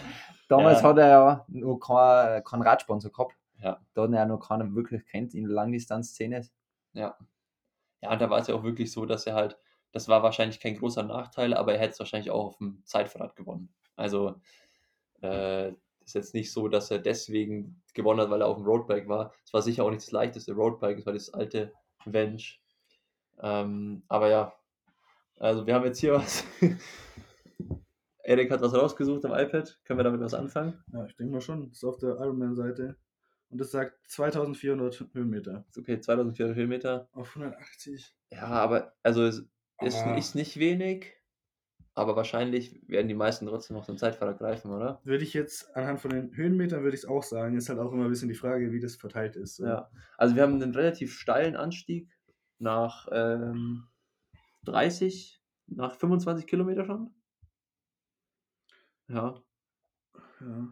Damals 0.48 0.82
Ja. 0.82 0.88
hat 0.90 0.98
er 1.00 1.08
ja 1.08 1.46
noch 1.50 1.78
keinen 1.80 2.44
kein 2.44 2.62
Radsponsor 2.62 3.12
gehabt. 3.12 3.36
Ja. 3.62 3.80
Da 3.96 4.04
hat 4.04 4.12
er 4.12 4.16
ja 4.18 4.26
noch 4.28 4.40
keinen 4.48 4.76
wirklich 4.76 5.04
kennt 5.08 5.34
in 5.34 5.46
der 5.46 5.54
Langdistanzszene. 5.54 6.42
Ja. 6.94 7.18
Ja, 8.02 8.12
und 8.12 8.22
da 8.22 8.30
war 8.30 8.40
es 8.40 8.48
ja 8.48 8.54
auch 8.54 8.64
wirklich 8.64 8.92
so, 8.92 9.06
dass 9.08 9.26
er 9.26 9.34
halt, 9.34 9.58
das 9.96 10.10
war 10.10 10.24
wahrscheinlich 10.24 10.60
kein 10.60 10.76
großer 10.76 11.04
Nachteil, 11.04 11.54
aber 11.54 11.72
er 11.74 11.80
hätte 11.80 11.94
es 11.94 12.00
wahrscheinlich 12.00 12.30
auch 12.30 12.48
auf 12.48 12.58
dem 12.58 12.82
Zeitfahrrad 12.84 13.34
gewonnen. 13.38 13.74
Also, 13.96 14.36
äh, 15.22 15.70
ist 15.70 16.16
jetzt 16.16 16.34
nicht 16.34 16.52
so, 16.52 16.68
dass 16.68 16.92
er 16.92 17.00
deswegen 17.00 17.82
gewonnen 17.94 18.20
hat, 18.20 18.30
weil 18.30 18.42
er 18.42 18.48
auf 18.48 18.58
dem 18.58 18.66
Roadbike 18.66 19.08
war. 19.08 19.34
Es 19.46 19.54
war 19.54 19.62
sicher 19.62 19.86
auch 19.86 19.90
nicht 19.90 20.02
das 20.02 20.12
leichteste 20.12 20.52
Roadbike, 20.52 20.98
es 20.98 21.06
war 21.06 21.14
das 21.14 21.34
alte 21.34 21.72
Venge. 22.04 22.44
Ähm, 23.40 24.04
aber 24.10 24.28
ja, 24.28 24.54
also 25.38 25.66
wir 25.66 25.74
haben 25.74 25.86
jetzt 25.86 26.00
hier 26.00 26.16
was. 26.16 26.44
Erik 28.26 28.52
hat 28.52 28.60
was 28.60 28.74
rausgesucht 28.74 29.24
am 29.24 29.32
iPad. 29.34 29.80
Können 29.86 30.00
wir 30.00 30.04
damit 30.04 30.20
was 30.20 30.34
anfangen? 30.34 30.84
ja, 30.92 31.06
ich 31.06 31.16
denke 31.16 31.32
mal 31.32 31.40
schon. 31.40 31.70
Das 31.70 31.78
ist 31.78 31.86
auf 31.86 32.00
der 32.00 32.20
Ironman-Seite. 32.20 32.98
Und 33.50 33.62
das 33.62 33.72
sagt 33.72 33.98
2400 34.10 35.06
Höhenmeter. 35.14 35.64
Ist 35.70 35.78
okay, 35.78 36.02
2400 36.02 36.58
Höhenmeter. 36.58 37.08
Auf 37.14 37.30
180. 37.38 38.14
Ja, 38.32 38.48
aber 38.48 38.94
also 39.02 39.24
es 39.24 39.48
ist, 39.82 40.06
ist 40.18 40.36
nicht 40.36 40.58
wenig, 40.58 41.14
aber 41.94 42.16
wahrscheinlich 42.16 42.82
werden 42.88 43.08
die 43.08 43.14
meisten 43.16 43.48
trotzdem 43.48 43.78
noch 43.78 43.86
zum 43.86 43.98
Zeitfahrrad 43.98 44.38
greifen, 44.38 44.72
oder? 44.72 45.00
Würde 45.06 45.24
ich 45.24 45.34
jetzt 45.34 45.76
anhand 45.76 46.02
von 46.02 46.12
den 46.12 46.36
Höhenmetern 46.36 46.84
würde 46.84 46.96
ich 46.96 47.04
es 47.04 47.10
auch 47.10 47.24
sagen. 47.24 47.56
Ist 47.56 47.70
halt 47.70 47.80
auch 47.80 47.92
immer 47.94 48.04
ein 48.04 48.10
bisschen 48.10 48.28
die 48.28 48.36
Frage, 48.36 48.72
wie 48.74 48.82
das 48.82 48.96
verteilt 48.96 49.38
ist. 49.38 49.56
So. 49.56 49.66
Ja. 49.66 49.90
Also 50.18 50.36
wir 50.36 50.44
haben 50.44 50.62
einen 50.62 50.76
relativ 50.76 51.18
steilen 51.18 51.56
Anstieg 51.56 52.10
nach 52.60 53.08
ähm, 53.12 53.88
30, 54.66 55.42
nach 55.68 55.96
25 55.96 56.48
Kilometer 56.48 56.86
schon. 56.86 57.12
Ja, 59.08 59.42
Ja. 60.42 60.68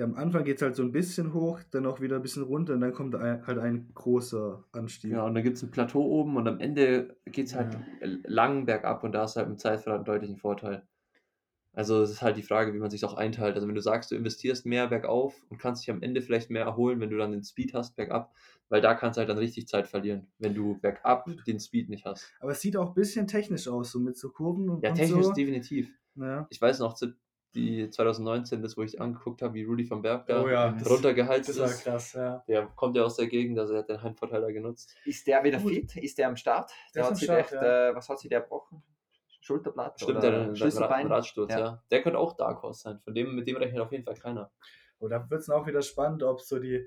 Ja, 0.00 0.06
am 0.06 0.14
Anfang 0.14 0.44
geht 0.44 0.56
es 0.56 0.62
halt 0.62 0.76
so 0.76 0.82
ein 0.82 0.92
bisschen 0.92 1.34
hoch, 1.34 1.60
dann 1.70 1.84
auch 1.84 2.00
wieder 2.00 2.16
ein 2.16 2.22
bisschen 2.22 2.42
runter 2.42 2.72
und 2.72 2.80
dann 2.80 2.94
kommt 2.94 3.14
ein, 3.14 3.46
halt 3.46 3.58
ein 3.58 3.90
großer 3.94 4.64
Anstieg. 4.72 5.12
ja 5.12 5.24
und 5.26 5.34
dann 5.34 5.44
gibt 5.44 5.58
es 5.58 5.62
ein 5.62 5.70
Plateau 5.70 6.00
oben 6.02 6.36
und 6.38 6.48
am 6.48 6.58
Ende 6.58 7.16
geht 7.26 7.48
es 7.48 7.54
halt 7.54 7.76
lang 8.24 8.64
bergab 8.64 9.04
und 9.04 9.12
da 9.12 9.24
ist 9.24 9.36
halt 9.36 9.46
im 9.48 9.58
Zeitfahrrad 9.58 9.98
einen 9.98 10.04
deutlichen 10.06 10.36
Vorteil. 10.38 10.86
Also 11.72 12.02
es 12.02 12.10
ist 12.10 12.22
halt 12.22 12.36
die 12.36 12.42
Frage, 12.42 12.74
wie 12.74 12.78
man 12.78 12.90
sich 12.90 13.04
auch 13.04 13.14
einteilt. 13.14 13.54
Also 13.54 13.68
wenn 13.68 13.76
du 13.76 13.80
sagst, 13.80 14.10
du 14.10 14.16
investierst 14.16 14.66
mehr 14.66 14.88
bergauf 14.88 15.40
und 15.50 15.58
kannst 15.58 15.82
dich 15.82 15.90
am 15.90 16.02
Ende 16.02 16.20
vielleicht 16.22 16.50
mehr 16.50 16.64
erholen, 16.64 16.98
wenn 16.98 17.10
du 17.10 17.16
dann 17.18 17.30
den 17.30 17.44
Speed 17.44 17.74
hast 17.74 17.94
bergab, 17.94 18.34
weil 18.70 18.80
da 18.80 18.94
kannst 18.94 19.16
du 19.16 19.20
halt 19.20 19.28
dann 19.28 19.38
richtig 19.38 19.68
Zeit 19.68 19.86
verlieren, 19.86 20.26
wenn 20.38 20.54
du 20.54 20.78
bergab 20.80 21.28
den 21.46 21.60
Speed 21.60 21.88
nicht 21.88 22.06
hast. 22.06 22.32
Aber 22.40 22.52
es 22.52 22.60
sieht 22.60 22.76
auch 22.76 22.88
ein 22.88 22.94
bisschen 22.94 23.26
technisch 23.28 23.68
aus, 23.68 23.92
so 23.92 24.00
mit 24.00 24.16
so 24.16 24.30
Kurven 24.30 24.68
und, 24.68 24.82
Ja, 24.82 24.90
und 24.90 24.96
technisch 24.96 25.26
so. 25.26 25.32
definitiv. 25.32 25.92
Ja. 26.16 26.46
Ich 26.50 26.60
weiß 26.60 26.80
noch, 26.80 26.94
zu- 26.94 27.12
die 27.54 27.90
2019, 27.90 28.62
das 28.62 28.76
wo 28.76 28.82
ich 28.82 29.00
angeguckt 29.00 29.42
habe, 29.42 29.54
wie 29.54 29.64
Rudy 29.64 29.88
van 29.90 30.02
Berg 30.02 30.26
da 30.26 30.42
Oh 30.42 30.48
ja, 30.48 30.70
das- 30.70 30.88
runtergeheizt 30.88 31.48
Das 31.48 31.58
war 31.58 31.66
ist. 31.66 31.82
krass, 31.84 32.12
ja. 32.12 32.44
Der 32.46 32.66
kommt 32.76 32.96
ja 32.96 33.02
aus 33.04 33.16
der 33.16 33.26
Gegend, 33.26 33.58
also 33.58 33.74
er 33.74 33.80
hat 33.80 33.88
den 33.88 34.02
Heimvorteil 34.02 34.40
da 34.40 34.50
genutzt. 34.52 34.94
Ist 35.04 35.26
der 35.26 35.42
wieder 35.42 35.58
Gut. 35.58 35.72
fit? 35.72 35.96
Ist 35.96 36.18
der 36.18 36.28
am 36.28 36.36
Start? 36.36 36.70
Der 36.94 37.02
ist 37.02 37.08
hat 37.10 37.16
sich 37.16 37.24
Start, 37.24 37.40
echt, 37.40 37.52
ja. 37.52 37.90
äh, 37.90 37.94
was 37.94 38.08
hat 38.08 38.18
sich 38.20 38.28
der 38.30 38.40
gebrochen? 38.42 38.82
Schulterblatt? 39.40 40.00
Stimmt, 40.00 40.18
oder 40.18 40.30
der, 40.30 40.44
der, 40.46 40.54
Schlüsselbein? 40.54 41.08
der 41.08 41.16
Radsturz, 41.16 41.52
ja. 41.52 41.58
Ja. 41.58 41.82
Der 41.90 42.02
könnte 42.02 42.18
auch 42.18 42.36
Dark 42.36 42.62
Horse 42.62 42.82
sein. 42.82 43.00
Von 43.00 43.14
dem, 43.14 43.34
mit 43.34 43.48
dem 43.48 43.56
rechnet 43.56 43.80
auf 43.80 43.90
jeden 43.90 44.04
Fall 44.04 44.14
keiner. 44.16 44.50
Und 44.98 45.10
da 45.10 45.28
wird 45.30 45.40
es 45.40 45.48
auch 45.50 45.66
wieder 45.66 45.82
spannend, 45.82 46.22
ob 46.22 46.40
so 46.42 46.58
die 46.58 46.86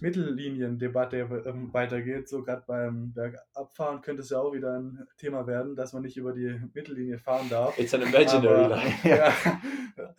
Mittellinien-Debatte 0.00 1.18
ähm, 1.46 1.72
weitergeht. 1.72 2.28
So 2.28 2.42
gerade 2.42 2.64
beim 2.66 3.12
Bergabfahren 3.12 4.00
könnte 4.00 4.22
es 4.22 4.30
ja 4.30 4.40
auch 4.40 4.52
wieder 4.52 4.78
ein 4.78 5.06
Thema 5.18 5.46
werden, 5.46 5.76
dass 5.76 5.92
man 5.92 6.02
nicht 6.02 6.16
über 6.16 6.32
die 6.32 6.60
Mittellinie 6.72 7.18
fahren 7.18 7.48
darf. 7.48 7.78
It's 7.78 7.94
an 7.94 8.02
imaginary 8.02 8.64
Aber- 8.64 8.76
line. 8.76 8.94
ja, 9.04 9.32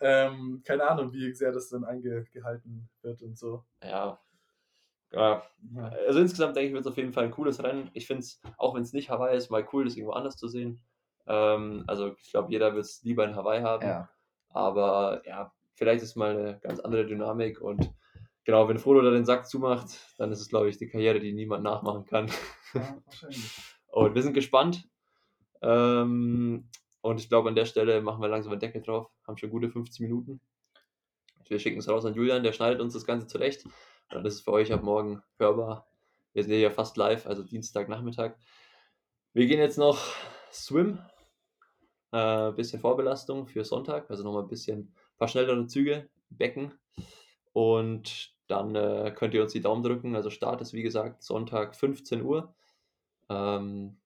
ähm, 0.00 0.62
keine 0.64 0.88
Ahnung, 0.88 1.12
wie 1.12 1.32
sehr 1.34 1.52
das 1.52 1.68
dann 1.68 1.84
eingehalten 1.84 2.88
wird 3.02 3.22
und 3.22 3.36
so. 3.36 3.64
Ja. 3.82 4.18
ja. 5.12 5.42
Ja. 5.74 5.88
Also 6.06 6.20
insgesamt 6.20 6.56
denke 6.56 6.68
ich, 6.68 6.72
wird 6.72 6.84
es 6.84 6.90
auf 6.90 6.96
jeden 6.96 7.12
Fall 7.12 7.24
ein 7.24 7.30
cooles 7.30 7.62
Rennen. 7.62 7.90
Ich 7.94 8.06
finde 8.06 8.20
es, 8.22 8.40
auch 8.58 8.74
wenn 8.74 8.82
es 8.82 8.92
nicht 8.92 9.10
Hawaii 9.10 9.36
ist, 9.36 9.50
mal 9.50 9.66
cool, 9.72 9.84
das 9.84 9.96
irgendwo 9.96 10.12
anders 10.12 10.36
zu 10.36 10.48
sehen. 10.48 10.80
Ähm, 11.26 11.84
also 11.86 12.14
ich 12.20 12.30
glaube, 12.30 12.50
jeder 12.50 12.74
wird 12.74 12.84
es 12.84 13.02
lieber 13.02 13.24
in 13.24 13.36
Hawaii 13.36 13.62
haben. 13.62 13.86
Ja. 13.86 14.08
Aber 14.50 15.22
ja, 15.24 15.52
vielleicht 15.74 16.02
ist 16.02 16.16
mal 16.16 16.36
eine 16.36 16.58
ganz 16.60 16.80
andere 16.80 17.06
Dynamik 17.06 17.60
und 17.60 17.92
genau, 18.44 18.68
wenn 18.68 18.78
Frodo 18.78 19.02
da 19.02 19.10
den 19.10 19.24
Sack 19.24 19.46
zumacht, 19.48 19.88
dann 20.18 20.32
ist 20.32 20.40
es, 20.40 20.48
glaube 20.48 20.68
ich, 20.68 20.78
die 20.78 20.88
Karriere, 20.88 21.20
die 21.20 21.32
niemand 21.32 21.64
nachmachen 21.64 22.04
kann. 22.04 22.28
Ja, 22.74 22.98
wahrscheinlich. 23.04 23.50
Und 23.88 24.14
wir 24.14 24.22
sind 24.22 24.34
gespannt. 24.34 24.88
Ähm, 25.62 26.68
und 27.00 27.20
ich 27.20 27.28
glaube, 27.28 27.48
an 27.48 27.54
der 27.54 27.64
Stelle 27.64 28.00
machen 28.00 28.20
wir 28.20 28.28
langsam 28.28 28.52
einen 28.52 28.60
Deckel 28.60 28.82
drauf. 28.82 29.10
Haben 29.26 29.36
schon 29.36 29.50
gute 29.50 29.70
15 29.70 30.04
Minuten. 30.04 30.40
Wir 31.48 31.58
schicken 31.58 31.78
es 31.78 31.88
raus 31.88 32.04
an 32.04 32.14
Julian, 32.14 32.42
der 32.42 32.52
schneidet 32.52 32.80
uns 32.80 32.94
das 32.94 33.04
Ganze 33.04 33.26
zurecht. 33.26 33.64
Und 34.12 34.24
das 34.24 34.34
ist 34.34 34.40
für 34.42 34.52
euch 34.52 34.72
ab 34.72 34.82
morgen 34.82 35.22
hörbar. 35.38 35.86
Wir 36.32 36.42
sind 36.42 36.52
ja 36.54 36.70
fast 36.70 36.96
live, 36.96 37.26
also 37.26 37.42
Dienstagnachmittag. 37.42 38.34
Wir 39.32 39.46
gehen 39.46 39.60
jetzt 39.60 39.78
noch 39.78 39.98
swim. 40.52 40.98
Äh, 42.12 42.52
bisschen 42.52 42.80
Vorbelastung 42.80 43.46
für 43.46 43.64
Sonntag, 43.64 44.08
also 44.08 44.22
nochmal 44.22 44.42
ein 44.42 44.48
bisschen 44.48 44.94
paar 45.18 45.28
schnellere 45.28 45.66
Züge, 45.66 46.08
Becken. 46.30 46.72
Und 47.52 48.33
dann 48.46 48.74
äh, 48.74 49.12
könnt 49.14 49.34
ihr 49.34 49.42
uns 49.42 49.52
die 49.52 49.60
Daumen 49.60 49.82
drücken. 49.82 50.16
Also 50.16 50.30
Start 50.30 50.60
ist 50.60 50.72
wie 50.72 50.82
gesagt 50.82 51.22
Sonntag 51.22 51.74
15 51.74 52.22
Uhr. 52.22 52.54
Ähm, 53.28 53.96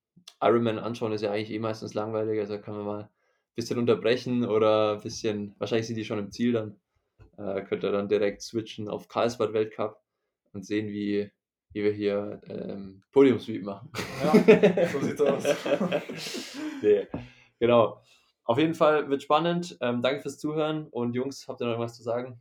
Ironman 0.40 0.78
anschauen 0.78 1.12
ist 1.12 1.22
ja 1.22 1.32
eigentlich 1.32 1.50
eh 1.50 1.58
meistens 1.58 1.94
langweilig, 1.94 2.38
also 2.38 2.58
kann 2.58 2.76
man 2.76 2.84
mal 2.84 3.00
ein 3.02 3.08
bisschen 3.56 3.78
unterbrechen 3.78 4.44
oder 4.44 4.92
ein 4.92 5.00
bisschen, 5.00 5.54
wahrscheinlich 5.58 5.86
sind 5.86 5.96
die 5.96 6.04
schon 6.04 6.18
im 6.18 6.30
Ziel 6.30 6.52
dann, 6.52 6.76
äh, 7.36 7.62
könnt 7.62 7.82
ihr 7.82 7.92
dann 7.92 8.08
direkt 8.08 8.42
switchen 8.42 8.88
auf 8.88 9.08
Karlsbad 9.08 9.52
Weltcup 9.52 10.00
und 10.52 10.64
sehen, 10.64 10.88
wie, 10.88 11.30
wie 11.72 11.82
wir 11.82 11.92
hier 11.92 12.40
ähm, 12.48 13.02
Podiumsweep 13.10 13.64
machen. 13.64 13.90
Ja, 14.22 14.88
so 14.88 15.00
sieht's 15.00 15.20
aus. 15.20 15.44
nee. 16.82 17.06
Genau. 17.58 18.00
Auf 18.44 18.58
jeden 18.58 18.74
Fall 18.74 19.10
wird 19.10 19.22
spannend. 19.22 19.76
Ähm, 19.80 20.00
danke 20.00 20.22
fürs 20.22 20.38
Zuhören 20.38 20.86
und 20.88 21.14
Jungs, 21.14 21.46
habt 21.48 21.60
ihr 21.60 21.66
noch 21.66 21.72
irgendwas 21.72 21.96
zu 21.96 22.02
sagen? 22.02 22.40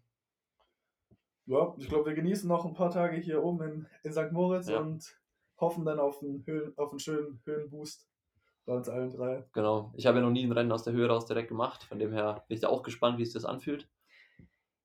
Ja, 1.47 1.73
ich 1.77 1.87
glaube, 1.87 2.09
wir 2.09 2.13
genießen 2.13 2.47
noch 2.47 2.65
ein 2.65 2.73
paar 2.73 2.91
Tage 2.91 3.17
hier 3.17 3.41
oben 3.43 3.61
in, 3.63 3.87
in 4.03 4.11
St. 4.11 4.31
Moritz 4.31 4.67
Ja. 4.67 4.79
und 4.79 5.17
hoffen 5.59 5.85
dann 5.85 5.99
auf 5.99 6.21
einen, 6.21 6.45
Höhen, 6.45 6.73
auf 6.77 6.91
einen 6.91 6.99
schönen 6.99 7.41
Höhenboost 7.45 8.07
bei 8.65 8.73
uns 8.73 8.89
allen 8.89 9.09
drei. 9.11 9.45
Genau. 9.53 9.93
Ich 9.95 10.05
habe 10.05 10.17
ja 10.17 10.23
noch 10.25 10.31
nie 10.31 10.45
ein 10.45 10.51
Rennen 10.51 10.71
aus 10.73 10.83
der 10.83 10.93
Höhe 10.93 11.07
raus 11.07 11.25
direkt 11.25 11.47
gemacht. 11.47 11.85
Von 11.85 11.99
dem 11.99 12.11
her 12.11 12.43
bin 12.47 12.55
ich 12.55 12.61
da 12.61 12.67
auch 12.67 12.83
gespannt, 12.83 13.17
wie 13.17 13.23
es 13.23 13.31
das 13.31 13.45
anfühlt. 13.45 13.89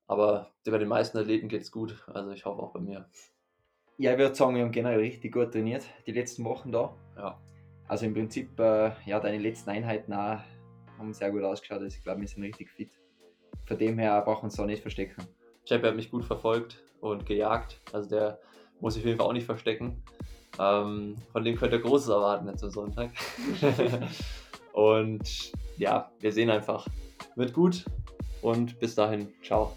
Aber 0.06 0.52
bei 0.64 0.78
den 0.78 0.88
meisten 0.88 1.18
Athleten 1.18 1.48
geht 1.48 1.62
es 1.62 1.72
gut. 1.72 2.06
Also 2.06 2.30
ich 2.30 2.44
hoffe 2.44 2.62
auch 2.62 2.72
bei 2.72 2.80
mir. 2.80 3.08
Ja, 3.98 4.12
ich 4.12 4.18
würde 4.18 4.34
sagen, 4.34 4.54
wir 4.54 4.62
haben 4.62 4.72
generell 4.72 5.00
richtig 5.00 5.32
gut 5.32 5.52
trainiert, 5.52 5.84
die 6.06 6.12
letzten 6.12 6.44
Wochen 6.44 6.70
da. 6.70 6.94
Ja. 7.16 7.40
Also 7.88 8.06
im 8.06 8.14
Prinzip, 8.14 8.58
äh, 8.60 8.92
ja, 9.04 9.18
deine 9.20 9.38
letzten 9.38 9.70
Einheiten 9.70 10.12
auch, 10.12 10.38
haben 10.96 11.12
sehr 11.12 11.32
gut 11.32 11.42
ausgeschaut. 11.42 11.80
Also 11.82 11.96
ich 11.96 12.02
glaube, 12.02 12.20
wir 12.20 12.28
sind 12.28 12.42
richtig 12.42 12.70
fit. 12.70 12.92
Von 13.66 13.78
dem 13.78 13.98
her 13.98 14.22
brauchen 14.22 14.42
wir 14.42 14.44
uns 14.44 14.56
da 14.56 14.64
nicht 14.64 14.82
verstecken. 14.82 15.26
Jeppe 15.64 15.88
hat 15.88 15.96
mich 15.96 16.10
gut 16.10 16.24
verfolgt 16.24 16.82
und 17.00 17.26
gejagt. 17.26 17.80
Also 17.92 18.08
der 18.08 18.38
muss 18.80 18.94
sich 18.94 19.02
auf 19.02 19.06
jeden 19.06 19.18
Fall 19.18 19.26
auch 19.26 19.32
nicht 19.32 19.46
verstecken. 19.46 20.02
Ähm, 20.58 21.16
von 21.32 21.44
dem 21.44 21.56
könnt 21.56 21.72
ihr 21.72 21.80
Großes 21.80 22.08
erwarten 22.08 22.48
jetzt 22.48 22.62
am 22.62 22.70
Sonntag. 22.70 23.10
und 24.72 25.52
ja, 25.78 26.10
wir 26.20 26.32
sehen 26.32 26.50
einfach. 26.50 26.86
Wird 27.36 27.52
gut 27.52 27.84
und 28.42 28.78
bis 28.80 28.94
dahin, 28.94 29.32
ciao. 29.42 29.76